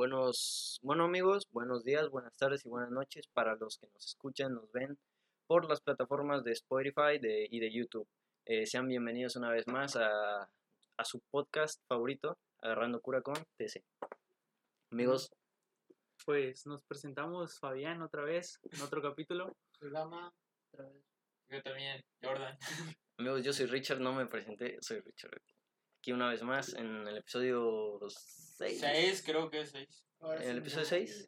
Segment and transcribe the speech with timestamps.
[0.00, 4.54] buenos, bueno amigos, buenos días, buenas tardes y buenas noches para los que nos escuchan,
[4.54, 4.98] nos ven
[5.46, 8.08] por las plataformas de Spotify de, y de YouTube.
[8.46, 10.40] Eh, sean bienvenidos una vez más a,
[10.96, 13.84] a su podcast favorito, Agarrando Cura con TC.
[14.90, 15.30] Amigos,
[16.24, 19.54] Pues nos presentamos Fabián otra vez en otro capítulo.
[19.78, 20.32] Programa,
[20.72, 21.04] otra vez.
[21.50, 22.56] Yo también, Jordan.
[23.18, 25.42] amigos, yo soy Richard, no me presenté, soy Richard.
[26.00, 28.80] Aquí una vez más en el episodio 6.
[28.80, 30.02] Seis, creo que es seis.
[30.20, 30.88] Ahora ¿El sí, episodio ya.
[30.88, 31.26] 6?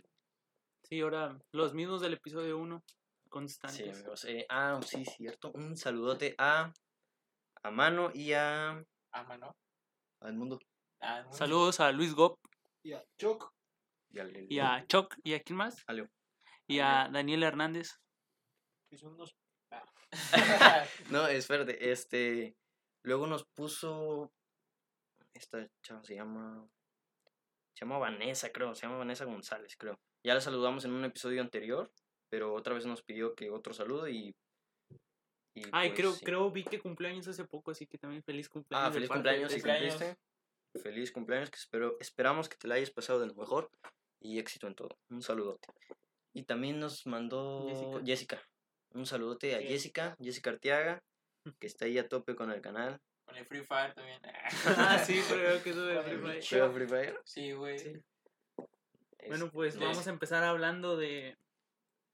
[0.84, 3.94] Sí, ahora los mismos del episodio 1, Sí, constantes.
[3.98, 4.24] amigos.
[4.24, 5.52] Eh, ah, sí, cierto.
[5.52, 6.72] Un saludote a,
[7.62, 8.70] a Mano y a,
[9.12, 9.52] a
[10.22, 10.58] Edmundo.
[11.02, 12.38] Ah, muy- Saludos a Luis Gop
[12.82, 13.52] Y a Choc.
[14.10, 15.82] Y al, y a Choc y a quién más?
[15.86, 16.08] a Leo.
[16.66, 17.90] Y a Daniel Hernández.
[18.90, 19.34] Que son unos.
[21.10, 22.56] No, espérate, este.
[23.04, 24.32] Luego nos puso.
[25.34, 26.68] Esta chava se llama.
[27.74, 28.74] Se llama Vanessa, creo.
[28.74, 29.98] Se llama Vanessa González, creo.
[30.24, 31.90] Ya la saludamos en un episodio anterior,
[32.28, 34.34] pero otra vez nos pidió que otro saludo y.
[35.54, 36.24] y Ay, pues, creo, sí.
[36.24, 38.88] creo, vi que cumpleaños hace poco, así que también feliz cumpleaños.
[38.88, 40.16] Ah, feliz cumpleaños si cumpliste.
[40.82, 43.70] Feliz cumpleaños, que espero, esperamos que te la hayas pasado de lo mejor
[44.20, 44.96] y éxito en todo.
[45.10, 45.68] Un saludote.
[46.32, 48.00] Y también nos mandó Jessica.
[48.06, 48.42] Jessica.
[48.94, 49.66] Un saludote a Sí.
[49.66, 51.02] Jessica, Jessica Arteaga,
[51.58, 53.00] que está ahí a tope con el canal.
[53.32, 54.20] Con el Free Fire también.
[54.76, 56.44] Ah, sí, creo que eso de Con Free Fire.
[56.48, 57.20] Juega Free Fire.
[57.24, 57.78] Sí, güey.
[57.78, 57.92] Sí.
[59.28, 61.36] Bueno, pues Este- vamos a empezar hablando de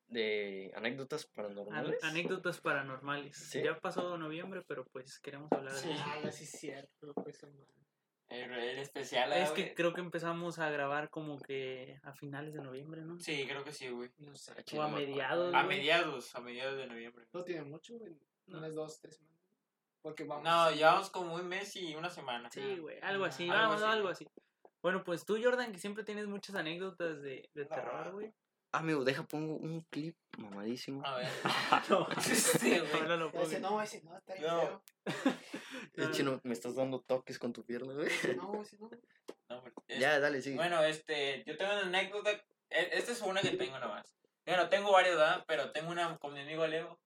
[0.08, 2.02] de anécdotas an- paranormales.
[2.02, 3.36] anécdotas paranormales.
[3.36, 3.62] Sí.
[3.62, 5.90] Ya pasó noviembre, pero pues queremos hablar de Sí.
[5.90, 6.02] eso.
[6.06, 7.12] Ah, sí, cierto.
[7.14, 7.38] Pues.
[8.30, 9.32] El, el especial.
[9.34, 13.18] Es ah, que creo que empezamos a grabar como que a finales de noviembre, ¿no?
[13.20, 14.10] Sí, creo que sí, güey.
[14.18, 14.52] No sé.
[14.76, 15.54] O a mediados.
[15.54, 17.26] A mediados, a mediados de noviembre.
[17.32, 18.14] No tiene mucho, güey.
[18.46, 18.58] No.
[18.58, 19.37] Unas dos, tres semanas.
[20.02, 20.44] Porque vamos.
[20.44, 22.50] No, llevamos como un mes y una semana.
[22.50, 23.84] Sí, güey, algo así, vamos, así.
[23.84, 24.28] algo así.
[24.82, 28.32] Bueno, pues tú, Jordan, que siempre tienes muchas anécdotas de, de terror, güey.
[28.70, 31.04] Ah, amigo, deja pongo un clip mamadísimo.
[31.04, 31.28] A ver.
[31.90, 33.02] No, Sí, güey.
[33.08, 34.82] no lo Ese no, ese no, está bien No.
[35.96, 38.08] Eh, chino, me estás dando toques con tu pierna, güey.
[38.36, 38.90] No, ese no.
[39.48, 39.72] No, hombre.
[39.88, 40.56] Es- Ya, dale, sigue.
[40.56, 42.30] Bueno, este, yo tengo una anécdota.
[42.30, 44.14] e- Esta es una que tengo nomás.
[44.46, 45.44] Bueno, tengo varias, ¿verdad?
[45.48, 47.00] Pero tengo una con mi amigo Leo.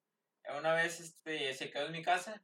[0.58, 2.42] Una vez este, se quedó en mi casa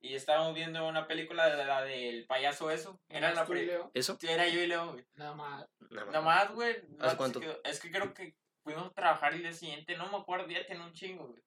[0.00, 3.00] y estábamos viendo una película de la del payaso eso.
[3.08, 3.46] Era la.
[3.94, 4.16] ¿Eso?
[4.20, 5.04] Sí, era yo y Leo, güey.
[5.14, 5.66] Nada más.
[5.90, 6.52] Nada más.
[6.52, 6.76] Güey.
[7.00, 7.40] ¿Hace cuánto?
[7.64, 10.84] Es que creo que fuimos a trabajar el día siguiente, no me acuerdo, ya tenía
[10.84, 11.42] un chingo, güey.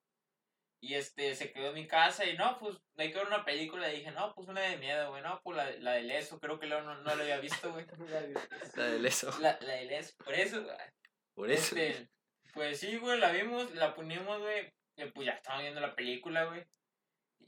[0.84, 3.94] Y este, se quedó en mi casa y no, pues hay que ver una película.
[3.94, 5.22] Y dije, no, pues una de miedo, güey.
[5.22, 7.86] No, pues la, la del eso, creo que Leo no, no lo había visto, güey.
[8.76, 9.32] La del eso.
[9.40, 10.76] La, la del eso, por eso, güey.
[11.36, 11.76] Por eso.
[11.76, 12.10] Este,
[12.54, 14.74] pues sí, güey, la vimos, la ponimos, güey.
[14.98, 16.66] y pues ya estábamos viendo la película, güey.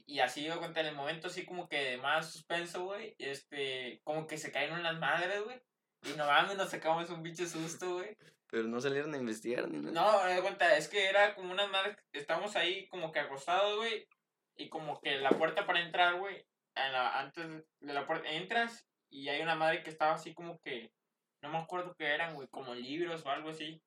[0.06, 3.14] Y así, yo cuenta en el momento, así como que de más suspenso, güey.
[3.18, 5.60] Este, como que se cayeron las madres, güey.
[6.02, 8.16] Y no mames, nos sacamos un bicho susto, güey.
[8.48, 9.92] Pero no salieron a investigar ni nada.
[9.92, 11.96] No, me cuenta, es que era como unas madres.
[12.12, 14.06] Estamos ahí como que acostados, güey.
[14.56, 16.46] Y como que la puerta para entrar, güey.
[16.76, 17.46] en la- Antes
[17.80, 20.90] de la puerta, entras y hay una madre que estaba así como que.
[21.40, 23.80] No me acuerdo qué eran, güey, como libros o algo así.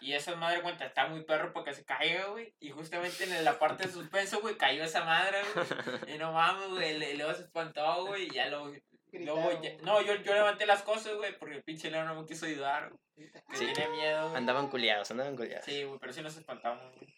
[0.00, 2.54] Y esa madre, cuenta, está muy perro para que se caiga, güey.
[2.60, 6.14] Y justamente en la parte de suspenso, güey, cayó esa madre, güey.
[6.14, 8.26] Y no mames, güey, le- luego se espantó, güey.
[8.26, 8.72] Y ya lo.
[9.12, 12.26] Luego, ya- no, yo, yo levanté las cosas, güey, porque el pinche Leo no me
[12.26, 13.30] quiso ayudar, güey.
[13.50, 13.66] Que Sí.
[13.74, 14.24] tiene miedo.
[14.28, 14.36] güey.
[14.36, 15.64] Andaban culiados, andaban culiados.
[15.66, 17.14] Sí, güey, pero sí nos espantamos, güey.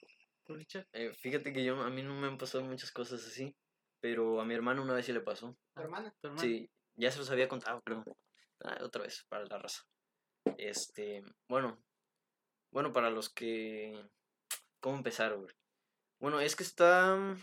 [0.93, 3.55] Eh, fíjate que yo, a mí no me han pasado muchas cosas así,
[4.01, 5.57] pero a mi hermano una vez sí le pasó.
[5.75, 6.13] Tu hermana.
[6.21, 6.43] ¿Tu hermano?
[6.43, 8.05] Sí, ya se los había contado, creo.
[8.65, 9.83] Ah, otra vez, para la raza.
[10.59, 11.79] Este, bueno,
[12.73, 14.05] bueno, para los que...
[14.81, 15.55] ¿Cómo empezar, güey?
[16.19, 17.37] Bueno, es que está,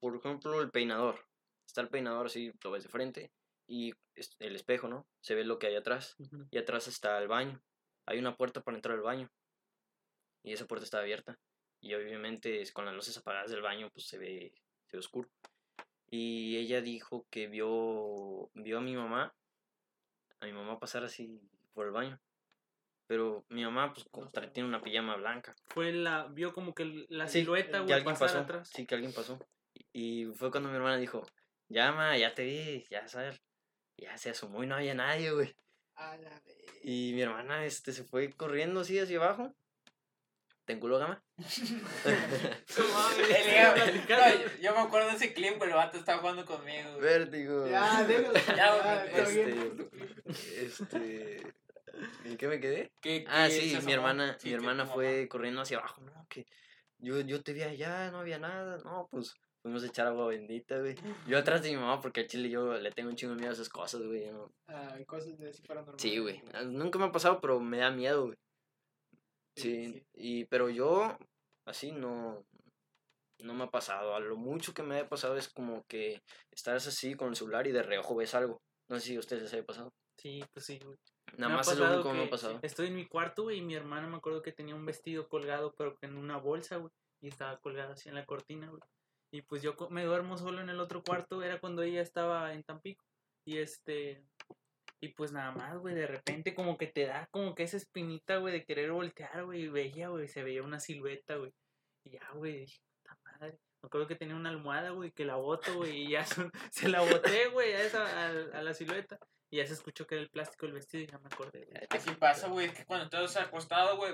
[0.00, 1.24] por ejemplo, el peinador.
[1.66, 3.30] Está el peinador así, lo ves de frente,
[3.68, 3.94] y
[4.40, 5.06] el espejo, ¿no?
[5.20, 6.16] Se ve lo que hay atrás.
[6.50, 7.62] Y atrás está el baño.
[8.06, 9.30] Hay una puerta para entrar al baño.
[10.42, 11.38] Y esa puerta está abierta.
[11.80, 14.52] Y obviamente con las luces apagadas del baño pues se ve,
[14.86, 15.30] se ve oscuro.
[16.10, 19.34] Y ella dijo que vio, vio a mi mamá,
[20.40, 21.40] a mi mamá pasar así
[21.72, 22.20] por el baño.
[23.10, 25.52] Pero mi mamá pues como tra- tiene una pijama blanca.
[25.66, 28.38] Fue la, vio como que la Sí, silueta, que güey, alguien pasar pasó.
[28.38, 28.70] atrás.
[28.72, 29.36] Sí, que alguien pasó.
[29.92, 31.26] Y fue cuando mi hermana dijo,
[31.68, 33.42] ya ma, ya te vi, ya sabes.
[33.96, 35.56] Ya se asomó y no había nadie, güey.
[35.96, 36.56] A la vez.
[36.84, 39.52] Y mi hermana este, se fue corriendo así hacia abajo.
[40.64, 41.20] ¿Te enculó gama?
[44.60, 46.90] Yo, me acuerdo de ese clip, güey, el vato estaba jugando conmigo.
[46.92, 47.00] güey.
[47.02, 47.66] Vértigo.
[47.68, 48.32] Ya, déjalo.
[48.46, 49.22] Ya, Ya, está.
[49.32, 51.54] Este, este,
[52.24, 52.90] ¿En qué me quedé?
[53.00, 56.46] Que- Ah, sí, mi hermana, Sí, mi hermana fue corriendo hacia abajo, no, que
[56.98, 60.78] yo, yo te vi allá, no había nada, no, pues Fuimos a echar agua bendita,
[60.78, 60.94] güey.
[61.26, 63.50] Yo atrás de mi mamá, porque al chile yo le tengo un chingo de miedo
[63.50, 64.24] a esas cosas, güey.
[64.30, 66.00] no- Ah, cosas de así paranormales.
[66.00, 66.42] Sí, güey.
[66.54, 68.38] Ah, Nunca me ha pasado, pero me da miedo, güey.
[69.56, 70.06] Sí, sí.
[70.14, 71.18] y pero yo
[71.66, 72.42] así no
[73.40, 74.14] no me ha pasado.
[74.14, 77.66] A lo mucho que me ha pasado es como que estás así con el celular
[77.66, 78.62] y de reojo ves algo.
[78.88, 79.92] No sé si a ustedes les haya pasado.
[80.16, 80.96] Sí, pues sí, güey.
[81.36, 82.58] Nada más es lo pasado único que me ha pasado.
[82.62, 85.74] Estoy en mi cuarto, güey, y mi hermana me acuerdo que tenía un vestido colgado,
[85.76, 86.92] pero en una bolsa, güey.
[87.22, 88.82] Y estaba colgado así en la cortina, güey.
[89.32, 92.62] Y pues yo me duermo solo en el otro cuarto, era cuando ella estaba en
[92.62, 93.04] Tampico.
[93.46, 94.24] Y este.
[95.02, 98.36] Y pues nada más, güey, de repente como que te da como que esa espinita,
[98.36, 99.62] güey, de querer voltear, güey.
[99.62, 101.52] Y veía, güey, se veía una silueta, güey.
[102.04, 103.58] Y ya, güey, dije, puta madre.
[103.82, 106.88] Me acuerdo que tenía una almohada, güey, que la boto, güey, y ya se, se
[106.88, 109.18] la boté, güey, a, esa, a, a la silueta.
[109.52, 111.82] Y ya se escuchó que era el plástico del vestido y ya me acordé, güey.
[111.90, 114.12] Así pasa, güey, es que cuando estás acostado, güey,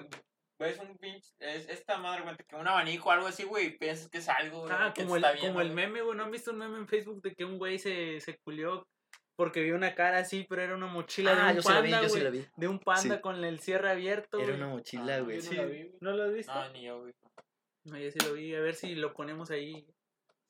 [0.59, 3.71] ves un pinche, es esta madre, güey, que un abanico o algo así, güey, y
[3.79, 6.17] piensas que es algo, güey, Ah, como el, está viendo, como el meme, güey.
[6.17, 8.87] ¿No han visto un meme en Facebook de que un güey se, se culió
[9.39, 11.81] porque vio una cara así, pero era una mochila Ah, de un yo sí la
[11.83, 12.47] vi, panda, yo sí la vi.
[12.57, 13.21] De un panda Sí.
[13.21, 15.43] con el cierre abierto, Era una mochila, Ah, güey.
[15.43, 15.99] Sí, no la vi, güey.
[16.01, 16.55] ¿No lo has visto?
[16.55, 17.13] No, ni yo, güey.
[17.85, 18.55] No, yo sí lo vi.
[18.55, 19.87] A ver si lo ponemos ahí.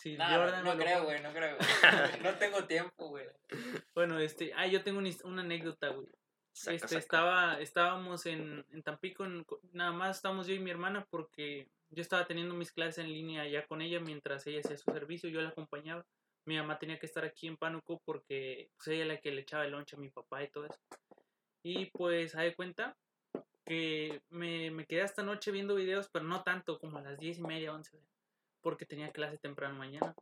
[0.05, 1.57] No, Jordan no creo, güey, no creo.
[2.23, 3.27] no tengo tiempo, güey.
[3.95, 4.53] Bueno, este...
[4.55, 6.07] Ah, yo tengo una, una anécdota, güey.
[6.53, 6.99] Este, saca.
[6.99, 12.01] estaba, estábamos en, en Tampico, en nada más estábamos yo y mi hermana porque yo
[12.01, 15.43] estaba teniendo mis clases en línea ya con ella mientras ella hacía su servicio, yo
[15.43, 16.07] la acompañaba.
[16.47, 19.43] Mi mamá tenía que estar aquí en Pánuco porque pues, ella era la que le
[19.43, 20.79] echaba el lonche a mi papá y todo eso.
[21.63, 22.97] Y pues, de cuenta
[23.65, 27.39] que me, me quedé hasta noche viendo videos, pero no tanto, como a las diez
[27.39, 27.99] y media, once,
[28.67, 30.13] porque tenía clase temprano mañana.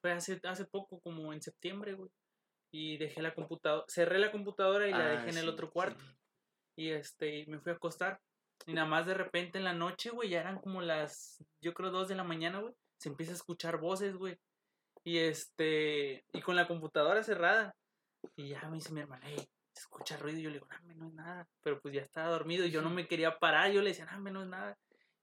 [0.00, 2.10] Fue hace, hace poco, como en septiembre, güey.
[2.72, 5.72] Y dejé la computadora, cerré la computadora y la Ah, dejé en el otro sí.
[5.74, 6.04] cuarto.
[6.76, 8.20] Y este, y me fui a acostar.
[8.66, 11.92] Y nada más de repente en la noche, güey, ya eran como las, yo creo,
[11.92, 12.74] dos de la mañana, güey.
[12.98, 14.36] Se empieza a escuchar voces, güey.
[15.04, 17.76] Y este, y con la computadora cerrada.
[18.34, 20.40] Y ya me dice mi hermana, hey, se escucha ruido.
[20.40, 21.48] Y yo le digo, no, no es nada.
[21.62, 23.70] Pero pues ya estaba dormido y yo no me quería parar.
[23.70, 24.76] Yo le decía, no, no es nada.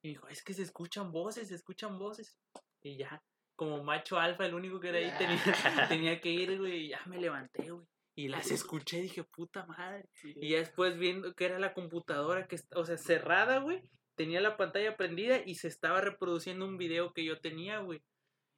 [0.05, 2.37] Y me dijo, es que se escuchan voces, se escuchan voces.
[2.83, 3.23] Y ya,
[3.55, 5.41] como macho alfa, el único que era ahí tenía,
[5.89, 6.85] tenía que ir, güey.
[6.85, 7.87] Y ya me levanté, güey.
[8.13, 10.07] Y las escuché, dije, puta madre.
[10.23, 13.81] Y ya después viendo que era la computadora que, o sea, cerrada, güey.
[14.13, 18.03] Tenía la pantalla prendida y se estaba reproduciendo un video que yo tenía, güey.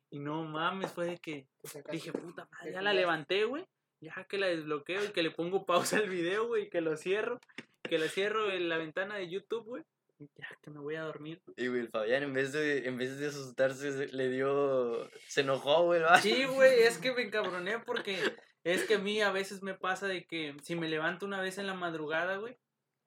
[0.09, 1.47] Y no mames, fue de que
[1.89, 3.65] dije, puta madre, ya la levanté, güey.
[4.01, 7.39] Ya que la desbloqueo y que le pongo pausa al video, güey, que lo cierro.
[7.83, 9.83] Que lo cierro en la ventana de YouTube, güey.
[10.19, 11.41] Ya que me voy a dormir.
[11.55, 15.41] Y güey, el Fabián en vez de en vez de asustarse se- le dio se
[15.41, 16.01] enojó, güey.
[16.01, 16.19] ¿va?
[16.21, 18.17] Sí, güey, es que me encabroné porque
[18.63, 21.57] es que a mí a veces me pasa de que si me levanto una vez
[21.59, 22.57] en la madrugada, güey,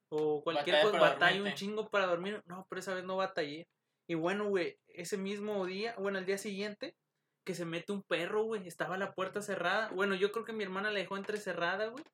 [0.09, 2.43] o cualquier Batallas cosa, para batallo un chingo para dormir.
[2.47, 3.69] No, pero esa vez no batallé.
[4.09, 6.97] Y bueno, güey, ese mismo día, bueno, el día siguiente,
[7.45, 9.89] que se mete un perro, güey, estaba la puerta cerrada.
[9.91, 12.05] Bueno, yo creo que mi hermana la dejó entrecerrada, güey,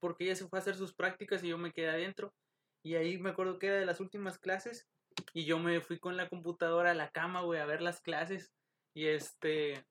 [0.00, 2.32] porque ella se fue a hacer sus prácticas y yo me quedé adentro.
[2.82, 4.88] Y ahí me acuerdo que era de las últimas clases
[5.32, 8.52] y yo me fui con la computadora a la cama, güey, a ver las clases.
[8.94, 9.84] Y este.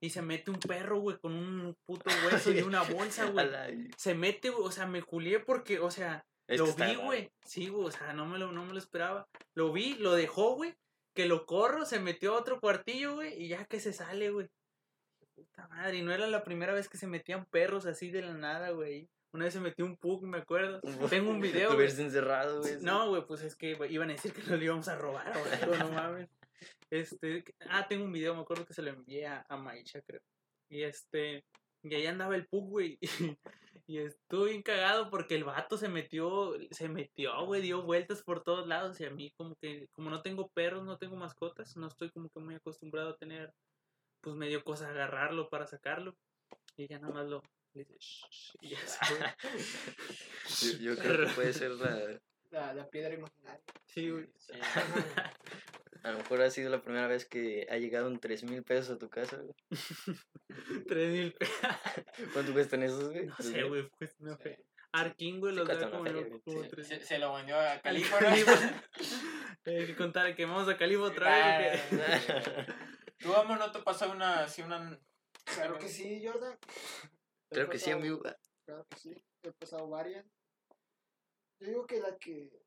[0.00, 2.04] Y se mete un perro, güey, con un puto
[2.50, 3.48] hueso y una bolsa, güey.
[3.96, 7.30] Se mete, güey, o sea, me julié porque, o sea, Es lo vi, güey.
[7.44, 9.28] Sí, güey, o sea, no me, lo, no me lo esperaba.
[9.54, 10.74] Lo vi, lo dejó, güey.
[11.14, 14.48] Que lo corro, se metió a otro cuartillo, güey, y ya que se sale, güey.
[15.34, 18.34] Puta madre, y no era la primera vez que se metían perros así de la
[18.34, 19.08] nada, güey.
[19.32, 20.80] Una vez se metió un pug, me acuerdo.
[21.10, 21.76] Tengo un video, güey.
[21.78, 22.80] hubieras encerrado, güey.
[22.82, 25.44] No, güey, pues es que iban a decir que nos lo íbamos a robar o
[25.52, 26.28] algo, no mames.
[26.90, 30.20] Este, ah, tengo un video, me acuerdo que se lo envié a, a Maisha, creo.
[30.68, 31.44] Y este,
[31.82, 32.98] y ahí andaba el pug, güey.
[33.88, 38.42] Y, estuve bien cagado porque el vato se metió, se metió, güey, dio vueltas por
[38.42, 39.00] todos lados.
[39.00, 42.30] Y a mí, como que, como no tengo perros, no tengo mascotas, no estoy como
[42.30, 43.52] que muy acostumbrado a tener,
[44.20, 46.14] pues me dio cosa agarrarlo para sacarlo.
[46.76, 47.42] Y ya nada más lo,
[47.74, 49.18] le dice, "Shh, shh", y ya se fue.
[50.82, 53.62] Yo, yo creo que puede ser la La, la piedra imaginaria.
[53.86, 54.28] Sí, güey.
[54.36, 54.52] Sí.
[56.02, 58.96] a lo mejor ha sido la primera vez que ha llegado un tres mil pesos
[58.96, 59.54] a tu casa, güey.
[60.88, 61.36] Tres mil
[62.32, 63.26] ¿Cuánto cuestan esos, güey?
[63.26, 64.64] No sé, güey, pues una fe.
[64.92, 66.68] Arkin, güey, Sí los da como, feria, como sí.
[66.68, 66.86] tres.
[66.88, 68.84] Se, se lo vendió a California.
[69.64, 71.80] Hay que contar que vamos a Calibo otra vez.
[73.18, 74.98] ¿Tú, amo, no te pasó una, así una...
[75.44, 76.58] Claro que sí, Jordan.
[77.52, 78.22] Creo que sí, amigo.
[78.64, 79.24] Claro que sí.
[79.42, 80.26] He pasado varias.
[81.58, 82.62] Yo digo que la que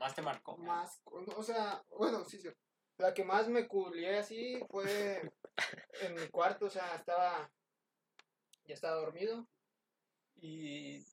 [0.00, 0.56] más te marcó?
[0.56, 2.48] más, o sea, bueno, sí, sí.
[2.96, 5.20] La que más me culié así fue
[6.02, 7.50] en mi cuarto, o sea, estaba,
[8.64, 9.46] ya estaba dormido
[10.36, 11.04] y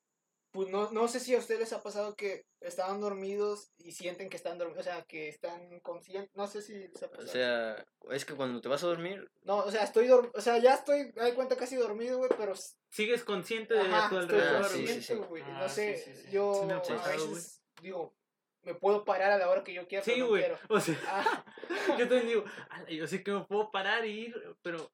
[0.57, 4.27] pues no, no sé si a ustedes les ha pasado que estaban dormidos y sienten
[4.27, 7.25] que están dormidos, o sea, que están conscientes, no sé si les ha pasado.
[7.25, 10.41] O sea, es que cuando te vas a dormir, no, o sea, estoy dormido, o
[10.41, 12.55] sea, ya estoy, me doy cuenta casi dormido, güey, pero
[12.89, 14.87] Sigues consciente de Ajá, tu estoy alrededor, Ah, sí, güey.
[14.87, 15.29] sí, consciente, sí.
[15.29, 15.43] güey.
[15.45, 16.31] Ah, no sé, sí, sí, sí.
[16.31, 18.15] yo Sí me ha a pasado, veces digo,
[18.63, 20.41] me puedo parar a la hora que yo quiera, Sí, pero no güey.
[20.41, 20.59] quiero.
[20.69, 21.45] O sea, Ah,
[21.99, 24.91] yo también digo, "Ala, yo sé que me puedo parar y ir, pero,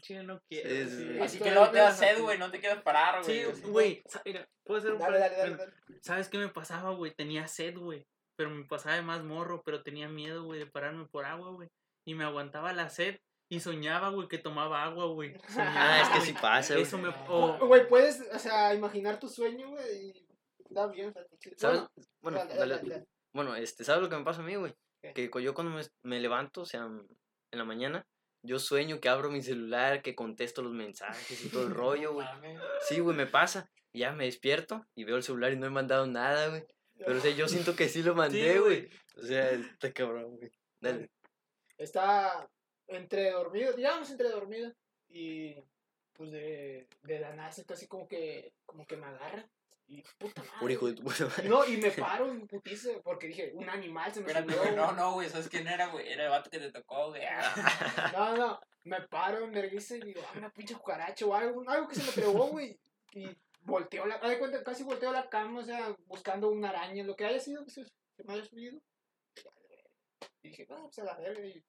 [0.00, 0.68] chile no quiero.
[0.68, 0.90] Sí, así.
[0.90, 1.18] sí, sí.
[1.20, 3.44] Así Estoy que luego te da sed, güey, no te quieres parar, güey.
[3.54, 6.00] Sí, güey, mira, puedo hacer un dale, dale, bueno, dale, dale.
[6.02, 7.12] ¿Sabes qué me pasaba, güey?
[7.14, 8.06] Tenía sed, güey.
[8.36, 11.68] Pero me pasaba de más morro, pero tenía miedo, güey, de pararme por agua, güey.
[12.06, 13.18] Y me aguantaba la sed
[13.50, 15.34] y soñaba, güey, que tomaba agua, güey.
[15.34, 16.82] ah, Soñaba, es que sí pasa, güey.
[16.84, 17.08] Eso me...
[17.28, 20.26] Oh, o- Güey, puedes, o sea, imaginar tu sueño, güey, y
[20.68, 21.12] está bien.
[21.56, 21.80] ¿Sabes?
[22.20, 23.06] Bueno, Bueno, dale, dale- dale, dale.
[23.34, 24.72] bueno, este, ¿sabes lo que me pasa a mí, güey?
[25.14, 28.04] Que yo cuando me, me levanto, o sea, en la mañana,
[28.42, 32.26] yo sueño que abro mi celular, que contesto los mensajes y todo el rollo, güey.
[32.88, 33.70] Sí, güey, me pasa.
[33.92, 36.64] Y ya me despierto y veo el celular y no he mandado nada, güey.
[36.98, 38.88] Pero, o sea, yo siento que sí lo mandé, güey.
[39.16, 40.50] O sea, está cabrón, güey.
[40.80, 41.10] Dale.
[41.76, 42.48] Está
[42.88, 44.72] entre dormido, digamos entre dormido,
[45.08, 45.54] y
[46.14, 49.48] pues de, de la nada así como que, como que me agarra.
[49.90, 50.58] Y puta madre.
[50.60, 51.48] Por hijo de tu puta madre.
[51.48, 54.58] No, y me paro en putiza, porque dije, un animal se me subió.
[54.58, 54.76] güey.
[54.76, 55.28] No, no, güey.
[55.30, 56.06] ¿Sabes quién era, güey?
[56.12, 57.22] Era el vato que te tocó, güey.
[58.12, 61.88] No, no, me paro en vergüenza y digo, ah, una pinche cucaracha o algo, algo
[61.88, 62.78] que se me trepó, güey.
[63.12, 63.28] Y
[63.62, 67.24] volteo la, de cuenta, casi volteo la cama, o sea, buscando una araña, lo que
[67.24, 67.84] haya sido que se,
[68.24, 68.78] me haya subido.
[70.42, 71.44] Y dije, ah, pues a la verga.
[71.46, 71.64] Y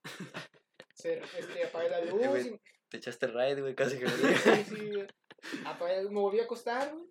[0.94, 2.28] se, este, apagué la luz.
[2.28, 2.48] güey.
[2.50, 5.08] y- Te echaste raid, güey, casi que me sí, sí, güey.
[5.66, 7.06] Apagué- me volví a acostar, güey.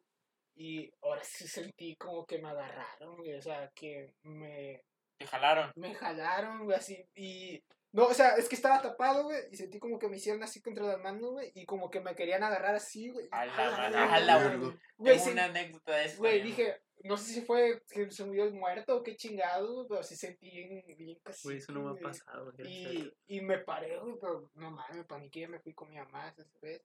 [0.58, 3.34] Y ahora sí sentí como que me agarraron, güey.
[3.34, 4.82] O sea, que me,
[5.16, 5.70] Te jalaron.
[5.76, 7.06] me jalaron, güey, así.
[7.14, 7.62] Y.
[7.92, 9.40] No, o sea, es que estaba tapado, güey.
[9.52, 11.52] Y sentí como que me hicieron así contra las manos, güey.
[11.54, 13.28] Y como que me querían agarrar así, güey.
[13.30, 15.18] A la güey.
[15.30, 16.18] una anécdota de eso.
[16.18, 19.72] güey, también, dije, no sé si fue que se murió el muerto o qué chingado,
[19.74, 21.46] güey, pero sí sentí bien, bien casi.
[21.46, 22.66] Güey, eso no me ha pasado, güey.
[22.68, 26.34] Y, y me paré, güey, pero no mames, me paniqué, me fui con mi mamá
[26.36, 26.82] esa vez.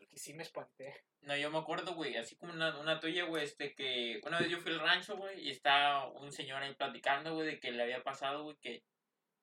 [0.00, 1.04] Porque sí me espanté.
[1.20, 4.48] No, yo me acuerdo, güey, así como una, una tuya, güey, este, que una vez
[4.48, 7.82] yo fui al rancho, güey, y estaba un señor ahí platicando, güey, de que le
[7.82, 8.82] había pasado, güey, que,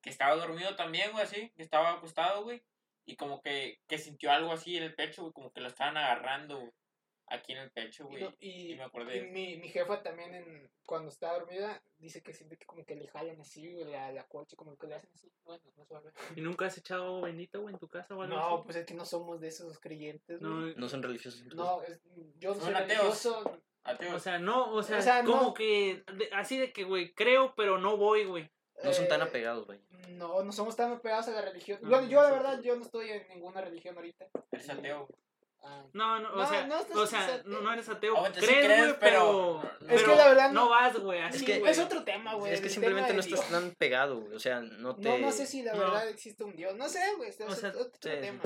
[0.01, 2.63] que estaba dormido también, güey, así, que estaba acostado, güey,
[3.05, 5.95] y como que, que sintió algo así en el pecho, güey, como que lo estaban
[5.95, 6.71] agarrando, güey,
[7.27, 8.23] aquí en el pecho, güey.
[8.23, 9.17] no- y- y me acordé.
[9.17, 12.95] y mi, mi jefa también, en, cuando está dormida, dice que siente que como que
[12.95, 15.31] le jalan así, güey, la, la coche, como que le hacen así.
[15.43, 16.11] Bueno, no sabe.
[16.35, 18.63] ¿Y nunca has echado bendito, güey, en tu casa o algo No, así?
[18.65, 20.51] pues es que no somos de esos creyentes, güey.
[20.51, 21.43] No, No son religiosos.
[21.53, 21.99] No, es-
[22.37, 22.87] yo no soy ateos.
[22.89, 23.59] religioso.
[23.83, 24.15] Ateo.
[24.15, 25.53] o sea, no, o sea, O sea, como no.
[25.53, 28.51] que, de- así de que, güey, creo, pero no voy, güey.
[28.83, 29.79] No son tan eh, apegados, güey.
[30.09, 31.79] No, no somos tan apegados a la religión.
[31.81, 34.27] No, bueno, yo la verdad, yo no estoy en ninguna religión ahorita.
[34.51, 35.07] es ateo.
[35.69, 37.89] Ah, No, no, o No, sea, no estás- o sea, o sea, no, no eres
[37.89, 38.15] ateo.
[38.33, 41.59] Sí crees, pero- pero, Es que la verdad no no- vas, güey, Es así, que-
[41.59, 41.71] güey.
[41.71, 42.53] es otro tema, güey.
[42.53, 43.49] Es que simplemente no estás Dios.
[43.51, 44.33] tan pegado, güey.
[44.35, 45.01] O sea, no te...
[45.01, 45.79] No, no sé si la No.
[45.79, 46.75] verdad existe un Dios.
[46.75, 47.29] No sé, güey.
[47.29, 48.09] este O es sea, otro sí.
[48.21, 48.41] tema.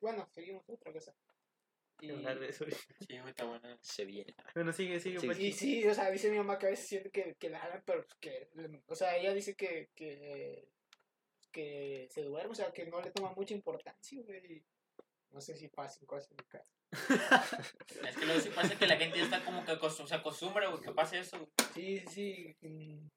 [0.00, 1.14] Bueno, seguimos otra cosa.
[2.00, 2.76] Y, Hablar de eso, güey.
[3.08, 3.78] Sí, güey, está bueno.
[3.80, 4.34] Se viene.
[4.54, 5.38] Bueno, sigue, sigue, Sí, pues.
[5.38, 7.82] y sí, o sea, dice mi mamá que a veces siente que, que la jalan,
[7.86, 8.48] pero que.
[8.88, 10.68] O sea, ella dice que, que,
[11.52, 14.62] que se duerme, o sea, que no le toma mucha importancia, güey.
[15.32, 16.70] No sé si pasen cosas en mi casa.
[18.06, 20.68] Es que luego sí pasa que la gente ya está como que acostum- se acostumbra,
[20.68, 21.50] güey, que pase eso, güey.
[21.74, 22.68] Sí, sí, sí.
[22.68, 23.08] mm,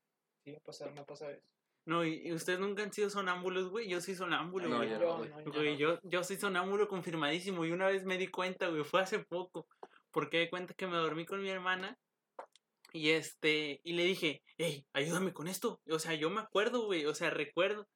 [0.43, 1.47] Sí, me ha pasado, me ha pasado eso.
[1.87, 3.87] No, y, y ustedes nunca han sido sonámbulos, güey.
[3.89, 4.89] Yo soy sonámbulo, No, güey.
[4.89, 5.29] yo no, güey.
[5.29, 9.01] no, Güey, yo, yo soy sonámbulo confirmadísimo y una vez me di cuenta, güey, fue
[9.01, 9.67] hace poco,
[10.11, 11.97] porque di cuenta que me dormí con mi hermana
[12.93, 17.05] y este, y le dije, hey, ayúdame con esto, o sea, yo me acuerdo, güey,
[17.05, 17.87] o sea, recuerdo,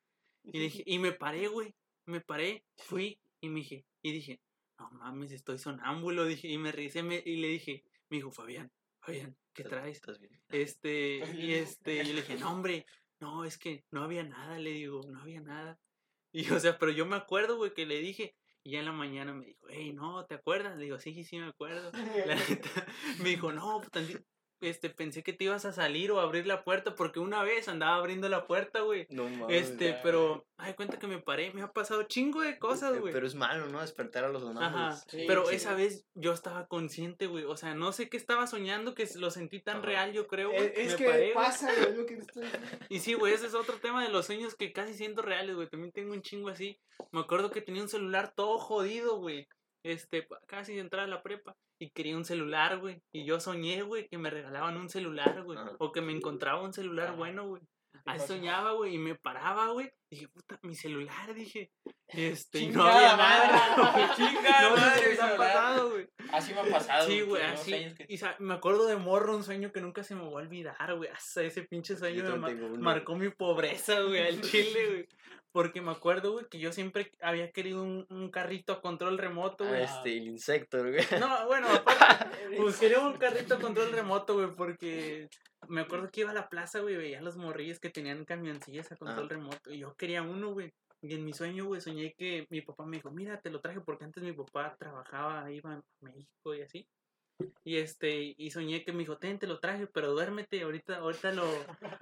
[0.43, 1.73] y dije, y me paré, güey,
[2.05, 4.41] me paré, fui y me dije, y dije,
[4.77, 8.71] no mames, estoy sonámbulo, dije, y me reí me- y le dije, me dijo, Fabián,
[9.01, 9.95] Fabián, ¿qué ¿Estás- traes?
[9.97, 10.41] ¿Estás bien?
[10.49, 12.85] Este, ¿Estás y este, yo le dije, no, hombre,
[13.19, 15.79] no, es que no había nada, le digo, no había nada.
[16.31, 18.91] Y, o sea, pero yo me acuerdo, güey, que le dije, y ya en la
[18.91, 20.77] mañana me dijo, hey, no, ¿te acuerdas?
[20.77, 21.91] Le digo, sí, sí, sí, me acuerdo.
[22.27, 22.85] La neta,
[23.23, 24.23] me dijo, no, pues, tanti-
[24.61, 27.95] este, pensé que te ibas a salir o abrir la puerta, porque una vez andaba
[27.95, 29.07] abriendo la puerta, güey.
[29.09, 29.69] No mames.
[29.69, 32.99] Este, ya, pero, ay, cuenta que me paré, me ha pasado chingo de cosas, Eh,
[32.99, 33.13] güey.
[33.13, 33.81] Pero es malo, ¿no?
[33.81, 35.03] Despertar a los Ajá, sonámbulos.
[35.07, 37.43] Sí, pero sí, esa vez yo estaba consciente, güey.
[37.45, 39.85] O sea, no sé qué estaba soñando, que lo sentí tan Ajá.
[39.85, 40.67] real, yo creo, güey.
[40.67, 42.67] Es, es Me que paré, pasa, güey, es lo que estoy diciendo.
[42.89, 45.69] Y sí, güey, ese es otro tema de los sueños que casi siento reales, güey.
[45.69, 46.79] También tengo un chingo así.
[47.11, 49.47] Me acuerdo que tenía un celular todo jodido, güey.
[49.83, 51.55] Este, casi de entrar a la prepa.
[51.81, 53.01] Y quería un celular, güey.
[53.13, 55.57] Y yo soñé, güey, que me regalaban un celular, güey.
[55.57, 55.71] Ajá.
[55.79, 57.61] O que me encontraba un celular bueno, güey.
[57.91, 59.89] ¿Qué Ahí soñaba, güey, y me paraba, güey.
[60.11, 61.71] Dije, puta, mi celular, dije.
[62.07, 64.13] Este, y no había nada.
[64.15, 66.07] chingada No madre, les ha pasado, güey.
[66.31, 67.07] Así me ha pasado.
[67.07, 67.71] Sí, güey, así.
[67.71, 70.31] que- Y sa- me acuerdo de morro, un sueño que nunca se me va a
[70.31, 71.09] olvidar, güey.
[71.09, 72.81] Hasta ese pinche sueño me uno.
[72.81, 74.41] marcó mi pobreza, güey, al
[74.77, 75.07] chile, güey.
[75.51, 79.63] Porque me acuerdo, güey, que yo siempre había querido un, un carrito a control remoto,
[79.63, 79.83] Ah, güey.
[79.83, 81.03] este, el insecto, güey.
[81.19, 85.27] No, bueno, aparte, pues quería un carrito a control remoto, güey, porque
[85.67, 88.95] me acuerdo que iba a la plaza, güey, veía los morrillos que tenían camioncillas a
[88.95, 89.71] control remoto.
[89.71, 90.71] Y yo quería uno, güey.
[91.01, 93.79] Y en mi sueño, güey, soñé que mi papá me dijo, mira, te lo traje
[93.81, 96.85] porque antes mi papá trabajaba, iba a México y así.
[97.63, 101.31] Y este, y soñé que me dijo, ten, te lo traje, pero duérmete, ahorita, ahorita
[101.33, 101.45] lo,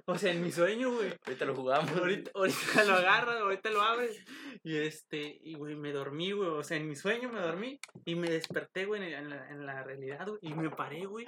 [0.06, 1.12] o sea, en mi sueño, güey.
[1.26, 1.90] Ahorita lo jugamos.
[1.92, 4.24] Ahorita, ahorita lo agarras, ahorita lo abres.
[4.64, 6.48] Y este, y güey, me dormí, güey.
[6.48, 9.82] O sea, en mi sueño me dormí y me desperté, güey, en la, en la
[9.82, 10.38] realidad, güey.
[10.42, 11.26] Y me paré, güey.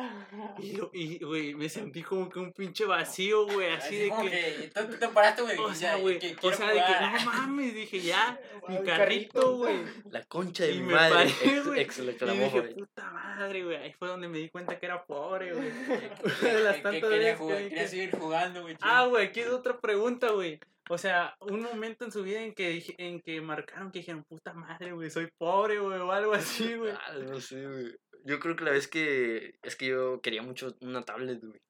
[0.59, 3.71] Y, y, güey, me sentí como que un pinche vacío, güey.
[3.71, 4.71] Así, de que.
[4.73, 4.81] que.
[4.87, 5.59] Tú te paraste, güey.
[5.59, 6.19] O sea, güey.
[6.43, 8.40] O sea, de que no mames, dije ya.
[8.69, 9.76] Mi carrito, güey.
[10.11, 11.14] La concha de Y mi me madre.
[11.14, 13.76] paré, ex, ex lo Y dije, puta madre, güey.
[14.00, 15.71] Fue donde me di cuenta que era pobre, güey.
[16.42, 18.76] De las tantas quería, veces que- quería que- seguir jugando, güey.
[18.80, 20.59] Ah, güey, aquí es otra pregunta, güey.
[20.88, 24.54] O sea, un momento en su vida en que en que marcaron que dijeron, puta
[24.54, 26.92] madre, güey, soy pobre, güey, o algo así, güey.
[27.07, 27.95] Ah, no sé, güey.
[28.25, 29.54] Yo creo que la vez que.
[29.62, 31.61] Es que yo quería mucho una tablet, güey.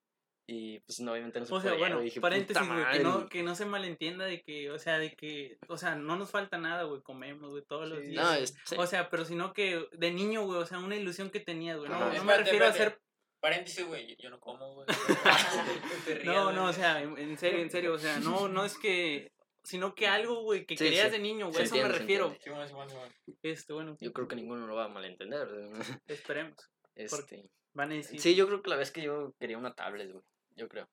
[0.53, 2.01] Y pues no, obviamente no se O sea, podía, bueno.
[2.01, 5.57] Dije, paréntesis, güey, que no, que no se malentienda de que, o sea, de que,
[5.69, 8.21] o sea, no nos falta nada, güey, comemos, güey, todos los días.
[8.21, 11.39] No, es, O sea, pero sino que de niño, güey, o sea, una ilusión que
[11.39, 11.89] tenías, güey.
[11.89, 12.99] No, no me refiero a ser
[13.39, 14.07] Paréntesis, güey.
[14.07, 14.87] Yo, yo no como, güey.
[16.25, 19.31] No, no, o sea, en serio, en serio, o sea, no, no es que,
[19.63, 21.13] sino que algo, güey, que Sí, querías sí.
[21.13, 22.35] de niño, güey, eso me entiende, refiero.
[22.41, 23.13] Sí, bueno, sí, bueno, sí, bueno.
[23.41, 25.47] Este, bueno, yo creo que ninguno lo va a malentender.
[25.47, 25.81] güey.
[26.07, 26.57] esperemos.
[26.93, 27.49] Este.
[27.73, 30.23] Van a decir, Sí, yo creo que la vez que yo quería una tablet, güey.
[30.55, 30.89] Yo creo.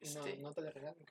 [0.00, 1.04] Este, No, no te la regalan.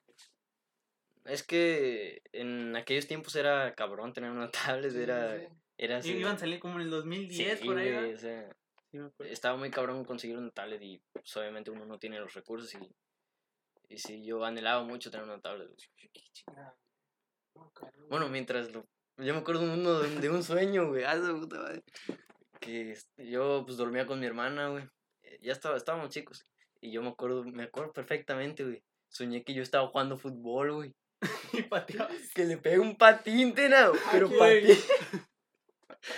[1.25, 5.47] Es que en aquellos tiempos era cabrón tener una tablet, Sí, era, sí.
[5.77, 6.11] era así.
[6.11, 8.15] iban a salir como en el 2010, sí, por ahí,
[9.19, 12.95] estaba muy cabrón conseguir una tablet y pues, obviamente uno no tiene los recursos y,
[13.89, 15.69] y sí, yo anhelaba mucho tener una tablet.
[16.55, 16.77] no.
[18.09, 18.85] Bueno, mientras lo...
[19.17, 21.83] Yo me acuerdo de, uno, de, de un sueño, güey, ah, su puta madre,
[22.59, 24.83] que este, yo pues dormía con mi hermana, güey,
[25.23, 26.45] eh, ya estaba, estábamos chicos,
[26.83, 30.93] y yo me acuerdo, me acuerdo perfectamente, güey, soñé que yo estaba jugando fútbol, güey,
[31.53, 32.15] Y pateabas.
[32.35, 34.67] que le pegué un patín, tena, pero güey.
[34.67, 34.77] patín,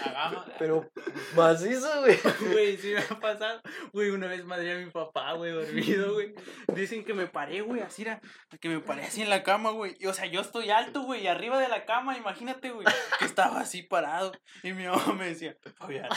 [0.03, 0.45] Hagamos.
[0.59, 0.89] pero
[1.35, 2.17] macizo, güey.
[2.51, 3.61] Güey, sí me ha pasado.
[3.93, 6.33] Güey, una vez madre a mi papá, güey, dormido, güey.
[6.73, 8.21] Dicen que me paré, güey, así era.
[8.59, 9.95] Que me paré así en la cama, güey.
[9.99, 12.85] Y, o sea, yo estoy alto, güey, y arriba de la cama, imagínate, güey,
[13.19, 14.31] que estaba así parado.
[14.63, 16.09] Y mi mamá me decía, Fabián,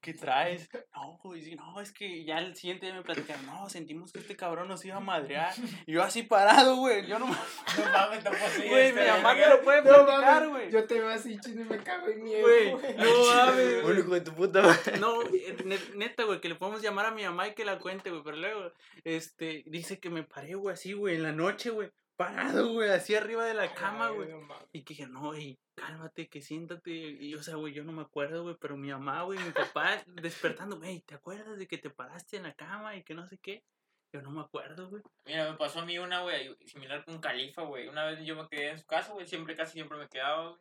[0.00, 0.68] ¿qué traes?
[0.94, 4.18] No, güey, sí, no, es que ya el siguiente día me platicaron, no, sentimos que
[4.18, 5.52] este cabrón nos iba a madrear.
[5.86, 7.32] Y yo así parado, güey, yo no me.
[7.34, 8.68] No mames, tampoco sí.
[8.68, 10.70] Güey, este, mi mamá te lo puede No platicar, mames, güey.
[10.70, 12.42] yo te veo así chino y me cago en miedo.
[12.42, 12.83] Güey.
[12.96, 14.98] No mames, Bueno, hijo de tu puta madre.
[14.98, 17.78] No, eh, ne- neta, güey, que le podemos llamar a mi mamá y que la
[17.78, 18.22] cuente, güey.
[18.22, 18.72] Pero luego,
[19.04, 21.90] este, dice que me paré, güey, así, güey, en la noche, güey.
[22.16, 24.28] Parado, güey, así arriba de la cama, güey.
[24.72, 26.92] Y que dije, no, güey, cálmate, que siéntate.
[26.92, 30.00] Y, o sea, güey, yo no me acuerdo, güey, pero mi mamá, güey, mi papá
[30.06, 33.38] despertando, güey, ¿te acuerdas de que te paraste en la cama y que no sé
[33.38, 33.64] qué?
[34.12, 35.02] Yo no me acuerdo, güey.
[35.26, 37.88] Mira, me pasó a mí una, güey, similar con Califa, güey.
[37.88, 40.60] Una vez yo me quedé en su casa, güey, siempre, casi siempre me quedaba, güey.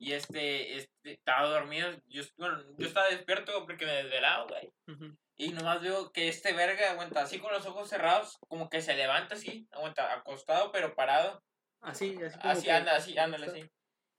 [0.00, 1.90] Y este, este, estaba dormido.
[2.06, 4.72] Yo, bueno, yo estaba despierto porque me desvelaba, güey.
[4.88, 5.14] Ujú.
[5.36, 8.94] Y nomás veo que este verga aguanta así con los ojos cerrados, como que se
[8.94, 11.42] levanta así, aguanta acostado pero parado.
[11.82, 13.70] Así, así como Así que- anda, así, ándale así.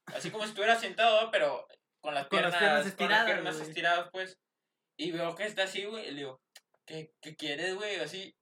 [0.08, 1.68] Así como si estuviera sentado, pero
[2.00, 4.40] con las Con piernas, las piernas con las estiradas, piernas estiradas, pues.
[4.98, 6.42] Y veo que está así, güey, y le digo,
[6.86, 7.96] ¿qué, qué quieres, güey?
[8.00, 8.36] Así.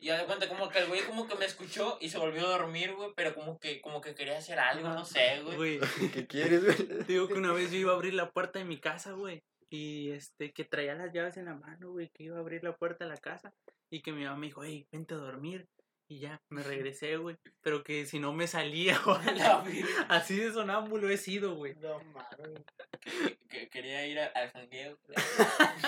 [0.00, 2.46] Y haz de cuenta como que el güey como que me escuchó y se volvió
[2.46, 5.56] a dormir, güey, pero como que, como que quería hacer algo, no sé, güey.
[5.56, 5.80] Güey,
[6.14, 6.76] ¿Qué quieres, güey?
[6.76, 9.42] Te digo que una vez yo iba a abrir la puerta de mi casa, güey.
[9.68, 12.76] Y este, que traía las llaves en la mano, güey, que iba a abrir la
[12.76, 13.52] puerta de la casa.
[13.90, 15.66] Y que mi mamá me dijo, hey, vente a dormir.
[16.08, 17.36] Y ya, me regresé, güey.
[17.62, 19.84] Pero que si no me salía, güey.
[20.08, 21.74] Así de sonámbulo he sido, güey.
[21.76, 22.62] No mames.
[23.00, 24.98] Que- que quería ir a- al jangueo.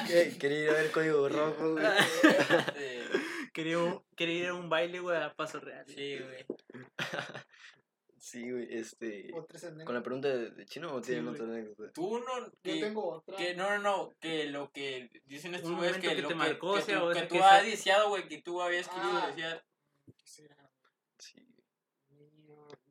[0.09, 0.37] ¿Qué?
[0.41, 1.87] Quería ir a ver código rojo, güey.
[3.59, 5.85] Quería, quería ir a un baile, güey, a paso real.
[5.89, 6.47] sí, güey.
[8.17, 9.31] Sí, güey, este...
[9.85, 11.93] ¿Con la pregunta de, de chino o tienen otra anécdota?
[11.93, 12.47] Tú no...
[12.47, 13.37] Yo que- tengo otra.
[13.37, 16.39] Que no, no, no, que lo que dicen estos güeyes que, que lo te que,
[16.39, 18.43] marcó, que o sea, tú, o que sea, tú que has se- deseado, güey, que
[18.43, 19.27] tú habías querido Ah.
[19.29, 19.65] desear.
[20.07, 20.71] ¿Qué será?
[21.19, 21.45] Sí.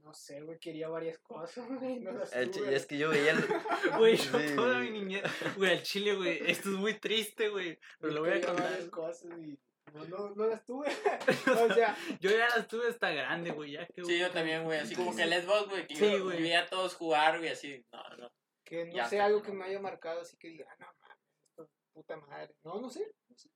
[0.03, 1.99] No sé, güey, quería varias cosas, güey.
[1.99, 2.71] No las El tuve.
[2.71, 3.31] y es que yo veía...
[3.31, 3.45] el-
[3.99, 5.23] Güey, yo Sí, toda mi niñez.
[5.55, 6.39] Güey, al chile, güey.
[6.49, 7.77] Esto es muy triste, güey.
[7.99, 8.69] Pero Yo lo voy a contar.
[8.69, 9.57] varias cosas y
[9.93, 10.87] No, no, no las tuve.
[11.69, 14.03] o sea, Yo ya las tuve hasta grande, güey, ya que...
[14.03, 14.79] Sí, yo también, güey.
[14.79, 15.87] Así como que el Xbox, güey.
[15.87, 16.53] Que Sí, yo- güey.
[16.53, 17.85] a todos jugar, güey, así.
[17.91, 18.31] No, no.
[18.65, 19.21] que no Ya sé, sé.
[19.21, 21.17] algo que me haya marcado así que diga, ah, no mames,
[21.49, 22.53] esto es puta madre.
[22.63, 23.11] No, no sé.
[23.29, 23.49] No sé.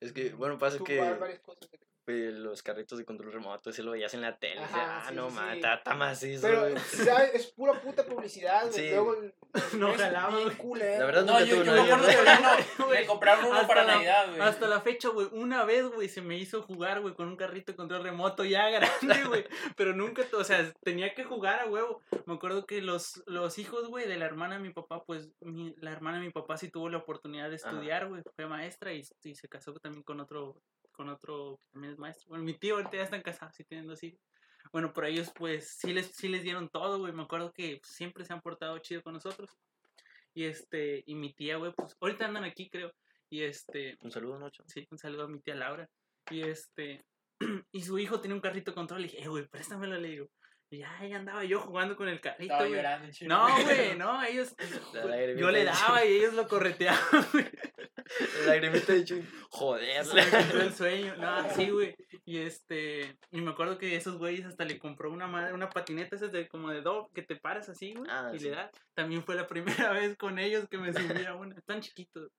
[0.00, 1.68] Es que, bueno, pasa que jugar varias cosas.
[2.08, 4.60] Los carritos de control remoto, ese lo veías en la tele.
[4.60, 5.94] Ajá, ah, sí, no, sí, mames, sí.
[5.96, 6.42] macizo.
[6.42, 6.66] Pero.
[7.34, 8.72] Es pura puta publicidad, güey.
[8.72, 8.90] Sí.
[8.90, 9.16] Luego,
[9.78, 12.06] No jalaba, La verdad, No, yo, me acuerdo uno,
[12.86, 14.40] Güey, me compraron uno hasta para la- Navidad, güey.
[14.40, 17.72] Hasta la fecha, güey, una vez, güey, se me hizo jugar, güey, con un carrito
[17.72, 19.46] de control remoto ya grande, güey.
[19.76, 22.02] Pero nunca, o sea, tenía que jugar a huevo.
[22.26, 25.74] Me acuerdo que los, los hijos, güey, de la hermana de mi papá, pues, mi-
[25.78, 28.22] la hermana de mi papá sí tuvo la oportunidad de estudiar, güey.
[28.36, 30.56] Fue maestra y, y se casó también con otro,
[30.98, 32.28] con otro que también es maestro.
[32.30, 34.20] Bueno, mi tío ahorita ya están casados, sí tienen dos hijos.
[34.72, 37.12] Bueno, por ellos, pues, sí les, sí les dieron todo, güey.
[37.12, 39.56] Me acuerdo que siempre se han portado chido con nosotros.
[40.34, 42.92] Y este, y mi tía, güey, pues, ahorita andan aquí, creo.
[43.30, 44.64] Y este, Un saludo, Nocho.
[44.66, 45.88] Sí, un saludo a mi tía Laura.
[46.30, 47.04] Y este,
[47.72, 49.02] y su hijo tenía un carrito de control.
[49.02, 50.28] Le dije, eh, güey, préstamelo, le digo.
[50.70, 52.74] Y ya, ahí andaba yo jugando con el carrito, Estaba güey.
[52.74, 53.08] llorando.
[53.22, 54.54] No, güey, no, ellos.
[55.38, 57.46] Yo le daba y ellos lo correteaban, güey.
[58.40, 59.24] La lagrimita de Chuy.
[59.50, 60.04] Joder.
[60.04, 61.16] Se me quitó el sueño.
[61.16, 61.94] No, sí, güey.
[62.24, 66.16] Y este, y me acuerdo que esos güeyes hasta le compró una madre, una patineta
[66.16, 68.08] esas de como de dog que te paras así, güey.
[68.10, 68.44] Ah, y sí.
[68.46, 68.70] le das.
[68.94, 71.56] También fue la primera vez con ellos que me subí a una.
[71.56, 72.30] Están chiquitos.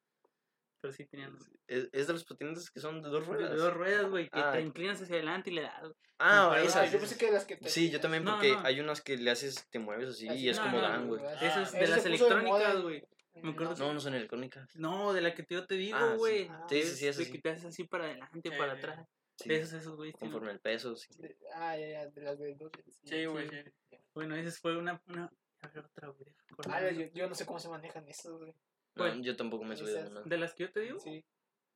[0.82, 3.58] Pero sí tenían Es, es de los patinetes que son de dos de ruedas.
[3.58, 4.54] dos ruedas, güey, que Ah.
[4.54, 5.74] te inclinas hacia adelante y le das.
[5.84, 6.90] Ah, Ah, Ah, esas.
[6.92, 8.62] yo pensé que las que te Sí, yo también, No, porque no.
[8.66, 11.08] hay unas que le haces, te mueves así, Así, y es no, como no, dan,
[11.08, 11.22] güey.
[11.26, 13.04] Ah, Eso es de las de electrónicas, güey.
[13.36, 14.76] Me acuerdo No, no son electrónicas.
[14.76, 16.18] No, de la que yo te digo, Ah, sí.
[16.18, 16.48] güey.
[16.50, 19.08] Ah, Sí, sí, sí, Es de que te haces así para adelante, Sí, para atrás.
[19.38, 20.12] Sí, De esos, esos, güey.
[20.12, 21.08] tienen- conforme el peso, sí.
[21.18, 22.72] De- Ah, ya, ya, de las de dos.
[23.04, 23.56] Sí, güey, Sí.
[23.90, 23.98] sí.
[24.14, 25.02] Bueno, esa fue una.
[25.08, 25.32] una...
[25.62, 26.34] a ver, otra, güey.
[26.68, 28.52] Ah, yo, yo no sé cómo se manejan esos, güey.
[28.96, 30.22] No, Bueno, yo tampoco me he subido esas- una.
[30.24, 31.24] De las que yo te digo, Sí.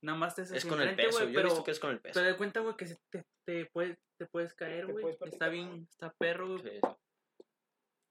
[0.01, 1.79] nada más te haces Es con el peso, güey, yo he pero visto que es
[1.79, 2.19] con el peso.
[2.19, 5.17] te das cuenta, güey, que se te, te, puedes, te puedes caer, güey.
[5.21, 6.81] Está bien, está perro, güey.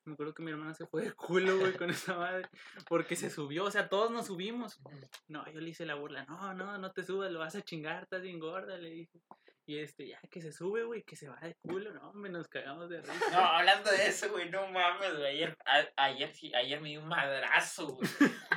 [0.04, 2.48] Me acuerdo que mi hermana se fue de culo, güey, con esa madre.
[2.88, 4.80] Porque se subió, o sea, todos nos subimos.
[5.28, 6.24] No, yo le hice la burla.
[6.24, 9.20] No, no, no te subas, lo vas a chingar, estás bien gorda, le dije.
[9.64, 11.94] Y este, ya que se sube, güey, que se va de culo.
[11.94, 13.30] No, hombre, nos cagamos de risa.
[13.30, 15.26] No, hablando de eso, güey, no mames, güey.
[15.36, 18.08] Ayer, a- ayer, sí- ayer me di un madrazo, güey.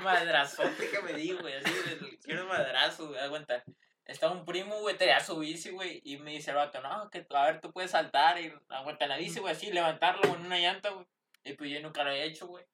[0.03, 1.53] Madrazote que me di, güey.
[1.55, 1.71] Así,
[2.23, 3.19] quiero un madrazo, güey.
[3.19, 3.63] Aguanta.
[4.05, 5.99] Estaba un primo, güey, traía su bici, güey.
[6.03, 9.17] Y me dice el vato, no, que a ver, tú puedes saltar y aguanta la
[9.17, 11.05] bici, güey, así, levantarlo con una llanta, güey.
[11.45, 12.65] Y pues yo nunca lo había hecho, güey.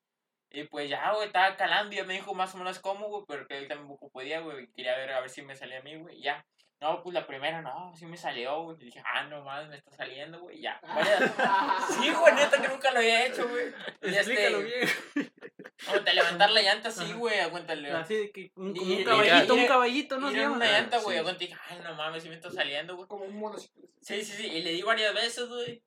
[0.49, 3.23] Y pues ya, güey, estaba calando y ya me dijo más o menos cómo, güey,
[3.27, 4.67] pero que él tampoco podía, güey.
[4.71, 6.21] Quería ver a ver si me salía a mí, güey.
[6.21, 6.45] Ya.
[6.81, 8.75] No, pues la primera, no, sí me salió, güey.
[8.81, 10.59] Y dije, ah, no mames, me está saliendo, güey.
[10.61, 10.79] Ya.
[10.81, 11.31] Varias-
[12.01, 13.67] Sí, güey, neta que nunca lo había hecho, güey.
[14.01, 14.79] Y Explícalo este,
[15.13, 15.31] bien.
[15.87, 17.91] aguanta, levantar la llanta así, güey, aguántale.
[17.91, 20.31] Así de que un, como un caballito, y- un caballito, ¿no?
[20.31, 20.55] Llama?
[20.55, 21.19] una Ah, llanta, güey, sí.
[21.19, 23.07] aguanta y dije, ay, no mames, sí me está saliendo, güey.
[23.07, 23.57] Como un mono.
[23.59, 23.69] Sí,
[24.01, 25.83] sí, sí, y le di varias veces, güey.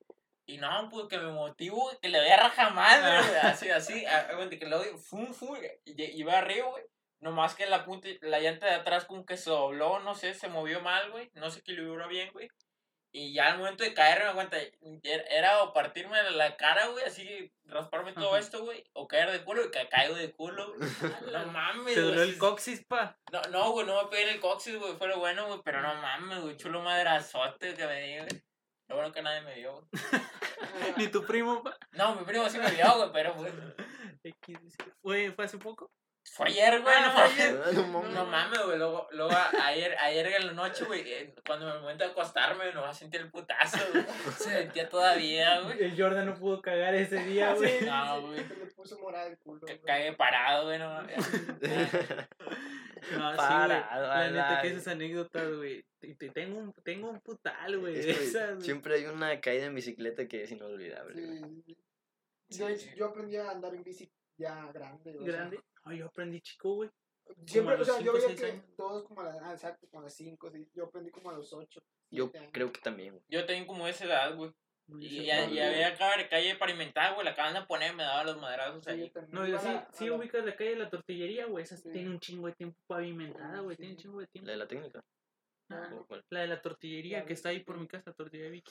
[0.47, 3.37] Y no, pues que me motivo, güey, que le voy a rajar madre, güey.
[3.43, 6.85] Así, así, a- aguanta, que le doy, fum, fum, y lle- iba arriba, güey.
[7.21, 10.49] Nomás que la punta, la llanta de atrás como que se dobló, no sé, se
[10.49, 11.31] movió mal, güey.
[11.35, 12.49] No sé equilibró bien, güey.
[13.17, 14.59] Y ya al momento de caer, me aguanta,
[15.05, 18.41] era, era o partirme la cara, güey, así, rasparme todo Ajá.
[18.41, 18.85] esto, güey.
[18.93, 20.81] O caer de culo y que caigo de culo, güey.
[21.33, 23.17] No mames, Te dolió el coxis, pa.
[23.33, 25.81] no, no, güey, no me pegué en el coxis, güey, fue lo bueno, güey, pero
[25.81, 28.43] no mames, güey, chulo madrazote que me di, güey.
[28.89, 29.89] Lo bueno que nadie me vio, güey.
[30.99, 31.63] Ni tu primo.
[31.93, 33.53] No, mi primo sí me vio, güey, pero, güey,
[34.23, 34.59] X,
[35.03, 35.91] ¿Fue, fue hace poco?
[36.25, 37.63] Fue ayer, güey, Ah, no ayer.
[37.65, 38.11] Ah, no mames.
[38.15, 39.31] No mames, güey, luego, luego
[39.63, 43.31] ayer, ayer en la noche, güey, eh, cuando me momento de acostarme, no sentí el
[43.31, 44.05] putazo, güey.
[44.39, 45.85] Se sentía todavía, güey.
[45.85, 47.79] El Jordan no pudo cagar ese día, sí, güey.
[47.79, 48.49] sí, No, sí, güey.
[48.49, 49.61] que Le puso morada el culo.
[49.61, 49.81] Güey.
[49.83, 51.17] Cagué parado, güey, no mames.
[53.13, 53.37] No, sí, güey.
[53.37, 55.85] Parado La neta que esas anécdotas, güey.
[56.33, 57.99] Tengo un, tengo un putal, güey.
[57.99, 58.65] Es de que esas, güey.
[58.65, 61.15] siempre hay una caída en bicicleta que es inolvidable.
[61.23, 61.65] güey.
[61.67, 62.59] Sí.
[62.59, 65.17] Yo, yo aprendí a andar en bici ya grande.
[65.19, 65.61] o sea, Grande.
[65.85, 66.91] Ay, yo aprendí chico, güey.
[67.47, 68.77] Siempre, o sea, los yo cinco, veía que años.
[68.77, 71.53] todos como a las, ah, exacto, como a las 5, yo aprendí como a los
[71.53, 71.83] 8.
[72.11, 73.25] Yo creo que también, güey.
[73.29, 74.53] Yo tengo como esa edad, güey.
[74.99, 78.27] Y, ya, fue- y había acá calle pavimentada, güey, la acaban de poner, me daban
[78.27, 79.11] los madrazos ahí.
[79.29, 81.65] No, yo sí, sí ubico ubicas la calle de la tortillería, güey.
[81.65, 81.91] Esa Sí.
[81.91, 83.77] tiene un chingo de tiempo pavimentada, güey.
[83.77, 84.03] Sí, Tiene un sí.
[84.03, 84.47] chingo de tiempo.
[84.47, 85.05] La de la técnica.
[85.71, 85.91] Ah.
[86.29, 88.71] La de la tortillería La que está ahí por mi casa, tortillería Vicky.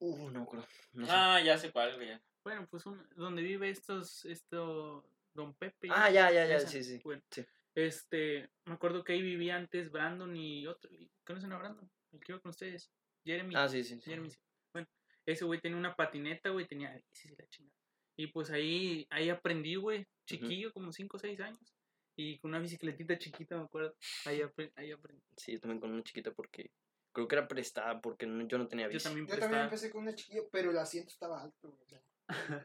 [0.00, 0.66] Uh, no acuerdo.
[0.92, 1.12] No sé.
[1.14, 2.18] Ah, ya sé cuál, güey.
[2.44, 5.88] Bueno, pues un, donde vive estos, esto, Don Pepe.
[5.90, 6.68] Ah, ya, ya, ya, esa.
[6.68, 7.00] sí, sí.
[7.04, 7.44] Bueno, Sí.
[7.74, 10.90] este, me acuerdo que ahí vivía antes Brandon y otro,
[11.24, 11.88] ¿conocen a Brandon?
[12.12, 12.90] El que iba con ustedes,
[13.24, 13.54] Jeremy.
[13.56, 13.94] Ah, sí, sí.
[13.96, 14.02] sí.
[14.02, 14.38] Jeremy, sí.
[14.72, 14.88] Bueno,
[15.24, 17.76] ese güey tenía una patineta, güey, tenía bicis y la chingada.
[18.16, 21.74] Y pues ahí, ahí aprendí, güey, chiquillo, como 5 o 6 años.
[22.14, 23.96] Y con una bicicletita chiquita, me acuerdo.
[24.26, 25.22] Ahí, apre- ahí aprendí.
[25.38, 26.70] Sí, yo también con una chiquita porque
[27.12, 29.04] creo que era prestada porque no- yo no tenía Yo bici.
[29.04, 32.02] también Yo también empecé con una chiquilla, pero el asiento estaba alto, güey.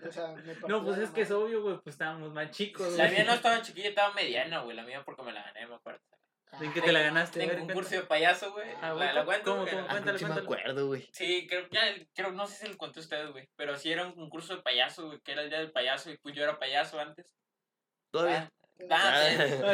[0.07, 2.51] O sea, o sea, me No, pues es que es obvio, güey, pues estábamos más
[2.51, 4.75] chicos, La mía no estaba chiquilla, estaba mediana, güey.
[4.75, 6.01] La mía porque me la gané, me acuerdo.
[6.61, 7.43] ¿En qué te la ganaste?
[7.43, 7.95] En concurso cuenta.
[7.97, 8.69] de payaso, güey.
[8.81, 9.81] Ah, la, güey, la cuento, ¿cómo, cómo?
[9.83, 10.61] Ah, Cuéntale, sí me cuéntale.
[10.61, 11.09] acuerdo, güey.
[11.11, 11.81] Sí, creo, ya,
[12.15, 13.49] creo, no sé si lo conté a ustedes, güey.
[13.57, 16.09] Pero sí era un concurso de payaso, güey, que era el día del payaso.
[16.09, 17.25] Y pues yo era payaso antes.
[18.11, 18.49] Todavía.
[18.89, 19.45] Ah, ah, Ah.
[19.47, 19.65] Yo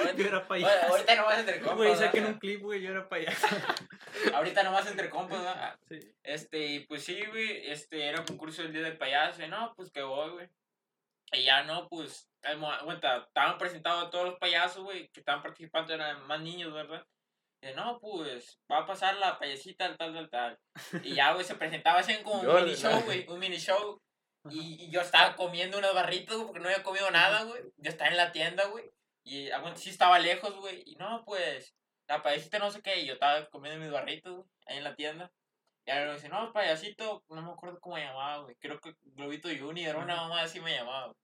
[0.00, 0.86] ahorita, era payaso.
[0.88, 1.76] ahorita nomás entre compas.
[1.76, 3.46] Güey, saquen un clip, güey, yo era payaso.
[4.34, 5.78] Ahorita nomás entre compas, ¿verdad?
[5.88, 5.98] Sí.
[6.22, 9.74] Este, y pues sí, güey, este, era un concurso del día del payaso, y no,
[9.76, 10.48] pues que voy, güey.
[11.32, 12.30] Y ya no, pues,
[12.84, 17.04] cuenta, estaban presentados todos los payasos, güey, que estaban participando, eran más niños, ¿verdad?
[17.60, 20.58] Y no, pues, va a pasar la payasita, tal, tal, tal.
[21.02, 24.00] Y ya, güey, se presentaba así como un mini show, güey, un mini show.
[24.50, 27.62] Y, y yo estaba comiendo unas barritas, güey, porque no había comido nada, güey.
[27.78, 28.90] Yo estaba en la tienda, güey.
[29.22, 30.82] Y ah, bueno, sí estaba lejos, güey.
[30.86, 31.74] Y no, pues,
[32.08, 33.00] la payasita no sé qué.
[33.00, 35.32] Y yo estaba comiendo mis barritas, güey, ahí en la tienda.
[35.86, 38.56] Y ahora me dice, no, payasito, no me acuerdo cómo me llamaba, güey.
[38.56, 41.06] Creo que Globito Junior, una mamá así me llamaba.
[41.06, 41.16] güey.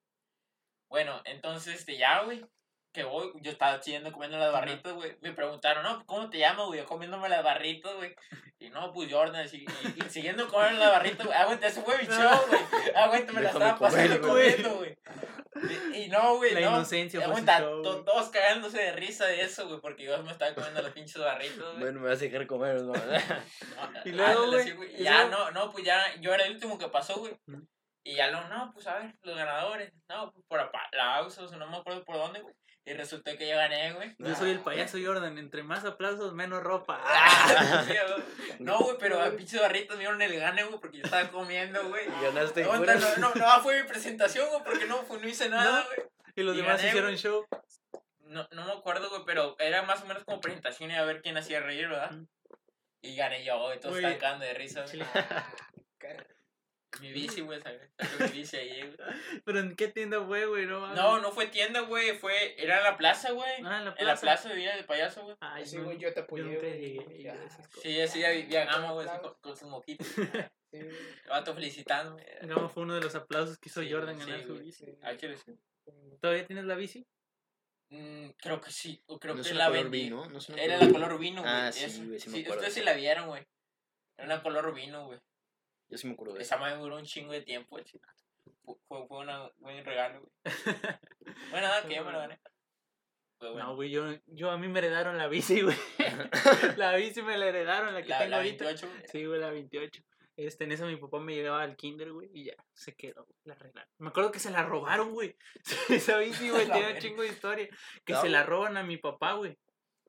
[0.89, 2.45] Bueno, entonces, este, ya, güey,
[2.93, 5.17] que voy, yo estaba siguiendo comiendo las barritas, güey.
[5.21, 6.81] Me preguntaron, no, ¿cómo te llamas, güey?
[6.81, 8.15] Yo comiéndome las barritas, güey.
[8.59, 9.65] Y no, pues Jordan, y,
[9.97, 11.39] y siguiendo comiendo las barritas, güey.
[11.39, 12.61] Aguanta, eso fue mi show, güey.
[12.95, 14.97] Aguanta, me la estaba pasando comiendo, güey.
[15.93, 16.77] Y, y no, güey, La no.
[16.77, 20.33] inocencia fue su Aguanta, to- todos cagándose de risa de eso, güey, porque yo me
[20.33, 21.79] estaba comiendo las pinches barritas, güey.
[21.81, 22.93] Bueno, me vas a dejar comer, ¿no?
[22.95, 27.17] No, Y luego, güey, Ya, no, no, pues ya, yo era el último que pasó,
[27.17, 27.37] güey.
[28.03, 29.93] Y ya no, no, pues a ver, los ganadores.
[30.09, 32.55] No, pues por aplausos, no me acuerdo por dónde, güey.
[32.87, 34.15] Y resultó que yo gané, güey.
[34.19, 37.01] Yo soy el payaso Jordan, entre más aplausos, menos ropa.
[37.05, 37.99] Ah, güey.
[38.59, 41.87] no, güey, pero a pinches barritos me dieron el gane, güey, porque yo estaba comiendo,
[41.89, 42.07] güey.
[42.23, 43.17] Ganaste Aguanta, fuera.
[43.19, 45.87] no, no, no, fue mi presentación, güey, porque no, fue- no hice nada, No.
[45.87, 45.99] güey.
[46.37, 47.47] Y los Y demás gané, hicieron show.
[48.23, 51.21] No, no me acuerdo, güey, pero era más o menos como presentación y a ver
[51.21, 52.13] quién hacía reír, ¿verdad?
[53.03, 55.03] Y gané yo, güey, todos cagando de risa, güey.
[57.01, 57.89] Mi bici, güey, saqué
[58.21, 58.97] mi bici ahí, güey.
[59.45, 60.67] Pero ¿en qué tienda fue, güey?
[60.67, 60.97] No, mames.
[60.97, 63.49] No, no fue tienda, güey, fue, era en la plaza, güey.
[63.49, 64.21] Ah, en la En la plaza.
[64.23, 65.37] plaza de Villa del Payaso, güey.
[65.41, 67.33] Ay, Sí, no, güey, yo te apoyé, güey.
[67.83, 70.07] Sí, así ya vivía Gama, güey, con, con sus moquitos.
[70.73, 70.81] sí,
[71.29, 72.25] vato felicitándome.
[72.43, 74.65] Gama fue uno de los aplausos que hizo Sí, Jordan sí, ganar su güey.
[74.65, 74.85] bici.
[74.85, 74.99] sí.
[75.03, 75.57] Ah, ¿qué decir?
[76.21, 77.07] ¿Todavía tienes la bici?
[77.91, 80.03] Mm, creo que sí, o creo No es que la vendí.
[80.05, 80.39] vino, ¿no?
[80.57, 81.53] Era la color vino, güey.
[81.55, 82.55] Ah, sí, güey, sí me acuerdo.
[82.61, 83.45] ustedes sí la vieron, güey.
[84.17, 85.19] Era una color vino, güey.
[85.91, 86.55] Yo sí me acuerdo de eso.
[86.55, 87.85] Esa madre duró un chingo de tiempo, güey.
[88.65, 90.55] Fue, fue, fue una, un buen regalo, güey.
[91.51, 92.41] Bueno, nada, que yo me lo gané.
[93.41, 93.59] Bueno.
[93.59, 95.77] No, güey, yo, yo a mí me heredaron la bici, güey.
[96.77, 98.65] la bici me la heredaron, la que la, tengo la ahorita.
[98.67, 99.09] 28, güey.
[99.11, 100.03] Sí, güey, la 28.
[100.37, 103.39] Este, en eso mi papá me llevaba al kinder, güey, y ya, se quedó, güey,
[103.45, 103.93] la regalaron.
[103.99, 105.37] Me acuerdo que se la robaron, güey.
[105.89, 107.69] Esa bici, güey, tiene un chingo de historia.
[108.05, 109.59] Que No, se la roban a mi papá, güey.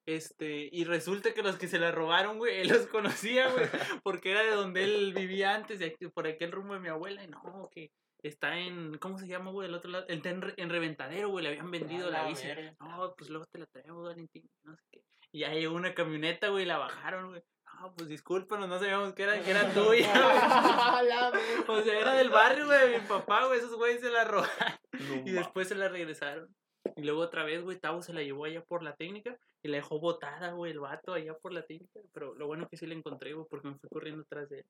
[0.07, 3.65] Este, y resulta que los que se la robaron, güey, él los conocía, güey,
[4.03, 7.23] porque era de donde él vivía antes, de aquí- por aquel rumbo de mi abuela,
[7.23, 7.91] y no, que
[8.23, 9.67] está en, ¿cómo se llama, güey?
[9.67, 12.47] El otro lado, está en, en Reventadero, güey, le habían vendido la la bici.
[12.47, 12.75] verga.
[12.79, 15.03] No, pues luego te la traemos, Valentín, no sé qué.
[15.31, 17.41] Y ya llegó una camioneta, güey, y la bajaron, güey.
[17.79, 21.67] No, pues discúlpanos, no sabíamos que era, que era tuya, güey.
[21.67, 24.79] O sea, era del barrio, güey, de mi papá, güey, esos güeyes se la robaron.
[24.99, 26.53] No, Y después se la regresaron.
[26.95, 29.77] Y luego otra vez, güey, Tavo se la llevó allá por la técnica y la
[29.77, 31.99] dejó botada, güey, el vato allá por la técnica.
[32.13, 34.65] Pero lo bueno que sí la encontré, güey, porque me fui corriendo atrás de él.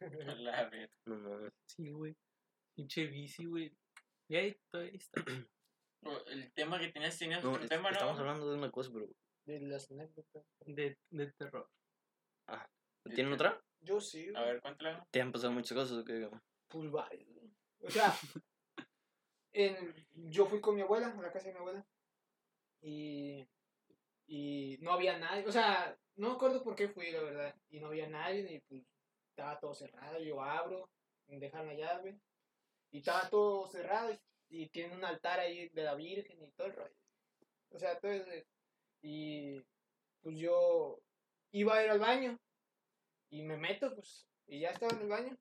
[0.44, 0.70] La.
[1.66, 2.16] Sí, güey.
[2.74, 3.72] Pinche bici, güey.
[4.28, 5.22] Y ahí todavía está.
[6.28, 7.96] El tema que tenías, tenías No, otro es- tema, ¿no?
[7.96, 9.06] estamos hablando de una cosa, pero.
[9.46, 10.44] De las anécdotas.
[10.66, 11.68] De, de terror.
[13.14, 13.60] ¿Tienen otra?
[13.80, 14.44] Yo sí, A güey.
[14.52, 15.06] ver, cuéntala.
[15.12, 15.98] ¿Te han pasado muchas cosas?
[15.98, 16.28] o qué?
[16.68, 17.28] Pues güey.
[17.82, 18.12] O sea,
[20.14, 21.86] yo fui con mi abuela, a la casa de mi abuela.
[22.82, 23.48] Y,
[24.26, 25.46] y no había nadie.
[25.46, 27.54] O sea, no me acuerdo por qué fui, la verdad.
[27.70, 28.82] Y no había nadie, y pues
[29.30, 30.18] estaba todo cerrado.
[30.20, 30.88] Yo abro,
[31.26, 32.18] dejan la llave.
[32.90, 34.12] Y estaba todo cerrado.
[34.12, 34.20] Y,
[34.64, 36.94] y tiene un altar ahí de la Virgen y todo el rollo.
[37.70, 38.46] O sea, ese-
[39.02, 39.60] Y
[40.20, 41.00] pues yo
[41.52, 42.38] iba a ir al baño.
[43.30, 44.26] Y me meto, pues.
[44.46, 45.36] Y ya estaba en el baño.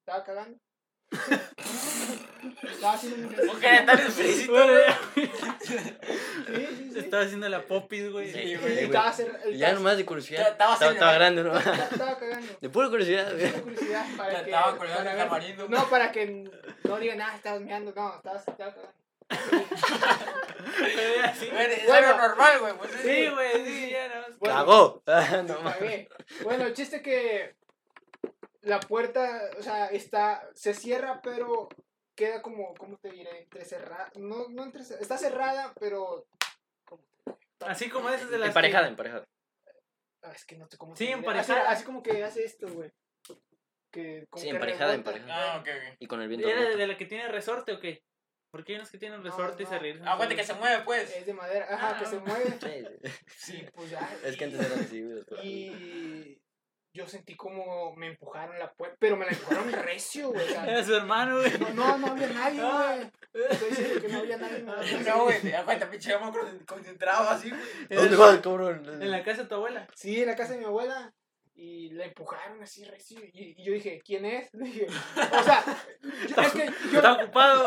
[0.00, 0.58] Estaba cagando.
[1.10, 3.34] Estaba haciendo mi
[4.10, 4.50] sí.
[6.96, 8.32] estaba haciendo la popis, güey.
[8.32, 8.78] Sí, Y güey.
[8.84, 10.50] estaba cer- el Ya nomás de curiosidad.
[10.52, 11.56] Estaba Estaba, haciendo- grande, ¿no?
[11.58, 12.52] estaba- cagando.
[12.60, 13.50] De pura curiosidad, güey.
[13.50, 14.50] Tengo curiosidad para Ya que.
[14.50, 15.68] estaba colgando para el ver- tamarindo.
[15.68, 16.50] No, para que
[16.84, 17.92] no digan, ah, estabas meando.
[17.94, 18.92] No, estaba, estaba cagando.
[21.18, 21.48] Ya, sí.
[21.50, 22.06] Güey, Bueno.
[22.08, 22.72] era normal, güey.
[22.78, 24.36] Pues, Sí, güey, sí, ya no.
[24.38, 25.02] Bueno, ¡Cagó!
[25.06, 25.78] Ah, no, mames.
[25.78, 26.08] cagué.
[26.42, 27.54] Bueno, el chiste que
[28.62, 31.68] la puerta, o sea, está, se cierra, pero
[32.16, 33.42] queda como, ¿cómo te diré?
[33.42, 36.26] Entre cerrada, no, no entre cer- está cerrada, pero...
[37.60, 38.48] Así como esas de las.
[38.48, 39.24] Emparejada, que- emparejada.
[40.22, 41.60] Ah, es que no sé cómo Sí, emparejada.
[41.62, 42.90] Así, así como que hace esto, güey.
[43.90, 45.10] Que, como Sí, que emparejada, rebota.
[45.16, 45.54] emparejada.
[45.54, 45.96] Ah, ok, ok.
[45.98, 46.48] Y con el viento.
[46.48, 48.02] ¿Era de, de la que tiene resorte o qué?
[48.52, 49.78] Porque hay unos que tienen No, resorte y se no.
[49.80, 50.06] ríen.
[50.06, 51.14] Aguante que se mueve, pues.
[51.16, 52.26] Es de madera, ajá, Ah, que se ok.
[52.26, 52.98] mueve.
[53.36, 54.16] Sí, pues ya.
[54.24, 55.22] Es que antes eran así, güey.
[55.42, 56.40] Y
[56.98, 60.44] yo sentí como me empujaron la puerta, pero me la empujaron recio, güey.
[60.44, 61.52] o sea, Era su hermano, güey.
[61.58, 63.46] no, no, no había nadie, güey.
[63.50, 64.64] Estoy diciendo que no había nadie.
[65.06, 67.62] No, güey, aguanta, pinche, yo me acuerdo concentrado así, güey.
[67.88, 68.84] ¿Dónde vas, cabrón?
[69.00, 69.86] En la casa de tu abuela.
[69.94, 71.14] Sí, en la casa de mi abuela.
[71.60, 73.20] Y la empujaron así recio.
[73.32, 74.48] Y, y yo dije, ¿quién es?
[74.52, 75.64] Dije, o sea,
[76.02, 77.66] yo, es que yo Está ocupado.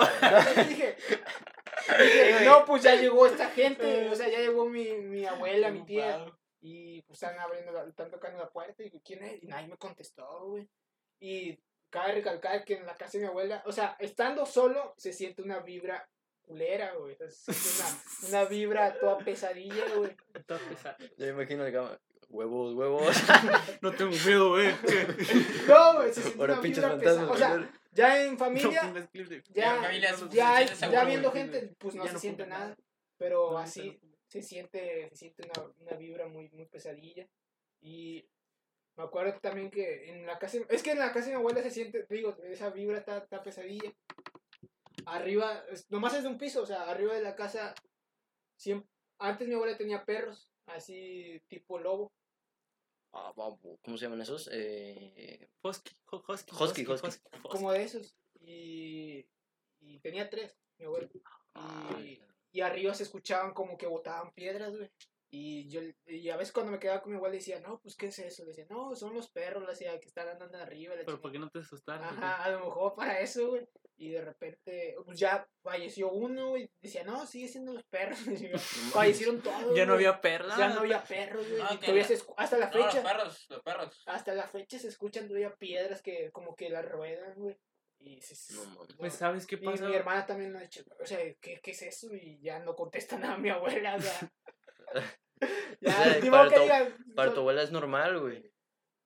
[0.68, 0.96] dije,
[2.00, 4.08] dije, no, pues ya llegó esta gente.
[4.10, 6.26] O sea, ya llegó mi, mi abuela, mi tía.
[6.62, 9.42] Y pues están abriendo, la- están tocando la puerta y digo, ¿quién es?
[9.44, 10.70] Y nadie me contestó, güey.
[11.20, 15.12] Y cabe recalcar que en la casa de mi abuela, o sea, estando solo, se
[15.12, 16.08] siente una vibra
[16.42, 17.18] culera, güey.
[17.30, 17.82] Se siente
[18.30, 20.16] una, una vibra toda pesadilla, güey.
[20.34, 20.98] Está pesado.
[21.18, 22.00] Yo me imagino cama.
[22.30, 23.14] Huevos, huevos.
[23.82, 24.70] No tengo miedo, güey.
[25.68, 27.18] No, güey, se siente Ahora una pinches vibra pesada.
[27.28, 27.30] fantasmas.
[27.30, 27.70] O sea, señor.
[27.92, 28.82] ya en familia,
[29.52, 32.76] ya, ya, ya, viendo gente, pues no Ya se no siente nada.
[33.18, 34.00] Pero No, así
[34.32, 37.28] se siente, se siente una, una vibra muy, muy pesadilla.
[37.82, 38.26] Y
[38.96, 41.62] me acuerdo también que en la casa, es que en la casa de mi abuela
[41.62, 43.94] se siente, te digo, esa vibra está, está pesadilla.
[45.06, 47.76] Arriba, es- nomás es de un piso, o sea, arriba de la casa,
[48.56, 48.90] siempre,
[49.20, 52.14] antes mi abuela tenía perros, así tipo lobo.
[53.12, 54.50] Ah, ¿Cómo se llaman esos?
[54.54, 57.20] Eh, Husky, hu- husky, Husky, husky.
[57.50, 58.16] como de esos.
[58.40, 59.28] Y,
[59.82, 61.10] y tenía tres, mi abuelo.
[61.56, 64.90] ah, Y, y arriba se escuchaban como que botaban piedras, güey.
[65.34, 68.08] Y yo, y a veces cuando me quedaba con mi abuela decía, no, pues, ¿qué
[68.08, 68.44] es eso?
[68.44, 70.92] Le decía, no, son los perros, le decía, que están andando arriba.
[70.94, 71.22] Pero chingada".
[71.22, 72.04] ¿por qué no te asustaron?
[72.04, 73.66] Ajá, a lo mejor para eso, güey.
[73.96, 76.70] Y de repente, pues ya falleció uno, güey.
[76.82, 78.20] Decía, no, sigue siendo los perros.
[78.94, 79.74] Fallecieron todos.
[79.74, 80.58] Ya no había perla.
[80.58, 81.62] Ya no había perros, güey.
[81.62, 84.04] Ah, la- hasta la No, los fecha, perros, los perros.
[84.08, 87.58] hasta la fecha se escuchan todavía piedras que como que las ruedan, güey.
[88.04, 88.20] Y
[88.56, 88.96] No mames.
[88.98, 89.86] Pues, ¿sabes qué y pasa?
[89.88, 92.14] mi hermana también me ha dicho, o sea, ¿qué, qué es eso?
[92.16, 94.32] Y ya no contesta nada a mi abuela, o sea.
[95.82, 98.52] ya, sea, para que tu- diga, Para tu abuela es normal, güey.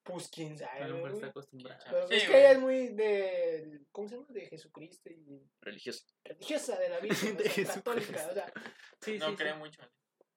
[0.03, 1.83] Pues quién A sabe, lo mejor está acostumbrada.
[1.89, 2.39] Pero Sí, es que güey.
[2.39, 4.27] ella es muy de, ¿cómo se llama?
[4.29, 6.05] De Jesucristo y Religiosa.
[6.23, 8.53] religiosa de la Virgen, De o sea, católica, o sea.
[9.01, 9.57] Sí, No sí, cree sí.
[9.57, 9.81] mucho.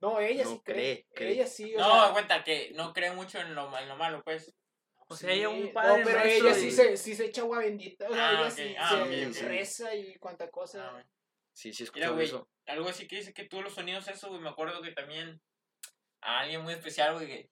[0.00, 1.32] No, ella No sí cree, cree, cree.
[1.32, 2.12] ella sí, o No, sea.
[2.12, 4.54] cuenta que no cree mucho en lo, en lo malo, pues.
[5.10, 7.40] O sea, ella un sí, padre No, pero ella sí y- se, sí se echa
[7.40, 10.86] agua bendita, o sea, Ah, ella sí ah, se reza y cuanta cosa.
[10.98, 11.06] Ah.
[11.52, 12.48] Sí, sí, he Mira, eso.
[12.66, 14.40] algo así que dice que tú los sonidos, eso, güey.
[14.40, 15.40] Me acuerdo que también
[16.20, 17.50] a alguien muy especial, güey, que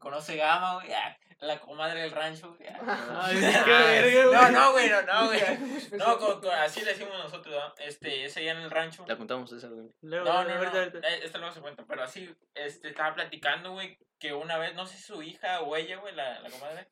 [0.00, 0.92] conoce Gama, güey.
[0.92, 2.68] ah, La comadre del rancho, güey.
[2.68, 3.22] ah.
[3.26, 4.34] Ay, qué verga, güey.
[4.34, 5.40] No, no, güey, no, no, güey.
[5.92, 7.74] No, como- como- así le decimos nosotros, ¿no?
[7.84, 9.04] Este, ese allá en el rancho.
[9.06, 9.88] La contamos esa, güey.
[10.02, 10.98] Luego, No, no, no, ahorita.
[11.08, 14.86] eh, esto no se cuenta, pero así, este, estaba platicando, güey, que una vez, no
[14.86, 16.88] sé si su hija o ella, güey, la, la comadre,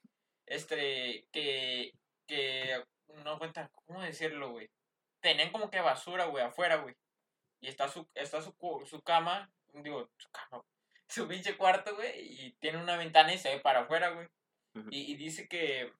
[0.46, 1.92] este, que,
[2.26, 2.82] que,
[3.24, 4.68] no cuenta, ¿cómo decirlo, güey?
[5.20, 6.94] Tenían como que basura, güey, afuera, güey,
[7.60, 10.62] y está su, está su, su cama, digo, su cama,
[11.12, 12.12] su pinche cuarto, güey,
[12.46, 14.28] y tiene una ventana y se ve para afuera, güey,
[14.90, 15.92] y, y dice que,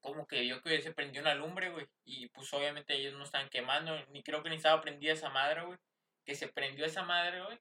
[0.00, 3.48] como que vio que se prendió una lumbre, güey, y pues obviamente ellos no estaban
[3.48, 5.78] quemando, ni creo que ni estaba prendida esa madre, güey
[6.24, 7.58] que se prendió esa madre, güey.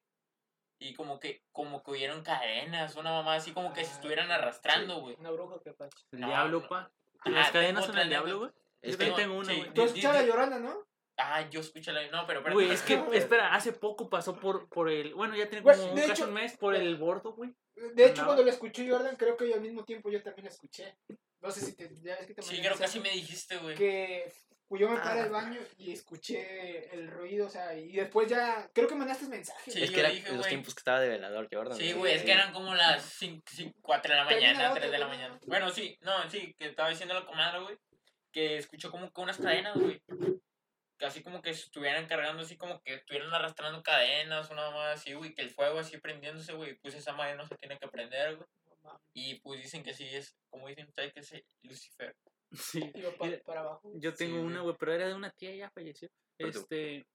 [0.78, 4.28] Y como que, como que hubieron cadenas, una mamá así como que se Ah, estuvieran
[4.28, 5.16] sí, arrastrando, güey.
[5.20, 5.98] Una bruja que pacha.
[6.12, 6.68] El No, diablo, no.
[6.68, 6.92] pa.
[7.22, 8.52] Ah, Las cadenas son el diablo, güey.
[8.84, 9.74] Es que tengo una, sí, güey.
[9.74, 10.88] Tú di- escuchas la llorana, ¿no?
[11.24, 12.06] Ah, yo escuché la...
[12.10, 12.42] No, pero...
[12.44, 15.14] Güey, espérate, es que, espera, hace poco pasó por, por el.
[15.14, 17.54] Bueno, ya tiene Güey, como un de casi hecho- un mes por el bordo, güey.
[17.76, 18.26] De hecho, Andaba.
[18.28, 20.98] cuando la escuché Jordan, creo que yo al mismo tiempo yo también la escuché.
[21.42, 23.58] No sé si te, ya ves que te Sí, creo que sí mensaje, me dijiste,
[23.58, 23.76] güey.
[23.76, 24.32] Que
[24.68, 25.24] pues, yo me paré Ah.
[25.24, 29.74] al baño y escuché el ruido, o sea, y después ya, creo que mandaste mensajes.
[29.74, 30.50] Sí, es que era dije, los güey.
[30.50, 31.78] tiempos que estaba de velador, Jordan.
[31.78, 33.42] Sí, güey, es que eran como las 5,
[33.82, 35.40] 4 de la mañana, la 3 de la mañana.
[35.48, 37.78] Bueno, sí, no, sí, que estaba diciendo la comadre, güey,
[38.32, 40.00] que escuchó como que unas cadenas, güey.
[41.02, 45.34] Así como que estuvieran cargando, así como que estuvieran arrastrando cadenas, una mamá así, güey,
[45.34, 48.48] que el fuego así prendiéndose, güey, pues esa madre no se tiene que prender, güey.
[49.14, 51.34] Y pues dicen que sí es, como dicen ustedes, que es
[51.64, 52.16] Lucifer.
[52.54, 52.92] Sí.
[53.46, 53.92] para abajo.
[53.96, 54.76] Yo tengo Sí, una, güey.
[54.78, 56.10] pero era de una tía, ya falleció.
[56.38, 57.08] Este.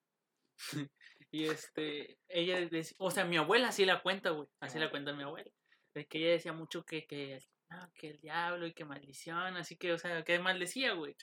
[1.31, 2.19] y este.
[2.29, 2.97] Ella decía.
[2.99, 4.49] O sea, mi abuela sí la cuenta, güey.
[4.61, 5.51] Así la cuenta mi abuela.
[5.95, 7.07] De que ella decía mucho que.
[7.07, 9.57] que no, que el diablo y que maldición.
[9.57, 11.15] Así que, o sea, que maldecía, güey.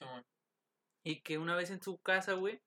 [1.04, 2.62] Y que una vez en su casa, güey,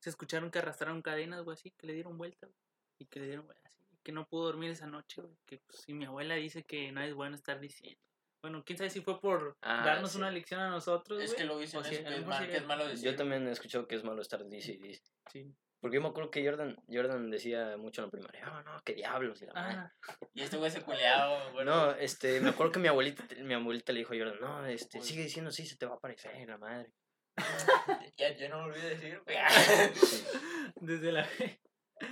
[0.00, 2.58] se escucharon que arrastraron cadenas, güey, así, que le dieron vuelta, güey.
[2.98, 3.84] Y que le dieron vuelta, así.
[3.92, 5.36] Y que no pudo dormir esa noche, güey.
[5.46, 8.00] Que, pues, y mi abuela dice que no es bueno estar diciendo.
[8.40, 10.18] Bueno, quién sabe si fue por Ah, darnos sí.
[10.18, 12.50] una lección a nosotros, Es güey, que lo dicen si que es, mejor mal- sí
[12.50, 13.04] que es malo decir.
[13.10, 15.02] Yo también he escuchado que es malo estar dice y dice.
[15.32, 15.52] Sí.
[15.80, 18.94] Porque yo me acuerdo que Jordan, Jordan decía mucho en la primaria, ah, no, qué
[18.94, 19.42] diablos.
[19.42, 19.76] y la madre".
[19.78, 19.92] Ah,
[20.34, 21.64] Y este güey se culeado, güey.
[21.64, 25.00] No, este, me acuerdo que mi abuelita, mi abuelita le dijo a Jordan, no, este,
[25.02, 26.92] sigue diciendo sí, se te va a aparecer, la madre.
[28.16, 29.36] Ya, ya no me olvidé decir, güey.
[30.80, 31.28] desde la...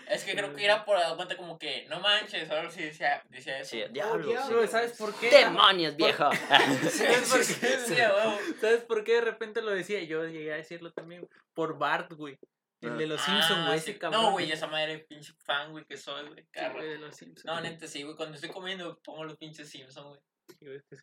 [0.09, 3.23] Es que creo que era por dar cuenta como que, no manches, ahora sí decía,
[3.29, 3.71] decía eso.
[3.71, 4.01] Sí, sí.
[4.49, 5.31] Bro, ¿sabes por qué?
[5.31, 6.29] ¡Demonios, viejo!
[6.91, 7.79] ¿Sabes por qué?
[7.79, 8.39] Sí, a huevo.
[8.61, 10.03] ¿Sabes por qué de repente lo decía?
[10.03, 11.29] Yo llegué a decirlo también.
[11.55, 12.39] Por Bart, güey.
[12.81, 13.91] El de los Simpsons, Ah, güey, sí.
[13.91, 14.23] ese cabrón.
[14.23, 16.45] No, güey, esa madre pinche fan, güey, que soy, güey.
[16.53, 17.45] Sí, güey, de los Simpsons.
[17.47, 18.17] No, neta, sí, güey.
[18.17, 20.21] Cuando estoy comiendo, pongo los pinches Simpsons, güey.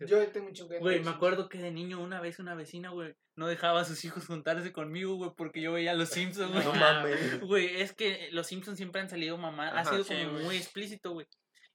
[0.08, 3.16] Yo tengo mucho que Güey, me acuerdo que de niño una vez una vecina, güey,
[3.36, 6.64] no dejaba a sus hijos juntarse conmigo, güey, porque yo veía a los Simpsons, güey.
[6.64, 7.42] No mames.
[7.42, 11.12] Güey, es que los Simpsons siempre han salido mamá, ha sido sí, como muy explícito,
[11.12, 11.28] güey.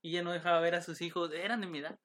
[0.02, 1.98] Y ella no dejaba ver a sus hijos, eran de mi edad.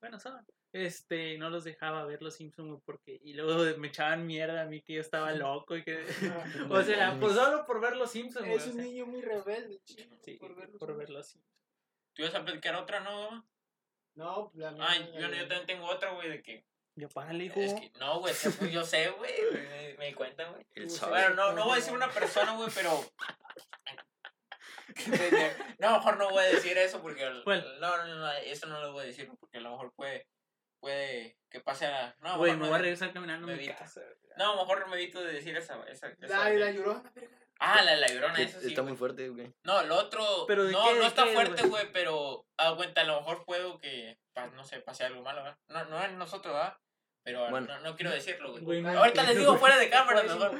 [0.00, 0.44] Bueno, son.
[0.72, 3.20] Este, no los dejaba ver los Simpsons, güey, porque.
[3.22, 5.32] Y luego me echaban mierda a mí que yo estaba
[5.66, 6.04] loco y que.
[6.68, 8.56] o sea, pues solo por ver los Simpsons, güey.
[8.58, 10.16] Es o un sea, niño muy rebelde, chico.
[10.22, 10.78] sí, por verlos.
[10.78, 11.50] por ver los Simpsons.
[12.14, 13.46] ¿Tú ibas a platicar otra, no?
[14.14, 14.86] No, la mía.
[14.88, 16.64] Ay, yo, no- yo también tengo otra, güey, de que.
[16.96, 17.60] Ya párale, hijo.
[17.60, 19.32] Es que, no, güey, pues, yo sé, güey.
[19.52, 20.66] Me, me di cuenta, güey.
[21.08, 23.02] Bueno, no, no voy a decir una persona, güey, pero.
[25.78, 27.24] No, a lo mejor no voy a decir eso porque.
[27.24, 30.26] No, no, no, eso no lo voy a decir porque a lo mejor puede.
[30.80, 32.16] Puede que pase a.
[32.20, 34.00] No, a lo Güey, mejor me no- voy a regresar caminando me casa.
[34.36, 35.82] No, a lo mejor me evito de decir esa.
[35.84, 37.12] esa, esa La la llorona.
[37.62, 38.68] Ah, la de la llorona, Que esa sí.
[38.68, 38.92] Está güey.
[38.92, 39.52] muy fuerte, güey.
[39.64, 40.46] No, el otro.
[40.46, 41.70] ¿Pero de no, qué, no está qué, fuerte, güey?
[41.70, 42.46] güey, pero.
[42.58, 44.16] A cuenta, a lo mejor puedo que.
[44.32, 45.58] pa- no sé, pase algo malo, ¿verdad?
[45.68, 46.76] No, no es nosotros, ¿verdad?
[47.22, 47.66] Pero Bueno.
[47.66, 48.84] no, no quiero decirlo, güey.
[48.86, 50.58] Ahorita les digo fuera de cámara, mejor.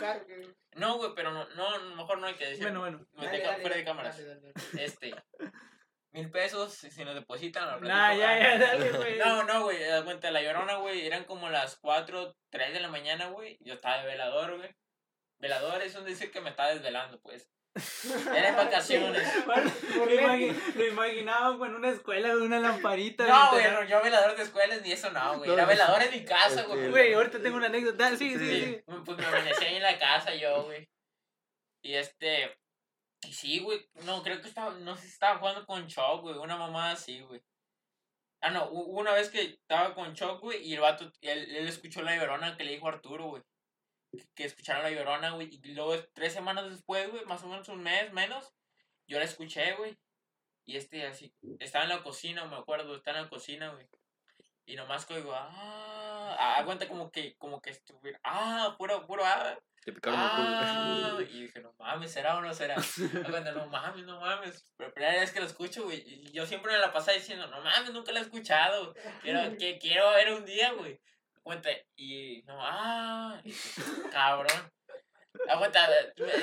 [0.77, 2.81] No, güey, pero no, no, a lo mejor no hay que decirlo.
[2.81, 3.07] Bueno, bueno.
[3.15, 4.53] Dale, dale, fuera de dale.
[4.79, 5.15] Este.
[6.13, 7.81] Mil pesos, si nos depositan.
[7.81, 9.17] lo Nah, ya, ya, dale, güey.
[9.19, 13.27] No, no, güey, cuenta, la llorona, güey, eran como las 4, 3 de la mañana,
[13.29, 13.57] güey.
[13.61, 14.75] Yo estaba de velador, güey.
[15.41, 17.51] Velador es un decir que me estaba desvelando, pues.
[18.35, 19.47] Era en vacaciones.
[19.47, 20.19] Bueno, lo, ley.
[20.19, 23.27] imagi- lo imaginaba güey, en una escuela con una lamparita.
[23.27, 25.51] No, güey, no, yo velador de escuelas ni eso no, güey.
[25.51, 26.91] Era velador en mi casa, güey.
[26.91, 28.11] Güey, ahorita tengo una anécdota.
[28.17, 28.65] Sí, sí, Sí.
[28.65, 28.83] sí.
[29.05, 30.89] Pues me amanecí ahí en la casa yo, güey.
[31.83, 32.59] Y este.
[33.23, 33.89] Y sí, güey.
[34.05, 34.73] No, creo que estaba.
[34.75, 36.37] No sé si estaba jugando con Choc, güey.
[36.37, 37.41] Una mamá así, güey.
[38.43, 38.69] Ah, no.
[38.71, 40.61] una vez que estaba con Choc, güey.
[40.67, 41.05] Y el vato.
[41.21, 43.43] Él, él escuchó la llorona que le dijo a Arturo, güey.
[44.35, 45.49] Que, escucharon la llorona, güey.
[45.51, 47.25] Y luego, tres semanas después, güey.
[47.25, 48.55] Más o menos un mes menos.
[49.07, 49.99] Yo la escuché, güey.
[50.65, 51.35] Y este así.
[51.59, 52.97] Estaba en la cocina, me acuerdo.
[52.97, 53.89] Estaba en la cocina, güey.
[54.71, 59.59] Y nomás oigo, ah, ah, aguanta como que, como que estuviera, ah, puro, puro, ah,
[59.85, 61.23] Te picaron el ah, culo.
[61.23, 62.77] y dije, no mames, ¿será o no será?
[63.27, 66.71] Aguanta, no mames, no mames, pero primera vez que lo escucho, güey, y yo siempre
[66.71, 70.45] me la pasaba diciendo, no mames, nunca la he escuchado, quiero, que, quiero ver un
[70.45, 71.01] día, güey,
[71.45, 73.41] aguanta, y, no, ah,
[74.13, 74.71] cabrón,
[75.49, 75.89] aguanta,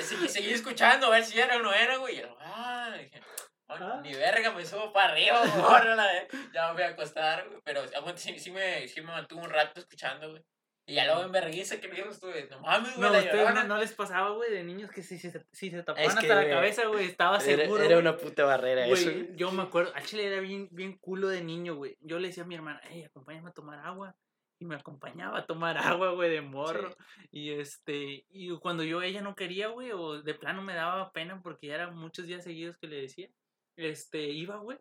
[0.02, 3.20] seguí, seguí escuchando, a ver si era o no era, güey, y yo, ah, dije,
[3.20, 4.00] "Ah, Ah.
[4.02, 5.40] ni verga, me subo para arriba,
[5.82, 9.00] a la vez, ya me voy a acostar, güey, pero aguanta, sí, sí, me, sí
[9.02, 10.42] me mantuvo un rato escuchando, güey.
[10.86, 13.54] Y ya luego en vergüenza que me dijo estuve, no mames, güey, No, la ustedes
[13.54, 16.16] no, no les pasaba, güey, de niños que si, si, se- si se tapaban Es
[16.16, 17.82] hasta la cabeza, güey, estaba Era, seguro.
[17.84, 19.10] era una puta barrera Güey, eso.
[19.12, 19.36] güey.
[19.36, 21.94] yo me acuerdo, al chile era bien, bien culo de niño, güey.
[22.00, 24.16] Yo le decía a mi hermana, hey, acompáñame a tomar agua.
[24.60, 26.96] Y me acompañaba a tomar agua, güey, de morro.
[27.30, 31.40] Y este, y cuando yo ella no quería, güey, o de plano me daba pena
[31.42, 33.28] porque ya eran muchos días seguidos que le decía,
[33.76, 34.78] este, iba, güey.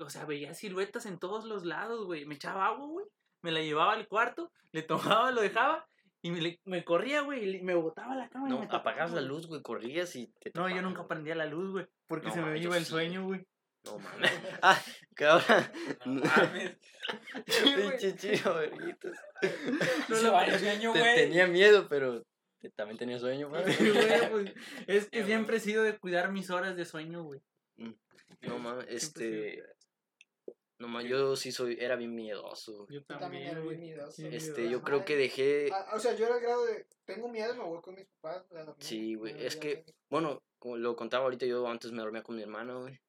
[0.00, 2.26] o sea, veía siluetas en todos los lados, güey.
[2.26, 3.06] Me echaba agua, güey.
[3.40, 5.86] Me la llevaba al cuarto, le tomaba, lo dejaba.
[6.24, 6.30] Y
[6.64, 8.46] me, corría, güey, y me botaba la cama.
[8.48, 11.46] y No, me apagabas la luz, güey, corrías y te No, yo nunca prendía la
[11.46, 12.90] luz, güey, porque No se me iba el sí.
[12.90, 13.44] sueño, güey.
[13.84, 14.30] No mames.
[14.62, 14.80] Ah,
[15.14, 15.64] cabrón.
[16.06, 16.76] No mames.
[17.76, 19.16] Pinche chido, verguitos.
[20.08, 21.14] No lo Te-.
[21.16, 22.22] Tenía miedo, pero
[22.60, 23.62] te- también tenía sueño, güey.
[24.30, 24.52] Pues,
[24.86, 27.40] es que siempre he sido de cuidar mis horas de sueño, güey.
[28.42, 29.62] No mames, este.
[30.78, 32.86] No mames, yo sí soy, era bien miedoso.
[32.88, 34.26] Yo Yo también era bien miedoso.
[34.26, 35.70] Este, yo creo que dejé.
[35.72, 36.86] Ah, o sea, yo era el grado de.
[37.04, 38.44] Tengo miedo, me voy con mis papás.
[38.78, 39.84] Sí, güey, es que-.
[40.08, 43.00] Bueno, como lo contaba ahorita, yo antes me dormía con mi hermana, güey.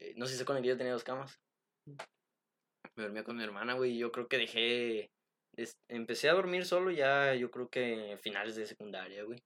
[0.00, 1.40] Eh, no sé si se con el que yo tenía dos camas.
[2.96, 5.10] Me dormía con mi hermana, güey, y yo creo que dejé.
[5.56, 9.38] es- empecé a dormir solo ya, yo creo que finales de secundaria, güey.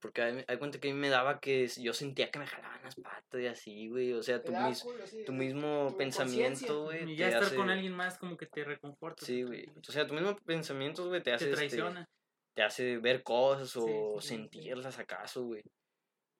[0.00, 2.82] Porque hay, hay cuenta que a mí me daba que yo sentía que me jalaban
[2.82, 4.12] las patas y así, güey.
[4.14, 7.10] O sea, tu, da mis- culo, sí, tu mismo tu pensamiento, güey.
[7.12, 9.24] Y ya te estar con alguien más como que te reconforta.
[9.24, 9.66] Sí, güey.
[9.86, 11.44] O sea, tu mismo pensamiento, güey, te hace.
[11.46, 12.06] Te este, traiciona.
[12.54, 14.28] te hace ver cosas o Sí, sí, sí, sí.
[14.28, 15.62] sentirlas acaso, güey.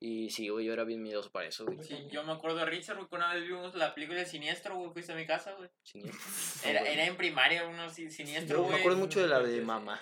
[0.07, 1.83] Y sí, güey, yo era bien miedoso para eso, güey.
[1.83, 4.77] Sí, yo me acuerdo de Richard, güey, que una vez vimos la película de Siniestro,
[4.77, 5.71] güey, fuiste a mi casa, güey.
[5.83, 6.21] Siniestro.
[6.71, 6.93] Era, güey.
[6.93, 8.73] era en primaria, uno si- siniestro, güey.
[8.75, 9.99] me acuerdo mucho de la de mamá.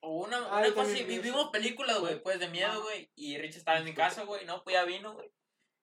[0.00, 1.22] O Una, Ah, una yo cosa, eso.
[1.22, 2.78] vimos películas, güey, pues de miedo, Ajá.
[2.78, 3.10] güey.
[3.16, 5.30] Y Richard estaba en mi casa, güey, no, pues ya vino, güey.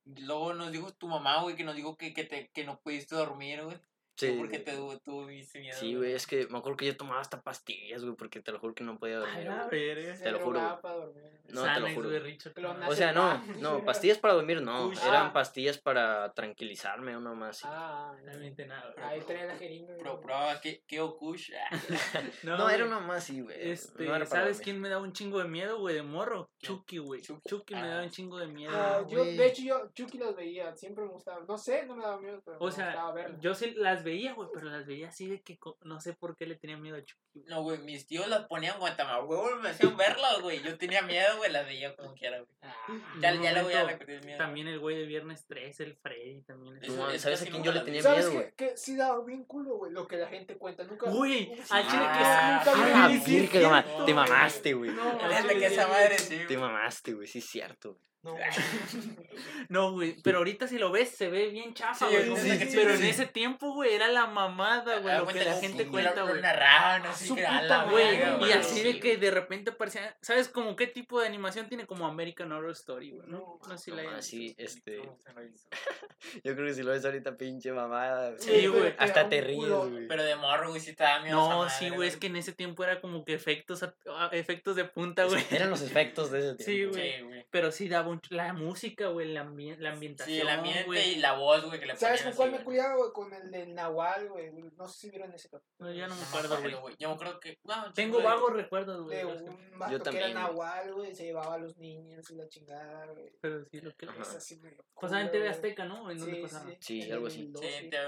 [0.05, 3.13] Luego nos dijo tu mamá, güey, que nos dijo que, que, te, que no pudiste
[3.15, 3.77] dormir, güey.
[4.17, 4.35] Sí.
[4.37, 5.77] Porque te tuviste miedo.
[5.79, 8.59] Sí, güey, es que me acuerdo que yo tomaba hasta pastillas, güey, porque te lo
[8.59, 9.45] juro que no podía dormir.
[9.47, 9.95] la güey.
[9.95, 10.15] verga.
[10.23, 11.23] Te lo juro, para dormir.
[11.49, 12.09] No, te lo juro.
[12.09, 12.87] güey, no.
[12.89, 15.33] O sea, no, no, pastillas para dormir no, Uy, eran ah.
[15.33, 17.57] pastillas para tranquilizarme, una más.
[17.57, 17.67] sí.
[17.67, 19.05] Ah, Realmente nada, güey.
[19.05, 19.93] ahí tenía la jeringa.
[19.97, 20.23] Pero güey.
[20.23, 21.51] probaba que, que Okush.
[22.43, 22.75] No, güey.
[22.75, 23.55] era una más, sí, güey.
[23.71, 24.61] Este, no ¿sabes dormir.
[24.63, 25.95] quién me daba un chingo de miedo, güey?
[25.95, 26.49] De morro.
[26.59, 27.21] Chucky, güey.
[27.21, 27.49] Chucky.
[27.49, 27.87] Chucky me Ah.
[27.87, 28.71] daba un chingo de miedo.
[28.75, 29.37] Ah, yo, güey.
[29.37, 31.43] de hecho, yo Chucky las veía, siempre me gustaba.
[31.47, 34.33] No sé, no me daba miedo, pero O me sea, gustaba yo sí las veía,
[34.33, 37.03] güey, pero las veía así de que no sé por qué le tenía miedo a
[37.03, 37.43] Chucky.
[37.47, 40.61] No, güey, mis tíos las ponían guantamahuevos, me hacían verlas, güey.
[40.61, 42.49] Yo tenía miedo, güey, las veía como quiera, güey.
[42.61, 42.75] Ah,
[43.21, 44.37] Ya, En un ya le voy a repetir miedo.
[44.37, 46.77] También el güey de Viernes 3, el Freddy, también.
[46.83, 48.53] Eso- eso ¿Sabes a quién yo le las tenía ¿Sabes miedo, güey?
[48.55, 50.83] Que sí daba bien culo, güey, lo que la gente cuenta.
[50.83, 51.09] Nunca.
[51.09, 54.91] Güey, al chile que nunca te mamaste, güey.
[54.91, 56.19] No, que esa sí, madre güey.
[56.19, 57.93] sí, Te mamaste, güey, sí es cierto.
[57.93, 58.10] güey.
[58.23, 58.35] No,
[59.69, 62.23] No, güey, pero ahorita si lo ves se ve bien chafa, Sí, güey.
[62.23, 63.01] sí, como sí, que- sí, pero sí.
[63.03, 66.41] en ese tiempo, güey, era la mamada, güey, Ah, lo que la gente cuenta, güey.
[66.43, 68.51] así Su que puta la Güey, y güey.
[68.53, 72.51] así de que de repente parecía, ¿sabes como qué tipo de animación tiene como American
[72.51, 73.27] Horror Story, güey?
[73.27, 74.63] No, No, no sé si No, la sí, visto.
[74.63, 75.01] este.
[76.43, 78.35] Yo creo que si lo ves ahorita, pinche mamada.
[78.37, 78.93] Sí, güey.
[78.97, 80.07] Hasta Te ríes, güey.
[80.07, 81.37] Pero de morro, güey, sí te da miedo.
[81.37, 84.27] No, madre, sí, güey, es que en ese tiempo era como que efectos, a- a-
[84.33, 85.43] efectos de punta, güey.
[85.49, 86.63] Eran los efectos de ese tiempo.
[86.63, 87.13] Sí, güey.
[87.17, 87.45] Sí, güey.
[87.49, 91.11] Pero sí daba un, la música, güey, la, ambien- la ambientación, Sí, el ambiente güey.
[91.11, 93.11] y la voz, güey, que le ¿Sabes con cuál así, me cuidaba, güey?
[93.11, 94.51] Con el del Nahual, güey.
[94.77, 95.89] No sé si vieron ese capítulo.
[95.89, 96.95] No, ya no me acuerdo, güey.
[96.99, 97.57] Yo me acuerdo que.
[97.63, 98.25] no, Tengo güey.
[98.25, 99.17] vagos recuerdos, güey.
[99.17, 100.53] De de un vato Yo que también, era güey.
[100.57, 101.15] Nahual, güey.
[101.15, 103.31] Se llevaba a los niños y la chingada, güey.
[103.41, 104.05] Pero sí, lo que...
[104.05, 104.21] Ajá.
[104.21, 104.75] Es así, güey.
[104.99, 105.49] Pasaba en TV.
[105.49, 106.11] Azteca, ¿no?
[106.11, 106.69] ¿En dónde Sí, pasaba?
[106.69, 106.77] sí.
[106.79, 107.51] Sí, algo así.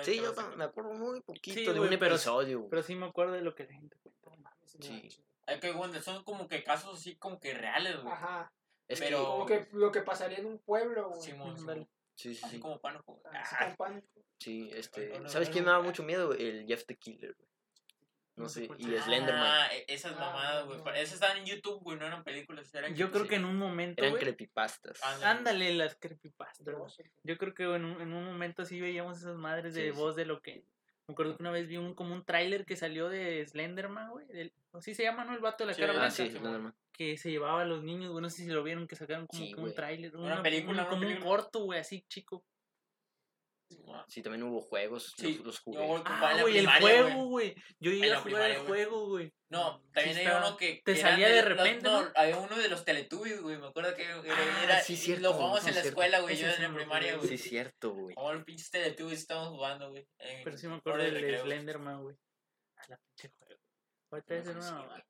[0.04, 2.58] Sí, yo me acuerdo muy poquito Sí, de un pero- episodio.
[2.60, 2.70] güey.
[2.70, 4.54] Pero sí me acuerdo de lo que la gente cuenta.
[4.66, 5.10] Sí.
[5.46, 8.14] Es que, güey, son como que casos así como que reales, güey.
[8.14, 8.52] Ajá.
[8.88, 9.24] Es pero- que.
[9.26, 11.22] Como que lo que pasaría en un pueblo, güey.
[11.22, 11.66] Simón.
[11.66, 11.88] dale.
[12.16, 12.62] Sí, sí, Así sí.
[12.62, 13.22] como pánico.
[13.32, 14.08] Así Ah, con pánico.
[14.40, 15.10] Sí, este.
[15.10, 15.88] Bueno, ¿Sabes quién me bueno, daba ah.
[15.88, 16.34] mucho miedo?
[16.34, 17.50] El Jeff the Killer, güey.
[18.36, 18.68] No No sé.
[18.78, 19.44] Y Slenderman.
[19.46, 20.80] Ah, e- esas Ah, mamadas, güey.
[21.00, 22.74] Esas estaban en YouTube, güey, no eran películas.
[22.74, 23.30] Eran Yo creo sí.
[23.30, 25.02] que en un momento, Eran güey, creepypastas.
[25.24, 25.74] Ándale.
[25.76, 26.66] Las creepypastas.
[27.24, 29.98] Yo creo que en un, en un momento sí veíamos esas madres de Sí, sí.
[30.00, 30.66] voz de lo que.
[31.08, 34.52] Me acuerdo que una vez vi un, como un tráiler que salió de Slenderman, güey.
[34.72, 35.34] Así se llama, ¿no?
[35.34, 36.74] El vato de la Sí, cara ah, Ah, sí, sí, Slenderman.
[36.96, 38.22] Que se llevaba a los niños, güey.
[38.22, 39.74] No sé si lo vieron, que sacaron como Sí, que un güey.
[39.76, 40.16] tráiler.
[40.16, 41.26] Una una- película, un- una como un película.
[41.28, 42.46] corto, güey, así chico.
[44.08, 45.14] Sí, también hubo juegos.
[45.18, 45.80] Sí, Los, los yo, jugué.
[45.96, 47.56] ocupaba Ah, güey, el juego, güey.
[47.80, 48.68] Yo llegué a jugar el primaria, güey.
[48.68, 49.34] juego, güey.
[49.50, 50.82] No, también Sí estaba- uno que.
[50.86, 52.12] te que salía de los- repente, No, ¿no?
[52.14, 53.58] había uno de los Teletubbies, güey.
[53.58, 54.22] Me acuerdo que era.
[54.38, 55.90] Ah, era- sí, cierto, Lo jugamos sí, en la cierto.
[55.90, 56.38] escuela, güey.
[56.38, 57.28] Yo sí en la primaria, güey.
[57.30, 58.14] Sí, es cierto, güey.
[58.14, 60.08] Como los pinches Teletubbies estábamos jugando, güey.
[60.44, 61.40] Pero sí me acuerdo de del.
[61.42, 62.16] Slenderman, güey.
[62.76, 63.60] A la pinche juego.
[64.12, 65.04] Ahorita ser una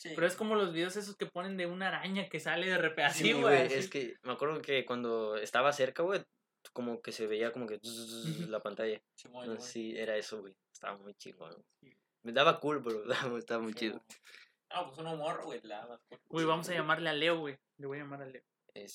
[0.00, 0.08] Sí.
[0.08, 0.14] Sí.
[0.14, 3.04] Pero es como los videos esos que ponen de una araña que sale de repente.
[3.04, 3.70] Así, Sí, güey.
[3.72, 6.22] Es que me acuerdo que cuando estaba cerca, güey,
[6.72, 7.78] como que se veía como que
[8.48, 9.00] la pantalla.
[9.44, 10.54] No si era eso, güey.
[10.72, 11.94] Estaba muy chido, güey.
[12.22, 13.04] Me daba cool, pero
[13.38, 14.02] estaba muy chido.
[14.70, 15.60] Ah, pues un morro, güey.
[15.64, 16.18] La más cool.
[16.28, 17.58] Güey, vamos a llamarle a Leo, güey.
[17.76, 18.42] Le voy a llamar a Leo.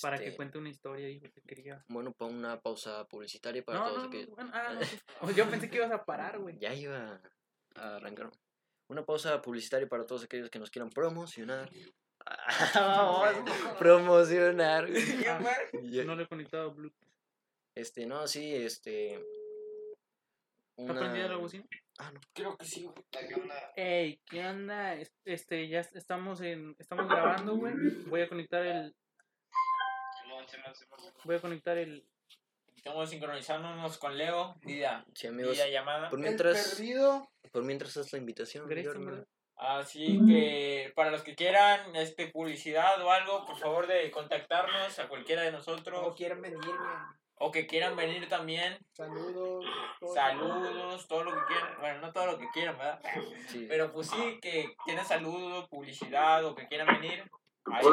[0.01, 1.84] Para que Este, cuente una historia, dijo que quería.
[1.89, 4.30] Bueno, para una pausa publicitaria para No, todos no, aquellos.
[4.30, 4.80] bueno, ah, no,
[5.22, 6.58] pues, Yo pensé que ibas a parar, güey.
[6.58, 7.22] Ya iba
[7.76, 8.32] a arrancar.
[8.88, 11.70] Una pausa publicitaria para todos aquellos que nos quieran promocionar.
[12.74, 13.30] Vamos,
[13.80, 14.88] promocionar.
[15.72, 17.10] ¿Qué, No le he conectado Bluetooth.
[17.76, 19.16] Este, no, sí, este.
[20.78, 21.66] ¿Está prendida la bocina?
[21.98, 22.20] Ah, no.
[22.34, 22.96] Creo que sí, güey.
[23.76, 24.96] Ey, ¿qué onda?
[24.96, 27.74] Es- Este, ya estamos en, estamos grabando, güey.
[28.08, 28.94] Voy a conectar el,
[31.24, 32.06] voy a conectar el,
[32.86, 34.54] Estamos sincronizándonos con Leo.
[34.62, 35.04] Vida.
[35.16, 35.54] Sí, amigos.
[35.54, 36.08] Vida llamada.
[36.08, 37.28] Por mientras, perdido.
[37.52, 38.70] por mientras haz la invitación.
[39.56, 45.08] Así que para los que quieran este publicidad o algo, por favor de contactarnos a
[45.08, 46.70] cualquiera de O nosotros quieren venirme.
[47.40, 48.78] o que quieran venir también.
[48.92, 49.66] Saludos.
[50.00, 50.14] todo.
[50.14, 51.80] Saludos, todo lo que quieran.
[51.80, 53.02] Bueno, no todo lo que quieran, ¿verdad?
[53.48, 53.66] Sí.
[53.68, 57.24] Pero pues sí, que tienen saludos, publicidad o que quieran venir.
[57.72, 57.86] Ahí.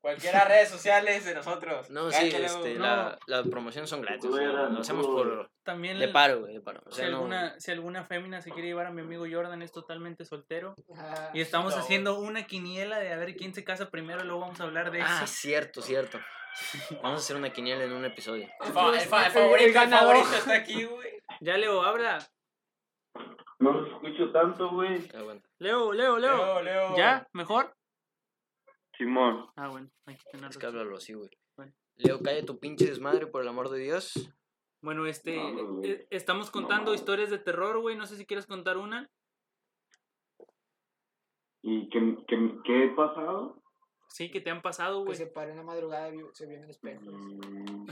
[0.00, 1.90] Cualquiera redes sociales de nosotros.
[1.90, 2.84] No, sí, este, no.
[2.84, 4.24] la, las promociones son gratis.
[4.30, 5.50] o sea, lo hacemos por.
[5.62, 6.80] también De paro, güey, de paro.
[6.86, 7.08] O si no.
[7.08, 10.74] alguna, si alguna fémina se quiere llevar a mi amigo Jordan es totalmente soltero.
[10.94, 11.30] Ajá.
[11.34, 14.60] Y estamos No, haciendo una quiniela de a ver quién se casa primero, luego vamos
[14.60, 15.26] a hablar de Ah, eso.
[15.32, 16.18] cierto, cierto.
[17.02, 18.48] Vamos a hacer una quiniela en un episodio.
[18.60, 21.22] El, fa- el fa- el El- favorito, el está aquí, güey.
[21.40, 22.18] Ya Leo, habla.
[23.58, 25.08] No los escucho tanto, güey.
[25.58, 26.18] Leo, Leo, Leo.
[26.18, 26.96] Leo, Leo.
[26.96, 27.26] ¿Ya?
[27.32, 27.72] ¿Mejor?
[29.04, 29.46] Simón.
[29.56, 30.50] Ah, bueno, hay que tenerlo.
[30.50, 31.30] Es que háblalo así, güey.
[31.96, 34.32] Leo, calla tu pinche desmadre, por el amor de Dios.
[34.80, 36.94] Bueno, este, No, eh, estamos contando No.
[36.94, 37.96] historias de terror, güey.
[37.96, 39.08] No sé si quieres contar una.
[41.62, 43.62] ¿Y qué, qué, qué he pasado?
[44.08, 45.16] Sí, que te han pasado, Que güey.
[45.16, 47.02] se paró en la madrugada y se vio en el espejo.
[47.04, 47.86] Mm,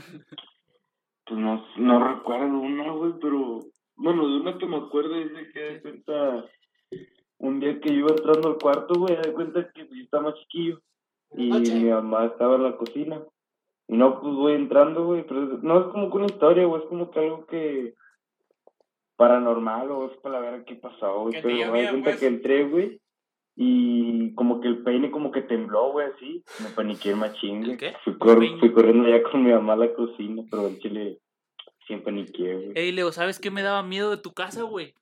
[1.25, 3.59] Pues no, no recuerdo una, güey, pero...
[3.95, 6.45] Bueno, de una que me acuerdo es de que de cuenta...
[7.37, 10.35] Un día que yo iba entrando al cuarto, güey, de cuenta que yo estaba más
[10.41, 10.79] chiquillo.
[11.35, 11.75] Y Noche.
[11.75, 13.21] mi mamá estaba en la cocina.
[13.87, 16.87] Y no, pues voy entrando, güey, pero no es como que una historia, güey, es
[16.89, 17.93] como que algo que...
[19.17, 21.41] Paranormal o es para ver qué pasó, güey.
[21.41, 22.19] Pero me di cuenta pues.
[22.19, 22.99] que entré, güey,
[23.55, 26.43] y como que el peine como que tembló, güey, así.
[26.63, 27.77] Me paniqué machín, ¿El güey.
[27.77, 27.93] qué?
[28.03, 31.19] Fui, cor- fui corriendo ya con mi mamá a la cocina, pero el chile
[31.85, 32.71] siempre paniqué, güey.
[32.73, 34.95] Ey, Leo, ¿sabes qué me daba miedo de tu casa, güey?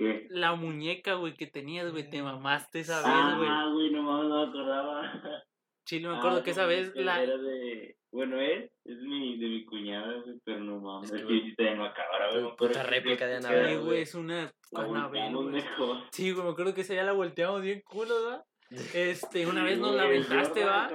[0.00, 0.26] ¿Qué?
[0.30, 2.08] La muñeca, güey, que tenías, güey.
[2.08, 3.48] Te mamaste esa vez, güey.
[3.50, 5.02] Ah, güey, no mames, no me acordaba.
[5.86, 7.22] Chile, me acuerdo Ah, que esa no, vez que la...
[7.22, 7.98] Era de.
[8.10, 11.12] Bueno, es, es mi, de mi cuñada, güey, pero no mames.
[11.12, 12.56] Es que, sí está en macabra, güey.
[12.56, 15.62] puta réplica de Sí, que güey, es una volteamos güey.
[16.12, 18.44] Sí, güey, me acuerdo que esa ya la volteamos bien culo, ¿verdad?
[18.94, 20.88] Este, una vez nos la aventaste, ¿va?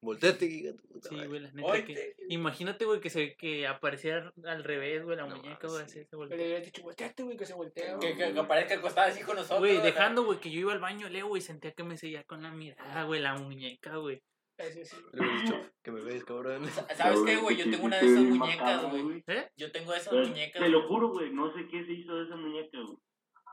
[0.00, 2.14] Volteate, puta Sí, güey, la neta que...
[2.28, 5.84] Imagínate, güey, que se que apareciera al revés, güey, la No muñeca, güey, sí.
[5.84, 6.36] así se Pero voltea.
[6.38, 7.98] le hubiera dicho, volteate, güey, que se voltea.
[7.98, 8.16] Que, güey.
[8.16, 9.58] que, que parezca acostada así con nosotros.
[9.60, 12.42] Güey, dejando, güey, que yo iba al baño, Leo, güey, sentía que me seguía con
[12.42, 14.22] la mirada, güey, la muñeca, güey.
[14.56, 14.96] Ese sí.
[15.12, 16.64] Le hubiera dicho que me ves, cabrón.
[16.96, 17.56] ¿Sabes qué, güey?
[17.56, 19.22] Yo tengo una de esas muñecas, güey.
[19.28, 19.48] ¿Eh?
[19.56, 20.62] Yo tengo esas Pero muñecas.
[20.62, 22.98] Te lo juro, güey, no sé qué se hizo de esa muñeca, güey.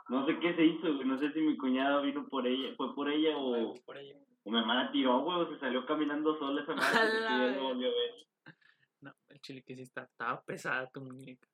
[0.07, 1.07] No sé qué se hizo, güey.
[1.07, 4.13] No sé si mi cuñada vino por ella, fue por ella o, Por ahí.
[4.43, 7.21] o mi hermana tiró, güey, o se salió caminando sola esa madre.
[7.21, 8.55] La no volvió a ver.
[9.01, 11.47] No, el chile que sí está, estaba pesada tu muñeca.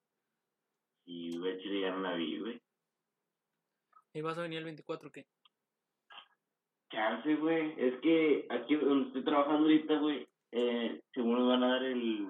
[1.05, 2.61] Y, güey, chile, ya no la vi, güey.
[4.13, 5.25] ¿Y vas a venir el 24 o qué?
[6.89, 7.73] Chance, güey.
[7.77, 12.27] Es que aquí donde estoy trabajando ahorita, güey, eh, según me van a dar el...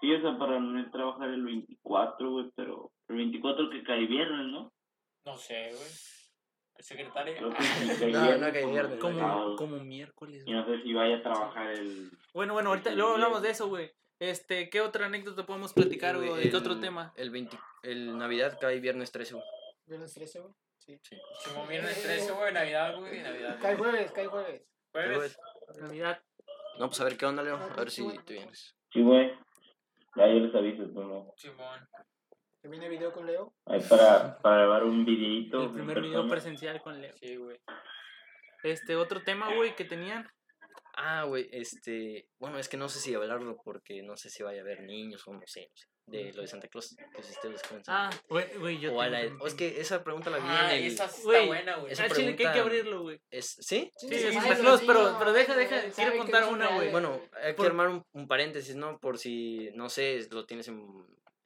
[0.00, 3.82] Sí, o sea, para no ir a trabajar el 24, güey, pero el 24 que
[3.82, 4.73] cae viernes, ¿no?
[5.24, 5.90] No sé, güey.
[6.76, 7.50] El secretario.
[7.54, 8.40] Que sí No, viernes.
[8.40, 12.10] no cae como viernes, Como, como miércoles, Y no sé si vaya a trabajar el...
[12.32, 13.92] Bueno, bueno, ahorita luego hablamos de eso, güey.
[14.20, 16.28] Este, ¿qué otra anécdota podemos platicar, güey?
[16.28, 17.12] ¿O ¿De qué otro tema?
[17.16, 19.44] El 20, el Navidad cae viernes 13, güey.
[19.86, 20.54] Viernes 13, güey.
[20.78, 21.00] Sí.
[21.46, 23.58] Como viernes 13, güey, Navidad, güey, Navidad.
[23.60, 24.62] Cae jueves, cae jueves.
[24.92, 25.38] Jueves.
[25.80, 26.22] Navidad.
[26.78, 27.56] No, pues a ver qué onda, Leo.
[27.56, 28.76] A ver si te vienes.
[28.92, 29.30] Sí, güey.
[30.16, 31.32] Ya yo les aviso, pues no.
[31.36, 31.88] Simón.
[32.64, 33.52] Que viene video con Leo.
[33.66, 35.64] Ahí para, para grabar un videito.
[35.64, 37.12] El primer video presencial con Leo.
[37.20, 37.60] Sí, güey.
[38.62, 40.26] Este, otro tema, güey, que tenían.
[40.96, 42.26] Ah, güey, este.
[42.38, 45.28] Bueno, es que no sé si hablarlo porque no sé si vaya a haber niños
[45.28, 45.68] o no sé.
[45.70, 46.96] no sé, de lo de Santa Claus.
[47.14, 47.94] Que si ustedes comentan.
[47.94, 50.38] Ah, güey, güey, yo o, a tengo la, un o es que esa pregunta la
[50.38, 50.90] vi Ah, en el.
[50.90, 51.92] esa está buena, güey.
[51.92, 53.20] esa Ah, chile, que hay que pregunta- abrirlo, güey.
[53.30, 53.90] Es, ¿Sí?
[53.98, 56.90] Sí, Sí, sí, sí, Santa Claus, pero, pero deja, deja, quiero contar una, güey.
[56.90, 58.98] Bueno, hay que Por- armar un, un paréntesis, ¿no?
[59.00, 60.82] Por si, no sé, lo tienes en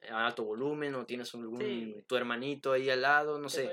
[0.09, 3.69] a alto volumen o tienes algún, Sí, tu hermanito ahí al lado, no sé.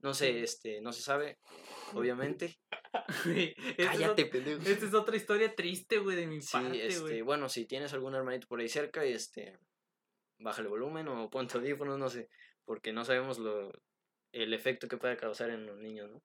[0.00, 1.38] No sé, este, no se sabe,
[1.94, 2.58] obviamente.
[3.78, 4.62] Es Cállate, ot- pendejo.
[4.68, 8.14] Esta es otra historia triste, güey, de mi Sí, parte, este, bueno, si tienes algún
[8.14, 9.58] hermanito por ahí cerca, este,
[10.38, 12.28] bájale volumen o ponte audífonos, no sé,
[12.64, 13.72] porque no sabemos lo,
[14.32, 16.22] el efecto que puede causar en los niños, ¿no?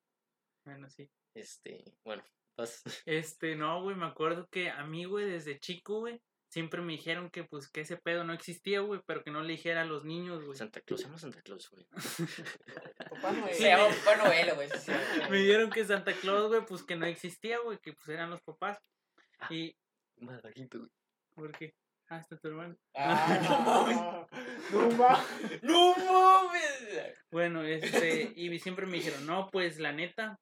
[0.65, 1.09] Bueno, sí.
[1.33, 2.23] Este, bueno,
[2.57, 2.83] vas.
[3.05, 7.29] Este, no, güey, me acuerdo que a mí, güey, desde chico, güey, siempre me dijeron
[7.29, 10.05] que, pues, que ese pedo no existía, güey, pero que no le dijera a los
[10.05, 10.57] niños, güey.
[10.57, 11.85] Santa Claus, se llama Santa Claus, güey.
[13.11, 13.55] Papá Noel.
[13.55, 14.69] Se llama Papá Noel, güey.
[14.69, 14.91] sí, sí.
[15.29, 18.41] Me dijeron que Santa Claus, güey, pues, que no existía, güey, que, pues, eran los
[18.41, 18.79] papás.
[19.39, 19.53] Ah.
[19.53, 19.75] Y,
[20.17, 20.91] Más bajito, güey.
[21.35, 21.75] ¿por qué?
[22.09, 22.75] Ah, está tu hermano.
[22.95, 23.97] Ah, no mames.
[24.71, 25.25] No, ma.
[25.61, 27.25] ¡No mames!
[27.29, 30.39] Bueno, este, y siempre me dijeron, no, pues, la neta,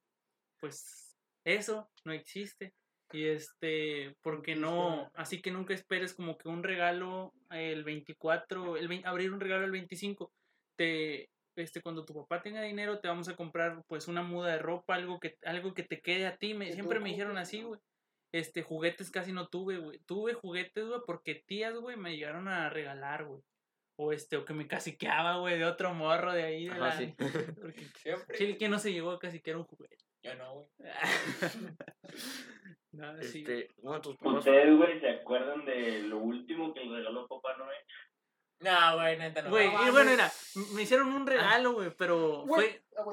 [0.60, 2.72] pues, eso no existe.
[3.12, 8.88] Y este, porque no, así que nunca esperes como que un regalo el 24, el
[8.88, 10.32] vein- abrir un regalo el 25,
[10.76, 14.58] te, este, cuando tu papá tenga dinero te vamos a comprar pues una muda de
[14.58, 17.62] ropa, algo que, algo que te quede a ti, me, siempre me dijeron ocupes, así,
[17.62, 17.80] güey.
[18.34, 20.00] Este, juguetes casi no tuve, güey.
[20.00, 23.40] Tuve juguetes, güey, porque tías, güey, me llegaron a regalar, güey.
[23.98, 26.98] O este, o que me caciqueaba, güey, de otro morro de ahí, de Ajá, la...
[26.98, 27.14] sí.
[27.16, 28.36] Porque, Siempre.
[28.36, 29.96] Chile, que no se llegó a caciquear un juguete.
[30.22, 30.68] Yo no, güey.
[32.96, 33.38] no, sí.
[33.38, 34.38] Este, bueno, tus papás.
[34.38, 37.78] ¿Ustedes, güey, se acuerdan de lo último que le regaló Papá Noel?
[38.60, 39.50] No, güey, neta no.
[39.50, 39.92] Güey, y mames.
[39.92, 40.30] bueno, era,
[40.74, 42.70] me hicieron un regalo, güey, pero Güey.
[42.70, 43.04] fue, Ah,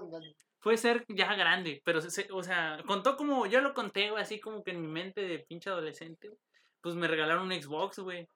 [0.59, 4.23] fue ser ya grande, pero, se- se- o sea, contó como, yo lo conté, güey,
[4.23, 6.39] así como que en mi mente de pinche adolescente, güey,
[6.81, 8.27] pues me regalaron un Xbox, güey,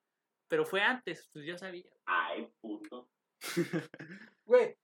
[0.49, 1.89] pero fue antes, pues yo sabía.
[2.05, 3.07] Ay, puto.
[4.45, 4.77] Güey, eh,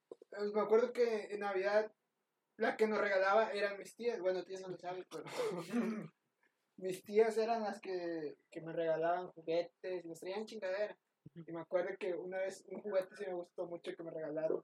[0.54, 1.92] me acuerdo que en Navidad
[2.58, 4.20] la que nos regalaba eran mis tías.
[4.20, 5.24] Bueno, tías no lo saben, pero.
[6.78, 10.98] mis tías eran las que, que me regalaban juguetes nos traían chingadera.
[11.36, 14.64] Y me acuerdo que una vez un juguete sí me gustó mucho que me regalaron.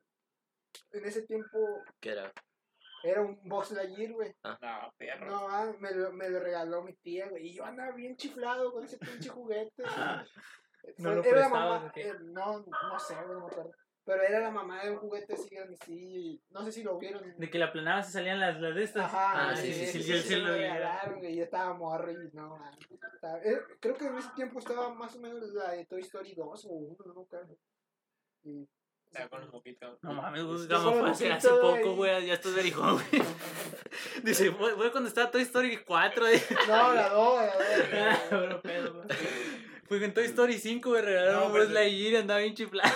[0.91, 1.57] En ese tiempo
[1.99, 2.32] Que era.
[3.03, 4.36] era un Box Lightyear, güey.
[4.43, 5.26] No, perro.
[5.26, 7.47] No, ah, me lo, me lo regaló mi tía, güey.
[7.47, 9.72] Y yo andaba bien chiflado con ese pinche juguete.
[10.97, 12.01] ¿No lo era la prestabas mamá, qué?
[12.10, 13.72] eh, no, no sé, güey, no me acuerdo.
[14.10, 16.41] Pero era la mamá de un juguete así grande, sí.
[16.49, 17.22] No sé si lo vieron.
[17.38, 19.05] De que la planaba se salían las, las de estas.
[19.05, 20.62] Ajá, Ah, sí, sí, sí, sí, sí, sí, lo vi.
[20.62, 21.36] regalaron, güey.
[21.36, 22.74] Yo estaba morro y no, man,
[23.14, 26.34] estaba- eh, Creo que en ese tiempo estaba más o menos la de Toy Story
[26.34, 27.55] 2 o 1, no acuerdo.
[28.43, 28.68] Y-
[29.12, 29.99] Ya con los moquitos.
[30.01, 31.95] No mames, güey, Gama fue hace, poco, güey.
[31.95, 33.22] güey, ya estás verijón, güey.
[34.24, 36.41] Dice, fue cuando estaba Toy Story 4, de...
[36.68, 37.41] No, la 2,
[37.91, 38.39] la 2.
[38.39, 39.07] Bueno, pedo, güey.
[39.88, 42.91] Fue en Toy Story 5, güey, regalaron No, Buzz Lightyear y andaba bien chiflado.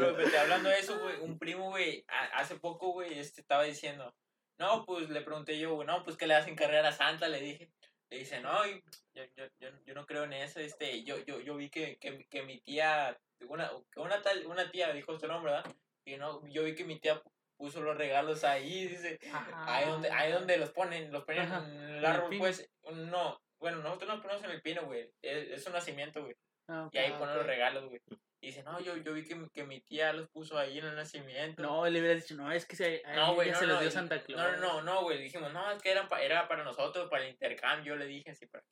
[0.00, 4.14] No, pero hablando de eso, güey, un primo, güey, hace poco, güey, este estaba diciendo,
[4.58, 7.40] no, pues le pregunté yo, güey, no, pues que le hacen carrera a Santa, le
[7.40, 7.70] dije.
[8.08, 8.76] Le dice, no, yo,
[9.14, 9.24] yo,
[9.58, 12.60] yo, yo no creo en eso, este, yo, yo, yo vi que, que, que mi
[12.60, 13.18] tía,
[13.48, 15.74] una, que una tal, una tía dijo su nombre, ¿verdad?
[16.06, 17.20] Y no, yo vi que mi tía
[17.58, 19.18] puso los regalos ahí, dice,
[19.54, 22.40] ahí donde, ahí donde los ponen, los ponen Ajá, en en el el árbol, pino.
[22.42, 26.36] pues, no, bueno, nosotros nos ponemos en el pino, güey, es, es un nacimiento, güey.
[26.68, 27.36] Ah, Y ahí Ah, ponen ok.
[27.38, 28.00] los regalos, güey.
[28.40, 30.84] Y dice, no, yo, yo vi que, mi- que mi tía los puso ahí en
[30.84, 31.62] el nacimiento.
[31.62, 33.90] No, le hubieras dicho, no, es que se, no, güey, no, se no, los dio
[33.90, 34.40] Santa Claus.
[34.40, 35.18] No, no, no, no, güey.
[35.22, 37.96] Dijimos, no, es que eran pa- era para nosotros, para el intercambio.
[37.96, 38.62] Le dije así, para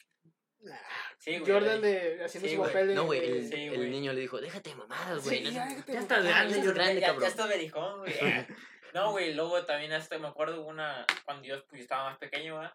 [1.18, 1.52] Sí, güey.
[1.52, 2.94] Jordan de, haciendo Sí, su papel de.
[2.94, 5.44] No, güey, el, Sí, el niño le dijo, déjate de mamadas, güey.
[5.44, 7.22] Sí, ya, ya estás grande, dije, ya estás grande, ya, cabrón.
[7.22, 8.14] ya está berijón, güey.
[8.94, 12.72] no, güey, luego también hasta me acuerdo una, cuando yo pues, estaba más pequeño, ¿verdad?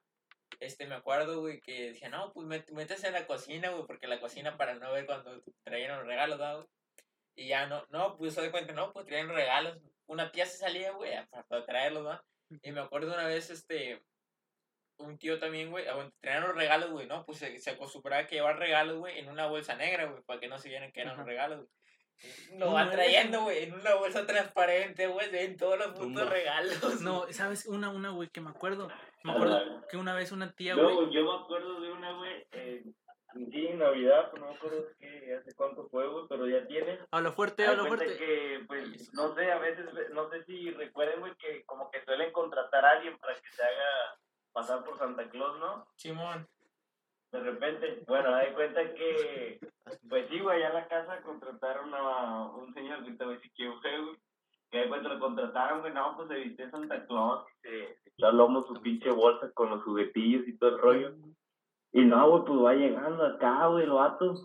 [0.60, 4.20] Este, me acuerdo, güey, que decía, no, pues métese en la cocina, güey, porque la
[4.20, 6.68] cocina para no ver cuando traían los regalos, ¿verdad, güey?
[7.40, 9.78] Y ya no, no, pues se de cuenta, no, pues traían regalos.
[10.08, 12.22] Una tía se salía, güey, a- para traerlos, ¿verdad?
[12.64, 14.04] Y me acuerdo una vez, este,
[14.98, 17.26] un tío también, güey, aguant- traían los regalos, güey, ¿no?
[17.26, 20.40] Pues se, se acostumbraba a que llevar regalos, güey, en una bolsa negra, güey, para
[20.40, 22.60] que no se vieran que eran los regalos, güey.
[22.60, 26.02] Lo No, no, trayendo, güey, en una bolsa transparente, güey, se ven todos los putos
[26.08, 26.26] Tumba.
[26.26, 27.00] regalos.
[27.02, 27.66] No, ¿sabes?
[27.68, 28.90] Una, una, güey, que me acuerdo.
[29.24, 30.86] Me acuerdo que una vez una tía, güey.
[30.86, 32.84] Luego, yo me acuerdo de una, güey, eh,
[33.34, 37.00] sí, en Navidad, pues no me acuerdo qué, hace cuánto güey, pero ya tiene.
[37.12, 38.26] Habla fuerte, Haz habla cuenta fuerte.
[38.26, 42.32] que, pues, no sé, a veces, no sé si recuerden, güey, que como que suelen
[42.32, 44.20] contratar a alguien para que se haga
[44.52, 45.86] pasar por Santa Claus, ¿no?
[45.96, 46.48] Simón.
[47.32, 49.60] De repente, bueno, da cuenta que,
[50.10, 53.80] pues sí, güey, allá en la casa contrataron a un señor que a decir quién
[53.82, 54.18] fue, güey.
[54.72, 58.28] Que cuenta lo contrataron, güey, no, pues se vistió Santa Claus y se, se echó
[58.28, 61.16] al lomo su pinche bolsa con los juguetillos y todo el rollo.
[61.92, 64.36] Y no, güey, pues va llegando acá, güey, el vato.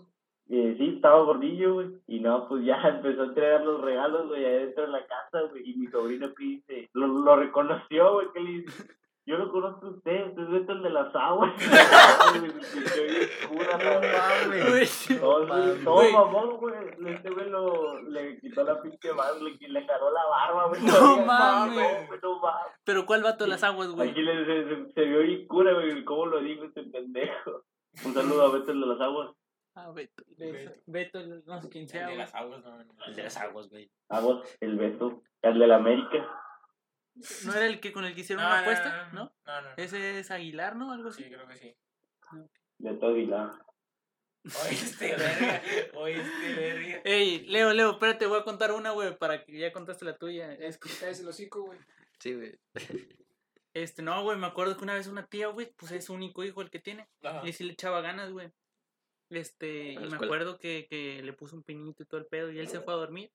[0.47, 1.87] Eh, sí, estaba gordillo, güey.
[2.07, 5.69] Y no, pues ya empezó a entregar los regalos, güey, adentro de la casa, güey.
[5.69, 8.93] Y mi sobrino que dice, lo, lo reconoció, güey, que le dice,
[9.25, 11.51] yo lo conozco a usted, usted es Beto el de las aguas.
[15.19, 16.13] Todo, Güey.
[16.13, 16.73] mamón, güey.
[17.07, 20.81] Este güey lo, le quitó la pinche barba, le, le jaló la barba, güey.
[20.81, 22.09] No mames.
[22.09, 22.73] No, no mames.
[22.83, 24.09] Pero ¿cuál vato de las aguas, güey?
[24.11, 26.03] Aquí le, se, se, se vio bien cura, güey.
[26.05, 27.63] ¿Cómo lo digo este pendejo?
[28.05, 29.31] Un saludo a Beto el de las aguas.
[29.75, 30.23] Ah, Beto.
[30.37, 30.71] Beto.
[30.85, 32.17] Beto, no sé quién El sea, de güey.
[32.19, 32.77] las aguas, no.
[32.77, 32.83] no.
[33.07, 33.89] El de las aguas, güey.
[34.09, 35.21] Aguas, el Beto.
[35.41, 36.25] El de la América.
[37.45, 39.09] ¿No era el que con el que hicieron No, una no, apuesta?
[39.13, 39.23] ¿No?
[39.45, 39.69] No, no.
[39.69, 39.75] no.
[39.77, 40.91] Ese es Aguilar, ¿no?
[40.91, 41.23] Algo así.
[41.23, 41.75] Sí, creo que sí.
[42.77, 43.51] Beto Aguilar.
[44.43, 45.61] Oíste, verga.
[45.95, 47.01] Oíste, verga.
[47.03, 50.53] Ey, Leo, Leo, espérate, voy a contar una, güey, para que ya contaste la tuya.
[50.53, 51.79] Es que, Cállese el hocico, güey.
[52.19, 52.59] Sí, güey.
[53.73, 56.43] este, no, güey, me acuerdo que una vez una tía, güey, pues es su único
[56.43, 57.07] hijo el que tiene.
[57.23, 57.41] Ajá.
[57.47, 58.51] Y sí le echaba ganas, güey.
[59.29, 60.25] Este, y me escuela.
[60.25, 62.93] acuerdo que, que le puso un pinito y todo el pedo y él se fue
[62.93, 63.31] a dormir.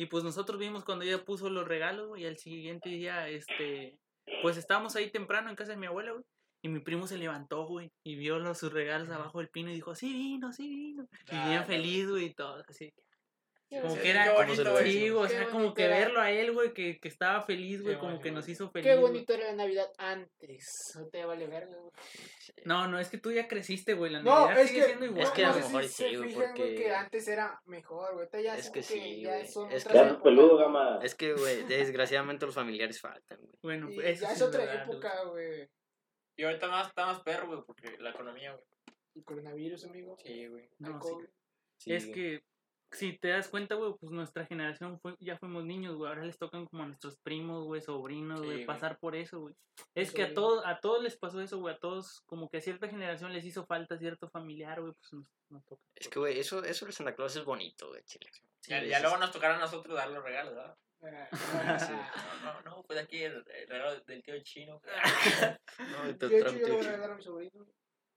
[0.00, 3.98] Y pues nosotros vimos cuando ella puso los regalos, y al siguiente día, este,
[4.40, 6.24] pues estábamos ahí temprano en casa de mi abuela, güey.
[6.62, 9.74] Y mi primo se levantó, güey, y vio los, sus regalos abajo del pino y
[9.74, 11.06] dijo, sí vino, sí vino.
[11.30, 12.94] Y bien feliz, güey, y todo, así.
[13.70, 14.90] Como Sí, que era, bonito, ¿Cómo se lo güey.
[14.90, 15.96] sí, güey, o sea, como que era.
[15.98, 18.84] verlo a él, güey, que, que estaba feliz, güey, como que nos hizo feliz.
[18.88, 19.12] Qué güey.
[19.12, 20.66] bonito era la Navidad antes.
[20.96, 21.92] No te vale verga, güey.
[22.64, 25.06] No, no, es que tú ya creciste, güey, la No, Navidad es sigue que, siendo
[25.06, 25.22] igual.
[25.22, 28.14] Es que a no lo sé mejor sí, güey, güey, que porque- antes era mejor,
[28.14, 28.42] güey.
[28.44, 29.54] Ya Es que que sí, ya Es
[29.84, 30.98] que- Ya peludo, gama.
[31.02, 33.52] Es que, güey, desgraciadamente los familiares faltan, güey.
[33.62, 35.68] Bueno, Y eso ya sí es otra época, güey.
[36.36, 38.64] Y ahorita más, está más perro, güey, porque la economía, güey.
[39.14, 40.16] El coronavirus, amigo.
[40.24, 40.68] Sí, güey.
[40.78, 41.28] No, el
[41.76, 41.92] sí.
[41.92, 42.42] Es que
[42.92, 46.08] si te das cuenta, güey, pues nuestra generación fue, ya fuimos niños, güey.
[46.08, 49.54] Ahora les tocan como a nuestros primos, güey, sobrinos, güey, pasar por eso, güey.
[49.94, 51.74] Es que a todos, a todos les pasó eso, güey.
[51.74, 55.26] A todos, como que a cierta generación les hizo falta cierto familiar, güey, pues nos,
[55.48, 55.82] nos toca.
[55.94, 58.30] Es que, güey, eso, eso de Santa Claus es bonito, güey, chile.
[58.60, 60.76] Sí, ya, luego nos tocará a nosotros dar los regalos, ¿verdad?
[61.02, 61.92] Ah, Sí.
[62.44, 64.80] No, no, no, pues aquí el, el regalo del tío chino.
[65.78, 67.40] No, te De hecho, trajo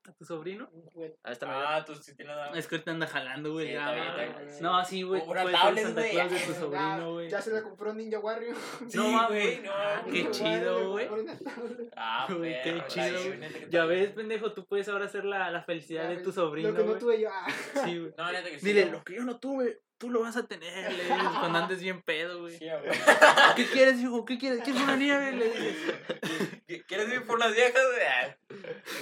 [0.09, 0.67] a Chino.
[0.67, 0.91] regalar a mi sobrino ¿A tu sobrino?
[0.93, 1.13] un.
[1.23, 1.75] Ah, Navidad.
[1.77, 2.51] Ah, tú sí tienes nada.
[2.57, 3.67] Es que ahorita anda jalando, güey.
[3.67, 4.61] Sí, está está.
[4.61, 5.21] No, sí, güey.
[5.25, 6.15] Una tablet, güey.
[6.15, 7.29] De tu Ya- sobrino, güey.
[7.29, 8.55] Ya se la compró Ninja Warrior.
[8.89, 9.71] Sí, No güey, no.
[9.73, 11.07] Ah, qué chido, güey.
[11.95, 13.39] Ah, Güey, qué está chido, güey.
[13.69, 16.75] Ya está ves, pendejo, tú puedes ahora hacer la, la felicidad de tu sobrino, Lo
[16.77, 17.29] que no tuve yo.
[17.31, 17.47] Ah,
[17.85, 18.13] Sí, güey.
[18.17, 18.65] No, neta que sí.
[18.65, 21.81] Dile, lo que yo no tuve, tú lo vas a tener, le dices, cuando andes
[21.81, 22.57] bien pedo, güey.
[22.57, 22.97] Sí, güey.
[23.55, 24.25] ¿Qué quieres, hijo?
[24.25, 24.61] ¿Qué quieres?
[24.63, 25.31] ¿Quieres una nieve?
[25.31, 26.52] Le dices.
[26.67, 27.81] ¿Qui- ¿Quieres ir por las viejas?
[28.09, 28.35] Ah,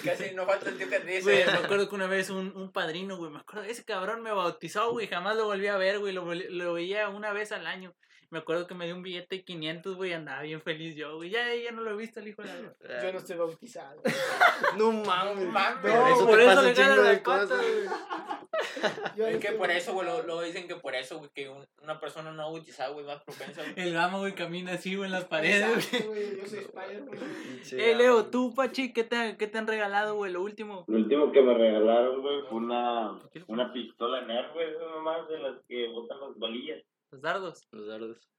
[0.03, 1.51] Casi no falta el tío que te Güey, dice.
[1.51, 4.91] me acuerdo que una vez un, un padrino, güey, me acuerdo, ese cabrón me bautizó,
[4.91, 7.93] güey, jamás lo volví a ver, güey, lo, lo veía una vez al año.
[8.32, 11.29] Me acuerdo que me dio un billete de 500, güey, andaba bien feliz yo, güey.
[11.29, 13.01] Ya, ya no lo he visto el hijo de la...
[13.03, 14.01] Yo no estoy bautizado.
[14.77, 15.47] No mames.
[15.47, 15.82] mames.
[15.82, 19.32] Por No, eso por te eso pasa le ganan de las patas, güey.
[19.36, 22.32] Es que por eso, güey, lo, dicen que por eso, güey, que un- una persona
[22.32, 23.73] no bautizada, güey, más propensa, güey.
[23.88, 25.77] El gama, güey, camina así, güey, en las paredes, güey.
[25.79, 30.32] Exacto, güey, Yo soy Eh, Leo, tú, Pachi, ¿qué te, ¿qué te han regalado, güey?
[30.32, 30.86] Lo último.
[30.88, 35.55] Lo último que me regalaron, güey, fue una, una pistola Nerf, güey, nomás de las
[35.67, 36.82] que botan las bolillas.
[37.12, 37.68] Los dardos.
[37.72, 38.30] Los dardos.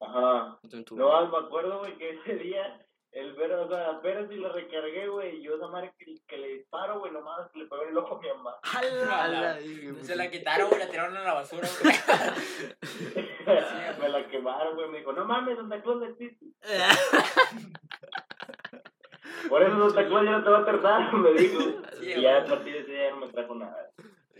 [0.00, 0.58] Ajá.
[0.90, 5.08] No, me acuerdo, güey, que ese día, el ver, o sea, apenas si lo recargué,
[5.08, 7.98] güey, y yo esa madre que, que le disparo, güey, nomás le pegó en el
[7.98, 8.56] ojo a mi mamá.
[8.62, 9.58] ¡Hala!
[10.02, 11.94] Se la quitaron, güey, la tiraron a la basura, güey.
[14.00, 16.46] me la quemaron, güey, me dijo, no mames, Santa Claus no existe.
[19.48, 21.60] Por eso Santa Claus ya no te va a tardar, me dijo.
[21.98, 23.87] Sí, y ya a partir de ese día no me trajo nada.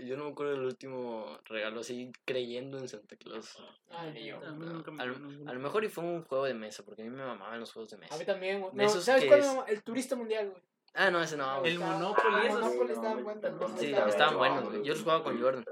[0.04, 3.56] Yo no me acuerdo del último regalo así creyendo en Santa Claus.
[3.90, 4.66] Ay, yo, A me
[5.02, 7.58] A lo, a mejor y fue un juego de mesa, porque a mí me mamaban
[7.60, 8.16] los juegos de A mesa.
[8.18, 8.60] mí también.
[8.60, 8.72] güey.
[8.74, 9.40] No, ¿Sabes cuál?
[9.40, 9.56] es-?
[9.68, 10.62] El turista mundial, güey.
[10.94, 11.60] Ah, no, ese no.
[11.60, 11.72] güey.
[11.72, 12.60] El Monopoly, ah, esos.
[12.60, 13.80] Monopoly estaban no, buenos.
[13.80, 14.82] Sí, estaban buenos, no, güey.
[14.84, 15.64] Yo los jugaba con Jordan.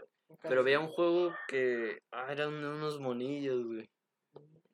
[0.42, 2.02] Pero había un juego que.
[2.12, 3.88] Ah, eran unos monillos, güey.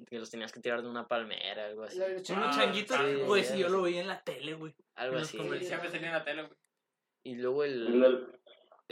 [0.07, 1.99] Que los tenías que tirar de una palmera, algo así.
[2.01, 4.75] Unos Ah, changuitos, sí, güey, sí, sí, yo lo veía en la tele, güey.
[4.97, 5.37] Algo en los así.
[5.39, 5.69] comerciales.
[5.69, 6.57] Siempre salía en la tele, güey.
[7.25, 8.27] Y luego El,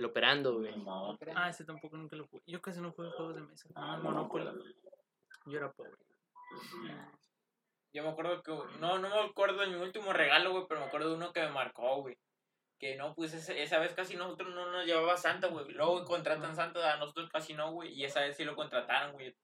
[0.01, 0.76] el, operando, güey.
[0.76, 2.42] no, Ah, ese tampoco nunca lo jugué.
[2.46, 3.68] Yo casi no juego juegos de mesa.
[3.76, 4.46] ah, No, Monopoly.
[4.48, 4.64] acuerdo.
[5.46, 5.92] Yo era pobre.
[7.92, 10.86] Yo me acuerdo que, no, no me acuerdo de mi último regalo, güey, pero me
[10.86, 12.16] acuerdo de uno que me marcó, güey.
[12.78, 15.68] Que no, pues ese- esa vez casi nosotros no nos llevaba Santa, güey.
[15.72, 17.92] Luego güey, contratan Santa, a nosotros casi no, güey.
[17.92, 19.34] Y esa vez sí lo contrataron, güey.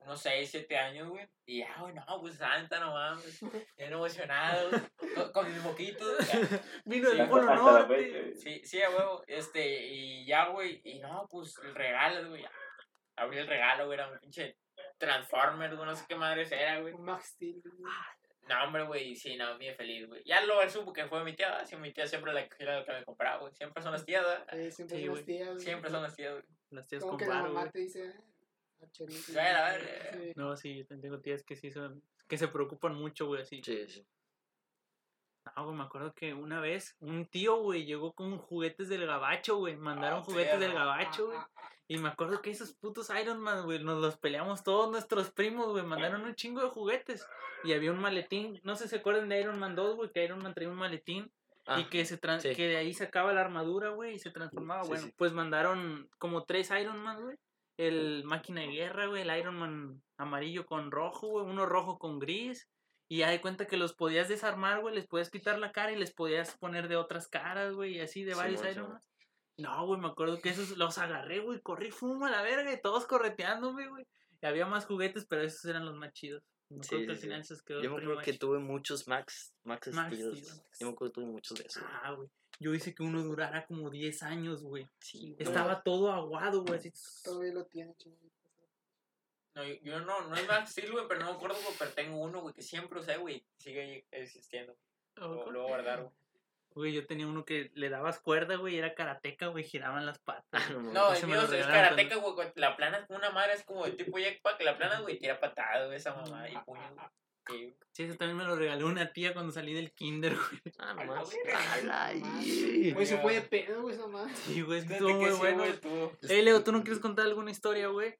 [0.00, 1.28] Unos 6, 7 años, güey.
[1.44, 3.40] Y ya, güey, no, pues Santa, no mames.
[3.76, 4.82] Bien emocionado, güey,
[5.14, 6.18] con, con mis moquitos.
[6.26, 6.40] ya.
[6.84, 8.34] Vino Sí, del Polo Hasta la Norte.
[8.36, 9.22] Sí, sí, a huevo.
[9.26, 10.80] Este, y ya, güey.
[10.84, 12.44] Y no, pues el regalo, güey.
[13.16, 13.98] Abrí el regalo, güey.
[13.98, 14.56] Era un pinche
[14.98, 15.86] Transformer, güey.
[15.86, 16.94] No sé qué madres era, güey.
[16.94, 17.60] Max Steel.
[17.62, 17.92] güey.
[18.48, 20.22] No, hombre, güey, sí, no, bien feliz, güey.
[20.24, 22.84] Ya lo supo que fue mi tía, sí, mi tía siempre la que era la
[22.86, 23.52] que me compraba, güey.
[23.52, 24.46] Siempre son las tías, ¿verdad?
[24.70, 25.16] Siempre Sí, son güey.
[25.16, 25.48] las tías.
[25.50, 25.60] güey.
[25.60, 26.44] Siempre son las tías, güey.
[26.70, 27.72] Las tías Como con que la varo, mamá güey.
[27.72, 28.14] te dice.
[28.92, 30.32] Sí.
[30.36, 32.02] No, sí, yo tengo tías que sí son.
[32.28, 33.60] que se preocupan mucho, güey, así.
[33.64, 34.06] Sí, sí.
[35.56, 39.56] No, güey, me acuerdo que una vez un tío, güey, llegó con juguetes del gabacho,
[39.56, 39.76] güey.
[39.76, 41.38] Mandaron Ah, juguetes del gabacho, güey.
[41.90, 45.68] Y me acuerdo que esos putos Iron Man, güey, nos los peleamos todos nuestros primos,
[45.70, 45.84] güey.
[45.84, 47.26] Mandaron un chingo de juguetes.
[47.64, 48.60] Y había un maletín.
[48.62, 50.76] No sé si se acuerdan de Iron Man 2, güey, que Iron Man traía un
[50.76, 51.32] maletín.
[51.66, 52.54] Ah, y que se sí.
[52.54, 54.84] que de ahí sacaba la armadura, güey, y se transformaba.
[54.84, 55.14] Sí, bueno, sí.
[55.16, 57.36] pues mandaron como tres Iron Man, güey.
[57.78, 62.18] El máquina de guerra, güey, el Iron Man amarillo con rojo, güey, uno rojo con
[62.18, 62.68] gris.
[63.08, 65.96] Y ya de cuenta que los podías desarmar, güey, les podías quitar la cara y
[65.96, 68.90] les podías poner de otras caras, güey, y así de varios Iron.
[68.90, 69.02] Man.
[69.56, 72.80] No, güey, me acuerdo que esos los agarré, güey, corrí, fuma a la verga y
[72.80, 74.06] todos correteándome, güey.
[74.42, 76.44] Y había más juguetes, pero esos eran los más chidos.
[76.70, 77.56] Acuerdo Sí, que al sí, final sí.
[77.56, 80.36] se quedó Yo el me acuerdo que tuve muchos Max, Max, Max Steel.
[80.36, 80.62] Steel.
[80.80, 81.82] Yo me acuerdo que tuve muchos de esos.
[81.86, 82.28] Ah, güey.
[82.60, 84.88] Yo hice que uno durara como 10 años, güey.
[85.00, 86.78] Sí, Estaba todo aguado, güey.
[86.78, 86.92] Así.
[87.24, 88.28] Todavía lo tiene, chingado.
[89.54, 91.92] No, yo, yo no, no es Max Steel, güey, pero no me acuerdo, güey, pero
[91.92, 94.76] tengo uno, güey, que siempre usé, güey, sigue existiendo.
[95.16, 96.14] Lo, lo voy a guardar, güey.
[96.78, 100.18] Güey, yo tenía uno que le dabas cuerda, güey, y era karateca, güey, giraban las
[100.24, 100.44] patas.
[100.52, 100.94] Ah, no, mames.
[100.94, 103.84] No, el mío es karateca, güey, cuando la plana es como una madre, es como
[103.84, 106.80] de tipo Jackpack, la plana, güey, tira patada, güey, esa mamá, y puño,
[107.48, 107.74] güey.
[107.92, 110.60] Sí, ese también me lo regaló una tía cuando salí del kinder, güey.
[110.78, 110.94] Ah.
[111.72, 114.32] Ala, Güey, se fue de pedo, güey, esa madre.
[114.36, 115.64] Sí, güey, estuvo muy bueno.
[116.28, 118.14] Ey, Leo, ¿tú no quieres contar alguna historia, güey?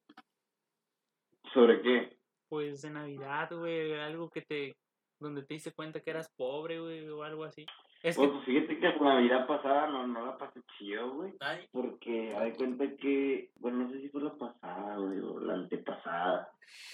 [1.53, 2.17] ¿Sobre qué?
[2.49, 4.75] Pues de Navidad, güey, algo que te...
[5.19, 7.65] donde te diste cuenta que eras pobre, güey, o algo así.
[8.01, 8.27] Es que...
[8.27, 11.33] Pues fíjate que la Navidad pasada no, no la pasé chido, güey.
[11.71, 16.51] Porque hay cuenta que, bueno, no sé si fue la pasada, güey, o la antepasada.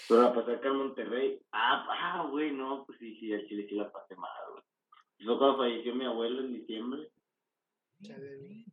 [0.08, 1.40] Pero la pasé acá en Monterrey.
[1.52, 4.62] Ah, ah, güey, no, pues sí, sí, al chile sí la pasé mal, güey.
[5.24, 7.08] Fue cuando falleció mi abuelo en diciembre.
[8.02, 8.64] Chale.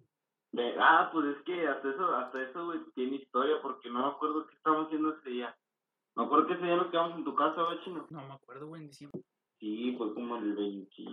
[0.52, 4.08] De, ah, pues es que hasta eso, hasta eso, güey, tiene historia, porque no me
[4.14, 5.56] acuerdo qué estábamos haciendo ese día.
[6.16, 8.06] Me acuerdo que ese día nos quedamos en tu casa, güey, chino.
[8.10, 9.24] No me acuerdo, güey, en diciembre.
[9.64, 11.04] Sí, fue como el 20,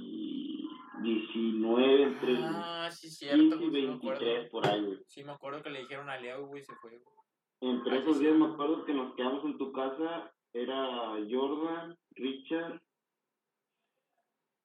[1.03, 4.21] 19, entre Ah, sí, cierto, 15 y güey, sí me acuerdo.
[4.25, 4.99] 23, por ahí, güey.
[5.07, 7.17] Sí, me acuerdo que le dijeron a Leo, güey, se fue, güey.
[7.61, 12.83] Entre Ah, esos días me acuerdo que nos quedamos en tu casa, era Jordan, Richard,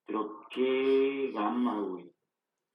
[0.07, 2.11] creo que Gama, güey.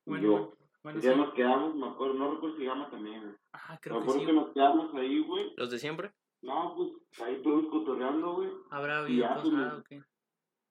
[0.07, 0.55] Bueno, yo.
[0.85, 1.09] bueno, sí.
[1.09, 3.35] nos quedamos, me acuerdo, no recuerdo si Gama también, güey.
[3.53, 4.27] Ah, Me creo que acuerdo sí.
[4.27, 5.53] que nos quedamos ahí, güey.
[5.57, 6.13] ¿Los de siempre?
[6.43, 8.51] No, pues ahí estuvimos cotorreando, güey.
[8.71, 10.01] Habrá y habido ya, pues, o qué.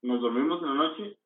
[0.01, 1.17] Nos dormimos en la noche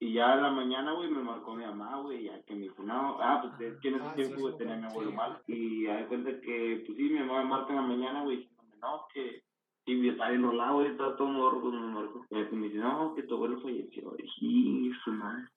[0.00, 2.82] y ya en la mañana, güey, me marcó mi mamá, güey, ya que me dijo,
[2.82, 4.82] no, ah, pues es que en ese Ah, tiempo, sí, güey, sí, tenía a mi
[4.84, 4.88] sí.
[4.90, 5.42] abuelo mal.
[5.46, 8.36] Y ya de cuenta que, pues sí, mi mamá me marca en la mañana, güey,
[8.38, 9.42] diciéndome, no, que
[9.84, 12.26] sí, yo estaba enrolado, güey, estaba todo morro cuando me marcó.
[12.30, 14.14] Y me dice, no, que tu abuelo falleció.
[14.40, 15.48] Y "Y su madre.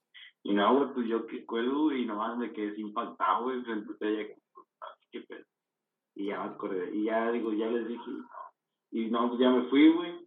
[0.44, 4.08] Y no, güey, pues yo que cuelgo, y nomás me quedé impactado, güey, frente a
[4.10, 4.34] ella,
[4.82, 5.46] así que pedo.
[6.16, 8.28] Y ya me acordé, y ya digo, ya les dije, no.
[8.92, 10.20] Y no, pues ya me fui, güey.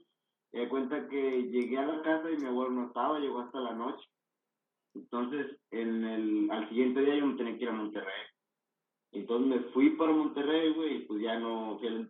[0.55, 3.59] Y de cuenta que llegué a la casa y mi abuelo no estaba, llegó hasta
[3.59, 4.07] la noche.
[4.95, 8.23] Entonces, en el, al siguiente día yo me tenía que ir a Monterrey.
[9.11, 12.09] Entonces me fui para Monterrey, güey, y pues ya no fui al,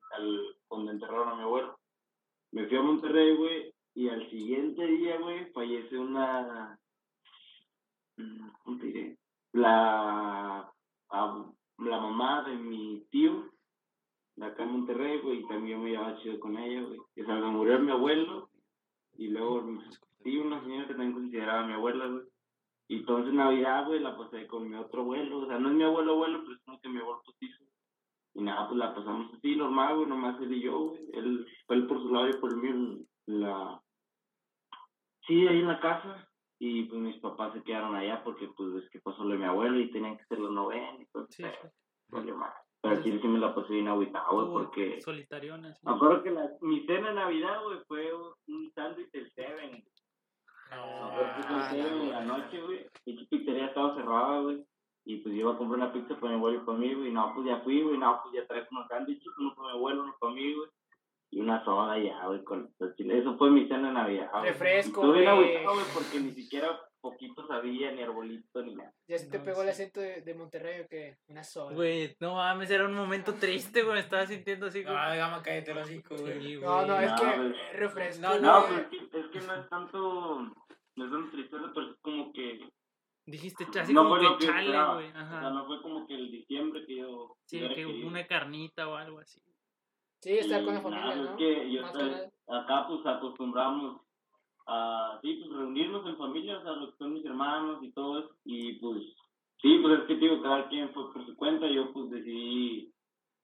[0.69, 1.79] donde enterraron a mi abuelo.
[2.53, 6.79] Me fui a Monterrey, güey, y al siguiente día, güey, fallece una...
[8.63, 9.19] ¿Cómo te diré?
[9.53, 10.71] La,
[11.11, 13.54] la mamá de mi tío,
[14.37, 16.99] de acá en Monterrey, güey, y también yo me llevaba chido con ella, güey.
[16.99, 18.51] O sea, me murió mi abuelo,
[19.17, 19.63] y luego
[20.23, 22.25] tío, una señora que también consideraba mi abuela, güey.
[22.89, 25.41] Y entonces Navidad, güey, la pasé con mi otro abuelo.
[25.41, 27.65] O sea, no es mi abuelo abuelo, pero es como que mi abuelo postizo.
[28.35, 31.09] Y nada, pues la pasamos así, normal, güey, nomás él y yo, güey.
[31.13, 33.81] Él, fue él por su lado y por el mío en la...
[35.27, 36.29] Sí, ahí en la casa.
[36.59, 39.45] Y pues mis papás se quedaron allá porque pues es que pasó lo de mi
[39.45, 41.27] abuelo y tenían que hacer la novena y todo.
[41.31, 41.69] Sí, sí.
[42.09, 42.64] valió madre.
[42.85, 45.01] Pero aquí sí me la pasé bien agüitado, güey, porque...
[45.01, 45.81] Solitariona, sí.
[45.87, 48.13] Me acuerdo que la, mi cena de Navidad, güey, fue
[48.47, 49.83] un sándwich del Seven.
[50.71, 52.87] No, Fue un Seven en la noche, güey.
[53.07, 54.63] Y la pizzería estaba cerrada, güey.
[55.07, 57.11] Y pues yo iba a comprar una pizza para mi abuelo y para mí, güey.
[57.11, 57.97] No, pues ya fui, güey.
[57.97, 60.69] No, pues ya traje unos sándwiches, uno para mi abuelo, uno para mí, güey.
[61.31, 63.23] Y una soda ya, güey, con los chiles.
[63.23, 64.45] Eso fue mi cena de Navidad, güey.
[64.45, 65.27] Refresco, Estuve güey.
[65.27, 66.79] agüitado, güey, porque ni siquiera
[67.11, 68.93] poquito sabía, ni arbolito, ni nada.
[69.07, 71.19] ¿Ya se te No, pegó el acento de, de Monterrey o qué?
[71.29, 71.77] Una sola.
[71.77, 73.95] Güey, no mames, era un momento triste, güey.
[73.95, 74.95] Me estaba sintiendo así, güey.
[74.95, 76.43] No, gama, cállate hocico, güey.
[76.43, 77.51] Sí, No, no, es No, que güey.
[77.61, 78.23] es refresco.
[78.23, 78.73] No, No, güey.
[78.73, 80.39] pues es que, es que no es tanto.
[80.97, 82.69] No es tanto tristeza, pero es como que.
[83.27, 85.09] Dijiste así no como que chale, güey.
[85.09, 85.51] O sea, Ajá.
[85.51, 87.37] no fue como que el diciembre que yo.
[87.47, 88.07] Sí, que querido.
[88.09, 89.41] una carnita o algo así.
[90.21, 91.31] Sí, estar con la familia, nada, ¿no?
[91.33, 91.95] Es que yo Más
[92.49, 94.01] acá pues acostumbramos
[94.67, 98.21] a sí, pues reunirnos en familia, o sea, los que son mis hermanos y todo
[98.21, 98.35] eso.
[98.45, 99.03] Y pues,
[99.61, 101.67] sí, pues es que digo, cada quien fue por su cuenta.
[101.67, 102.93] Yo pues decidí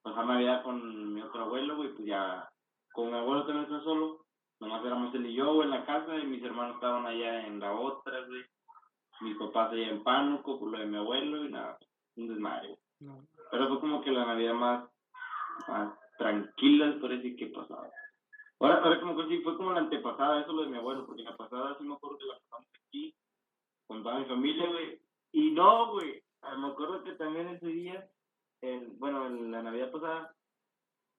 [0.03, 2.49] pasar Navidad con mi otro abuelo, güey, pues ya,
[2.93, 4.25] con mi abuelo también está solo.
[4.61, 7.61] Nomás éramos él y yo, güey, en la casa, y mis hermanos estaban allá en
[7.61, 8.43] la otra, güey.
[9.23, 11.79] Mis papás allá en Pánuco, por lo de mi abuelo, y nada,
[12.17, 12.79] un desmadre.
[13.01, 13.27] No.
[13.51, 14.91] Pero fue como que la Navidad más,
[15.67, 17.89] más tranquila, por decir que pasaba.
[18.61, 21.23] Ahora, ahora como que sí, fue como la antepasada, eso lo de mi abuelo, porque
[21.23, 23.15] la pasada sí me acuerdo que la pasamos aquí,
[23.87, 25.01] con toda mi familia, güey.
[25.33, 26.23] Y no, güey,
[26.59, 28.09] me acuerdo que también ese día,
[28.61, 30.35] en, bueno, en la Navidad pasada,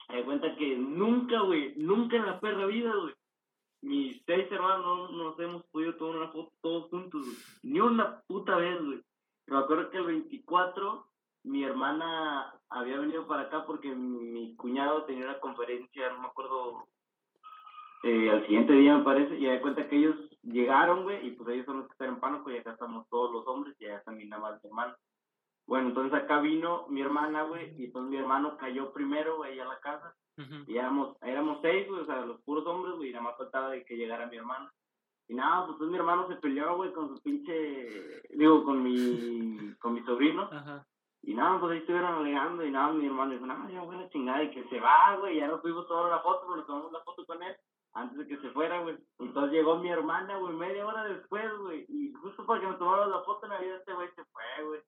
[0.09, 3.15] me di cuenta que nunca, güey, nunca en la perra vida, güey,
[3.81, 7.37] mis seis hermanos no nos hemos podido tomar una foto todos juntos, güey.
[7.63, 9.01] Ni una puta vez, güey.
[9.47, 11.07] Me acuerdo que el 24
[11.43, 16.87] mi hermana había venido para acá porque mi cuñado tenía una conferencia, no me acuerdo,
[18.03, 21.49] eh, al siguiente día me parece, y di cuenta que ellos llegaron, güey, y pues
[21.49, 24.01] ellos son los que están en Pánuco y acá estamos todos los hombres y allá
[24.03, 24.95] también nada más mi hermano.
[25.67, 29.65] Bueno, entonces acá vino mi hermana, güey, y entonces mi hermano cayó primero, güey, a
[29.65, 30.15] la casa,
[30.65, 33.69] y éramos, éramos seis, güey, o sea, los puros hombres, güey, y nada más faltaba
[33.69, 34.71] de que llegara mi hermano.
[35.27, 39.75] Y nada, pues, pues mi hermano se peleó, güey, con su pinche, digo, con mi,
[39.75, 40.49] con mi sobrino.
[41.21, 44.01] Y nada, pues ahí estuvieron alegando y nada, mi hermano dijo, no, ya voy a
[44.01, 46.55] la chingada y que se va, güey, ya nos fuimos a tomar la foto, pero
[46.55, 47.55] nos tomamos la foto con él
[47.93, 48.97] antes de que se fuera, güey.
[49.19, 53.11] Entonces llegó mi hermana, güey, media hora después, güey, y justo para que nos tomáramos
[53.11, 54.81] la foto en la vida este güey se fue, güey.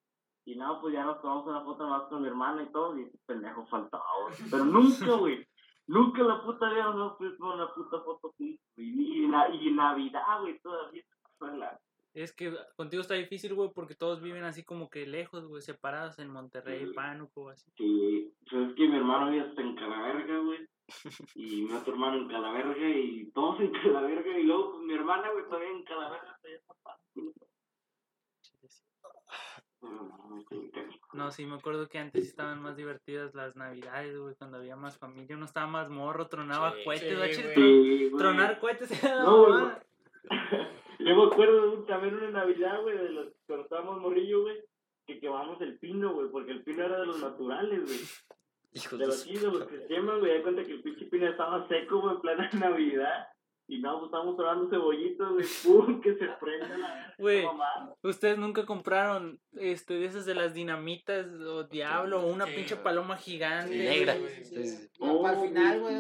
[0.46, 3.04] Y nada, pues ya nos tomamos una foto más con mi hermana y todo, y
[3.04, 4.36] ese pendejo faltaba, güey.
[4.52, 5.48] Pero nunca, güey,
[5.88, 8.90] nunca en la puta vida nos fuimos con una puta foto juntos, güey.
[9.24, 11.04] Y, na- y Navidad, güey, todavía.
[11.42, 11.80] la-
[12.14, 16.20] Es que contigo está difícil, güey, porque todos viven así como que lejos, güey, separados
[16.20, 16.94] en Monterrey, Sí.
[16.94, 17.72] Pánuco, así.
[17.78, 20.60] Sí, pues es que mi hermano vive hasta en Calaverga, güey.
[21.36, 24.38] Y mi otro hermano en Calaverga y todos en Calaverga.
[24.38, 26.40] Y luego pues, mi hermana, güey, también en Calaverga.
[26.84, 27.48] Pánuco.
[31.14, 34.98] No, sí, me acuerdo que antes estaban más divertidas las navidades, güey, cuando había más
[34.98, 35.36] familia.
[35.36, 38.10] Uno estaba más morro, tronaba Sí, cohetes, sí, güey.
[38.10, 38.12] Sí.
[38.18, 39.66] Tronar cohetes era No, güey.
[41.00, 44.58] Yo me acuerdo de un- también una Navidad, güey, de los cuando estábamos morrillo, güey,
[45.06, 48.00] que quemamos el pino, güey, porque el pino era de los naturales, güey.
[48.74, 51.28] Hijos De de los de los que queman, güey, da cuenta que el pinche pino
[51.30, 53.28] estaba seco, güey, en plena Navidad.
[53.66, 57.46] Y no, pues estábamos trabajando cebollitos, güey, pum, que se prenda la Güey.
[57.46, 57.94] mamá.
[58.04, 62.76] Ustedes nunca compraron este de esas de las dinamitas o diablo o una Sí, pinche
[62.76, 63.72] paloma gigante.
[63.72, 64.16] Sí, negra.
[64.16, 64.28] para
[64.72, 65.96] el Oh, final, güey.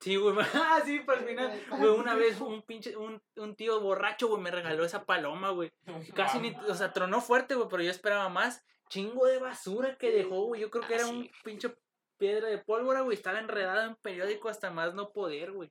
[0.00, 0.34] Sí, güey.
[0.54, 1.60] Ah, sí, para el final.
[1.78, 5.70] Güey, una vez un pinche, un, un tío borracho, güey, me regaló esa paloma, güey.
[6.14, 8.62] Casi ni, o sea, tronó fuerte, güey, pero yo esperaba más.
[8.90, 10.60] Chingo de basura que dejó, güey.
[10.60, 11.10] Yo creo que Ah, era sí.
[11.12, 11.72] un pinche
[12.18, 13.16] piedra de pólvora, güey.
[13.16, 15.70] Estaba enredado en periódico hasta más no poder, güey.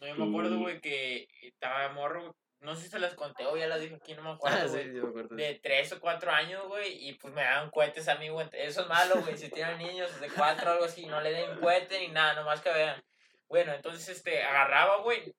[0.00, 3.56] No, yo me acuerdo, güey, que estaba morro, no sé si se las conté o
[3.56, 5.34] ya las dije aquí, no me Ah, acuerdo, sí, yo me acuerdo.
[5.36, 8.48] de 3 o 4 años, güey, y pues me daban cohetes a mí, güey.
[8.52, 9.36] Eso es malo, güey.
[9.36, 12.60] Si tienen niños de 4 o algo así, no le den cohete ni nada, nomás
[12.60, 13.02] que vean.
[13.48, 15.34] Bueno, entonces, este, agarraba, güey.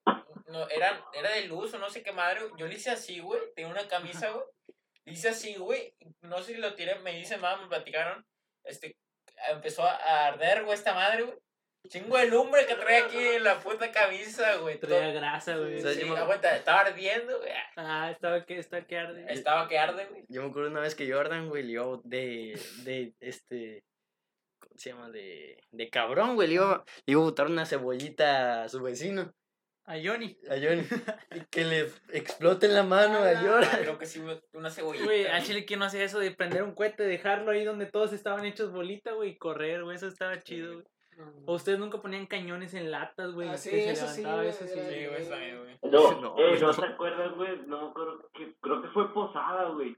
[0.47, 2.41] No, era, era de luz o no sé qué madre.
[2.57, 3.39] Yo le hice así, güey.
[3.55, 4.43] Tenía una camisa, güey.
[5.09, 5.93] Le hice así, güey.
[6.21, 8.23] No sé si lo tiré, me dice, mamá, me platicaron.
[8.63, 8.95] Este,
[9.49, 11.37] empezó a arder, güey, esta madre, güey.
[11.87, 14.77] Chingo de lumbre que trae aquí en la puta camisa, güey.
[14.79, 15.81] Traía grasa, O güey.
[15.81, 17.51] sea, Sí, yo me- aguanta, estaba ardiendo, güey.
[17.77, 19.25] Ah, estaba que, está que arde.
[19.33, 20.25] Estaba que arde, güey.
[20.27, 23.85] Yo me acuerdo una vez que Jordan, güey, le iba de, de, este,
[24.59, 25.09] ¿cómo se llama?
[25.09, 29.33] De, de cabrón, güey, le iba, le iba a botar una cebollita a su vecino,
[29.89, 30.37] A Johnny.
[30.49, 30.83] a Johnny,
[31.35, 33.69] y que le explote en la mano a Ah, Jordan.
[33.73, 35.03] Ah, creo que sí, güey, una cebollita.
[35.05, 38.13] Güey, al chile, ¿quién no hacía eso de prender un cohete, dejarlo ahí donde todos
[38.13, 39.95] estaban hechos bolita, güey, y correr, güey?
[39.95, 40.85] Eso estaba chido, güey.
[41.47, 43.49] O ustedes nunca ponían cañones en latas, güey.
[43.49, 44.73] Ah, que sí, se eso sí, levantaba, eso sí.
[44.73, 45.79] Sí, güey, también, güey.
[45.91, 46.73] No, No, eh, güey, ¿no no.
[46.75, 47.57] te acuerdas, güey?
[47.65, 49.97] No me acuerdo, que, creo que fue Posada, güey.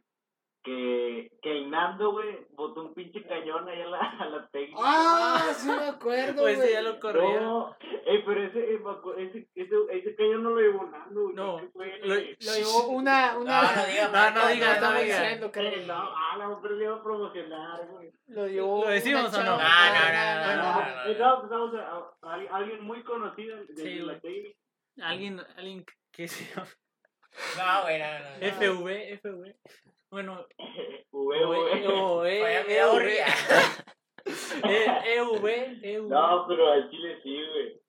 [0.64, 4.80] Que, que el Nando, güey, botó un pinche cañón ahí a la, a la técnica.
[4.84, 6.68] Ah, sí me acuerdo, Pues güey.
[6.68, 7.44] ese ya lo corrieron.
[7.44, 11.36] No, eh, pero ese, ese, ese, ese cañón no lo llevó Nando, güey.
[11.36, 13.62] No, que lo- Lo llevó una, una.
[13.64, 15.72] No, no digas No, no digas, no diciendo, creo.
[15.72, 18.12] Eh, no, ah, la pero le iba a promocionar, güey.
[18.28, 18.84] Lo llevó.
[18.84, 19.58] ¿Lo decimos o no?
[19.58, 19.58] chava.
[19.58, 21.18] No, no, no, no, no, no, no.
[21.18, 24.20] No, pues vamos a, a- a alguien muy conocido de, la güey.
[24.22, 24.60] técnica.
[25.02, 26.68] Alguien, alguien que se llama
[27.58, 28.46] No, güey, no, no, no.
[28.86, 29.56] FV, FV.
[30.12, 30.46] Bueno,
[32.26, 32.82] E, E.
[34.64, 35.46] E, EV,
[35.84, 36.08] EV.
[36.10, 37.82] No, pero al chile sí, güey.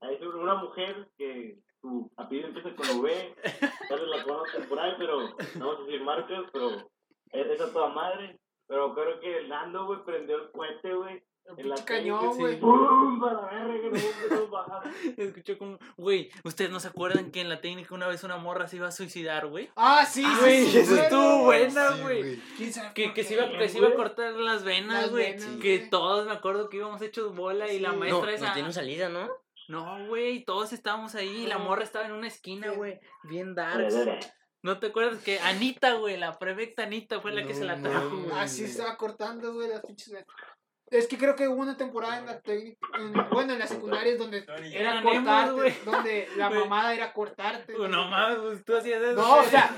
[0.00, 3.34] Hay una mujer que su apellido empieza con V,
[3.88, 6.70] tal vez la conocen por ahí, pero no vamos a decir marcas, pero
[7.32, 8.38] es, es a toda madre.
[8.66, 11.22] Pero creo que el Nando, güey, prendió el cohete, güey.
[11.56, 12.58] En la cañón, güey.
[12.60, 13.20] ¡Pum!
[13.20, 14.82] Para la verga, que no no.
[15.16, 18.66] Escuchó como, güey, ¿ustedes no se acuerdan que en la técnica una vez una morra
[18.66, 19.70] se iba a suicidar, güey?
[19.76, 22.36] Ah, sí, Ah, sí, güey, sí, eso estuvo buena, Sí, güey.
[22.56, 25.36] ¿Quién sabe Que, que, se iba, que se iba a cortar las venas, güey.
[25.60, 27.92] Que todos me acuerdo que íbamos hechos bola y la.
[27.92, 28.54] No, maestra no esa.
[28.54, 29.28] tiene salida, ¿no?
[29.68, 31.64] No, güey, todos estábamos ahí y la No.
[31.64, 33.00] morra estaba en una esquina, güey.
[33.24, 33.88] Bien dark.
[34.62, 37.76] ¿No te acuerdas que Anita, güey, la prefecta Anita fue la que No se la
[37.80, 38.26] trajo?
[38.34, 40.26] Así estaba cortando, güey, las pinches venas.
[40.90, 44.18] Es que creo que hubo una temporada en la técnica, en- bueno, en las secundarias
[44.18, 47.72] donde era cortarte, donde la mamada era cortarte.
[47.74, 47.90] Pues.
[47.90, 49.14] No mames, pues tú hacías eso.
[49.14, 49.74] No, o sea,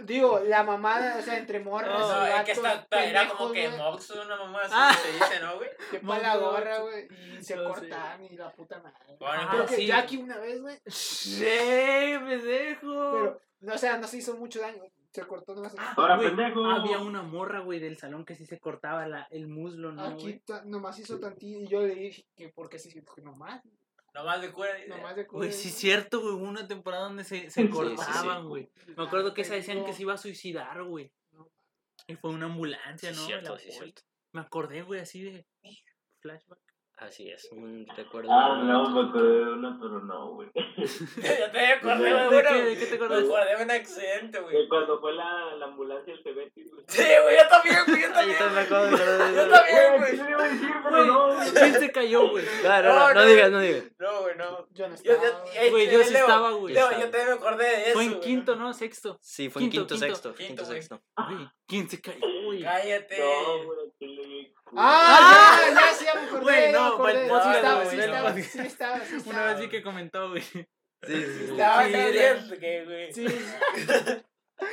[0.00, 3.78] digo, la mamada, o sea, entre morras, No, No, es que era como que güey,
[3.78, 4.92] Mox una mamá así Ah.
[5.00, 5.70] se dice, ¿no, güey?
[5.90, 7.06] que pa' la gorra, güey,
[7.38, 8.98] y se cortaban y la puta madre.
[9.18, 9.86] Bueno, Ah, Creo que.
[9.86, 11.44] Jackie una vez, güey, ¡Sí,
[12.24, 13.12] pendejo!
[13.12, 14.82] pero, no, o sea, no se hizo mucho daño,
[15.12, 15.74] se cortó nomás.
[15.96, 16.64] Ahora, Güey, pendejo.
[16.64, 20.22] Había una morra, güey, del salón que sí se cortaba la, el muslo, ¿no, Aquí
[20.22, 20.38] güey?
[20.40, 23.62] ta- nomás hizo tantito y yo le dije que porque sí, porque nomás,
[24.14, 24.88] Nomás de dice.
[24.88, 25.52] nomás de Güey, culo.
[25.52, 28.48] sí es cierto, güey, hubo una temporada donde se, se sí, cortaban, sí.
[28.48, 28.70] güey.
[28.96, 31.12] Me acuerdo que esa decían que se iba a suicidar, güey.
[32.08, 33.26] Y fue una ambulancia, Sí, ¿no?
[33.26, 33.78] cierto, La sí, poli.
[33.78, 34.02] cierto.
[34.32, 35.46] Me acordé, güey, así de
[36.20, 36.58] flashback.
[37.00, 38.28] Así es, un recuerdo.
[38.30, 40.50] Ah, no, me acordé de una, pero no, güey.
[41.16, 42.64] ya te acordé, ¿De bueno.
[42.64, 43.24] de qué te Me acuerdas?
[43.24, 44.68] acordé de un accidente, güey.
[44.68, 46.84] Cuando fue la, la ambulancia el Cebeti, güey.
[46.88, 48.38] Sí, güey, yo también, güey, yo también.
[48.54, 51.50] me Yo también, Güey, le iba a decir, pero Güey, no, güey.
[51.52, 52.44] ¿quién se cayó, güey?
[52.64, 53.84] No, no, digas, no digas.
[53.98, 54.66] No, güey, no.
[54.72, 55.84] Yo no Yo, estaba, yo, güey.
[55.86, 56.74] eh, eh, yo sí estaba, güey.
[56.74, 57.92] Yo también me acordé de eso.
[57.94, 58.74] Fue en quinto, ¿no?
[58.74, 59.18] Sexto.
[59.22, 60.34] Sí, fue en Quinto, sexto.
[60.34, 61.00] Quinto, sexto.
[61.16, 62.62] Güey, ¿quién se cayó, güey?
[62.62, 63.18] Cállate.
[63.18, 66.86] No, güey, que le Ah, ya, ya, sí, ya me acordé, Güey, ya me no,
[66.94, 67.12] acordé.
[67.14, 67.20] Sí
[67.56, 69.46] estaba, sí no, estaba, para- sí estaba, sí Una estaba.
[69.52, 70.42] vez sí que comentó, güey.
[70.42, 70.66] Sí,
[71.02, 71.44] sí, sí.
[71.50, 73.12] Estaba Sí, caliente, que, güey.
[73.12, 73.26] Sí.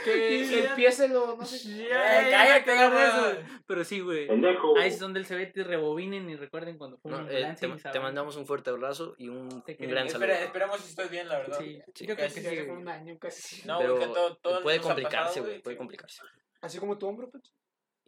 [0.03, 1.87] Que el pie se lo, no sé.
[1.87, 2.31] Ya, Eh,
[2.63, 3.45] cállate, eso, güey.
[3.65, 4.27] Pero sí, güey.
[4.27, 4.77] Pendejo.
[4.77, 8.35] Ahí es donde el CBT rebobinen y recuerden cuando fue No, eh, te, te mandamos
[8.35, 10.27] un fuerte abrazo y un, un gran saludo.
[10.27, 11.57] Espera, esperemos si estoy bien, la verdad.
[11.57, 13.65] Sí, Sí, yo creo que casi sí, un año casi.
[13.65, 16.21] No, Pero güey, que todo, todo puede complicarse, güey, puede complicarse.
[16.59, 17.53] Así como tu hombro, Pecho.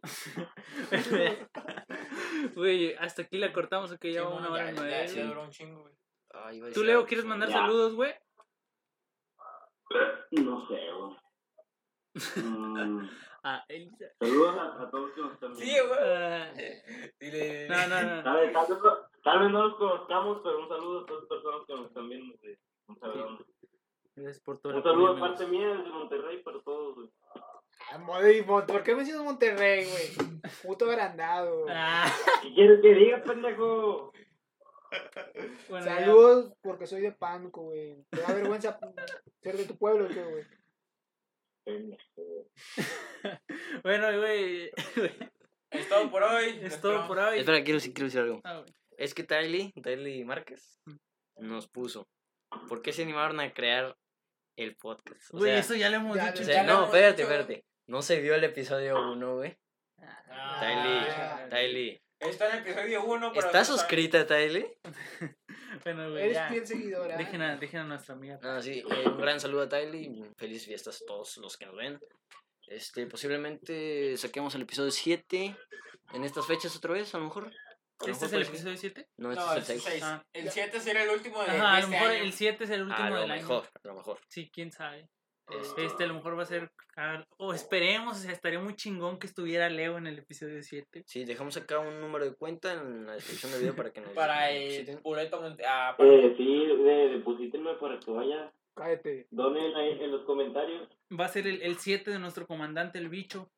[2.54, 5.08] Güey, hasta aquí la cortamos, que Sí, lleva no, una hora ya- y ya nueve.
[5.08, 5.26] se güey.
[5.28, 5.94] duró un chingo, güey.
[6.32, 7.54] Ah, iba a ¿Tú, Leo, quieres mandar Ya.
[7.56, 8.14] saludos, güey?
[10.32, 11.16] No sé, güey.
[12.36, 13.08] Mm,
[13.42, 14.04] Ah, Elisa.
[14.18, 15.88] saludos a, a todos que nos están Sí, viendo.
[15.88, 15.98] güey.
[16.02, 16.52] Ah,
[17.18, 17.68] Dile.
[17.68, 18.22] no, no, no.
[18.22, 21.22] Tal vez, tal, vez, no- tal vez no los conozcamos, pero un saludo a todas
[21.22, 22.36] las personas que nos están viendo.
[22.42, 22.56] güey.
[22.88, 23.38] Un saludo,
[24.16, 26.94] Gracias por todo un saludo de parte mía desde Monterrey para todos.
[26.96, 27.08] güey.
[28.66, 30.30] ¿Por qué me mencionas Monterrey, güey?
[30.62, 31.66] Puto agrandado.
[31.68, 32.10] Ah,
[32.42, 34.12] ¿Qué quieres que diga, pendejo?
[35.68, 36.00] bueno, ya.
[36.00, 38.04] Saludos porque soy de Pánuco, güey.
[38.10, 38.78] ¿Te da vergüenza
[39.42, 40.44] ser de tu pueblo güey?
[43.82, 44.70] Bueno, güey.
[45.70, 46.58] Es todo por hoy.
[46.62, 47.38] Es todo por hoy.
[47.38, 48.40] Espera, quiero, quiero decir algo.
[48.44, 48.64] Ah.
[48.96, 50.80] Es que Tylee, Tylee Márquez,
[51.36, 52.08] nos puso.
[52.68, 53.96] ¿Por qué se animaron a crear
[54.56, 55.30] el podcast?
[55.30, 56.42] Güey, eso ya lo hemos ya- dicho.
[56.42, 57.32] o sea, no, hemos espérate, dicho.
[57.34, 57.64] espérate.
[57.90, 59.58] No se vio el episodio 1, güey.
[60.28, 62.02] Ah, Tylee, Tylee.
[62.20, 63.32] Está en el episodio 1.
[63.34, 64.78] ¿Estás suscrita, Tylee?
[65.84, 66.48] Bueno, güey, Eres ya.
[66.48, 67.16] fiel seguidora.
[67.16, 68.38] Dejen a, dejen a nuestra amiga.
[68.42, 70.22] Ah, sí, eh, un gran saludo a Tylee.
[70.36, 71.98] Felices fiestas a todos los que nos ven.
[72.68, 75.56] Este, posiblemente saquemos el episodio 7
[76.12, 77.46] en estas fechas otra vez, a lo mejor.
[77.46, 79.08] A lo ¿Este es mejor el episodio 7?
[79.16, 79.82] No, este No, es el el 6.
[79.84, 80.02] 6.
[80.04, 80.24] Ah.
[80.32, 82.22] El 7 será el último de, Ajá, de a lo este mejor año.
[82.24, 83.42] el 7 es el último A lo del año.
[83.42, 84.20] mejor, a lo mejor.
[84.28, 85.08] Sí, quién sabe.
[85.58, 86.70] Este, Este a lo mejor va a ser.
[87.38, 91.02] O esperemos, o sea, estaría muy chingón que estuviera Leo en el episodio 7.
[91.06, 94.12] Sí, dejamos acá un número de cuenta en la descripción del video para que nos
[94.12, 94.98] Para el.
[95.02, 95.42] Pureto.
[95.66, 98.52] Ah, para- Eh, sí, de, deposítenme para que vaya.
[98.74, 99.26] Cállate.
[99.30, 100.88] Donen ahí en los comentarios.
[101.18, 103.50] Va a ser el, el 7 de nuestro comandante, el bicho.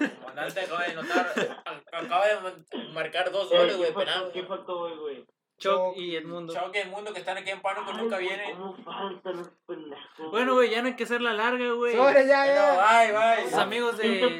[0.00, 1.82] El comandante acaba de notar.
[1.92, 4.30] Acaba de marcar dos Eh, goles, ¿qué güey, penal.
[4.32, 5.26] ¿Qué faltó hoy, güey?
[5.58, 5.96] Choc Choc.
[5.96, 6.52] y Edmundo.
[6.52, 8.56] Choque del mundo que están aquí en Pánuco nunca Ay, vienen.
[8.56, 10.30] ¿Cómo faltan los pendejos?
[10.30, 11.94] Bueno, güey, ya no hay que hacerla larga, güey.
[11.96, 13.06] Sobre ya, Bueno, ya.
[13.06, 13.12] bye,
[13.42, 13.44] bye.
[13.50, 14.38] Sus amigos ¡Pinches de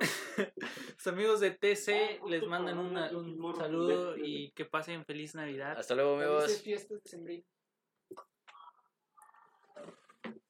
[0.96, 5.78] sus amigos de TC les mandan una- un saludo y que pasen feliz Navidad.
[5.78, 6.44] Hasta luego, amigos.
[6.44, 7.10] Felices fiestas de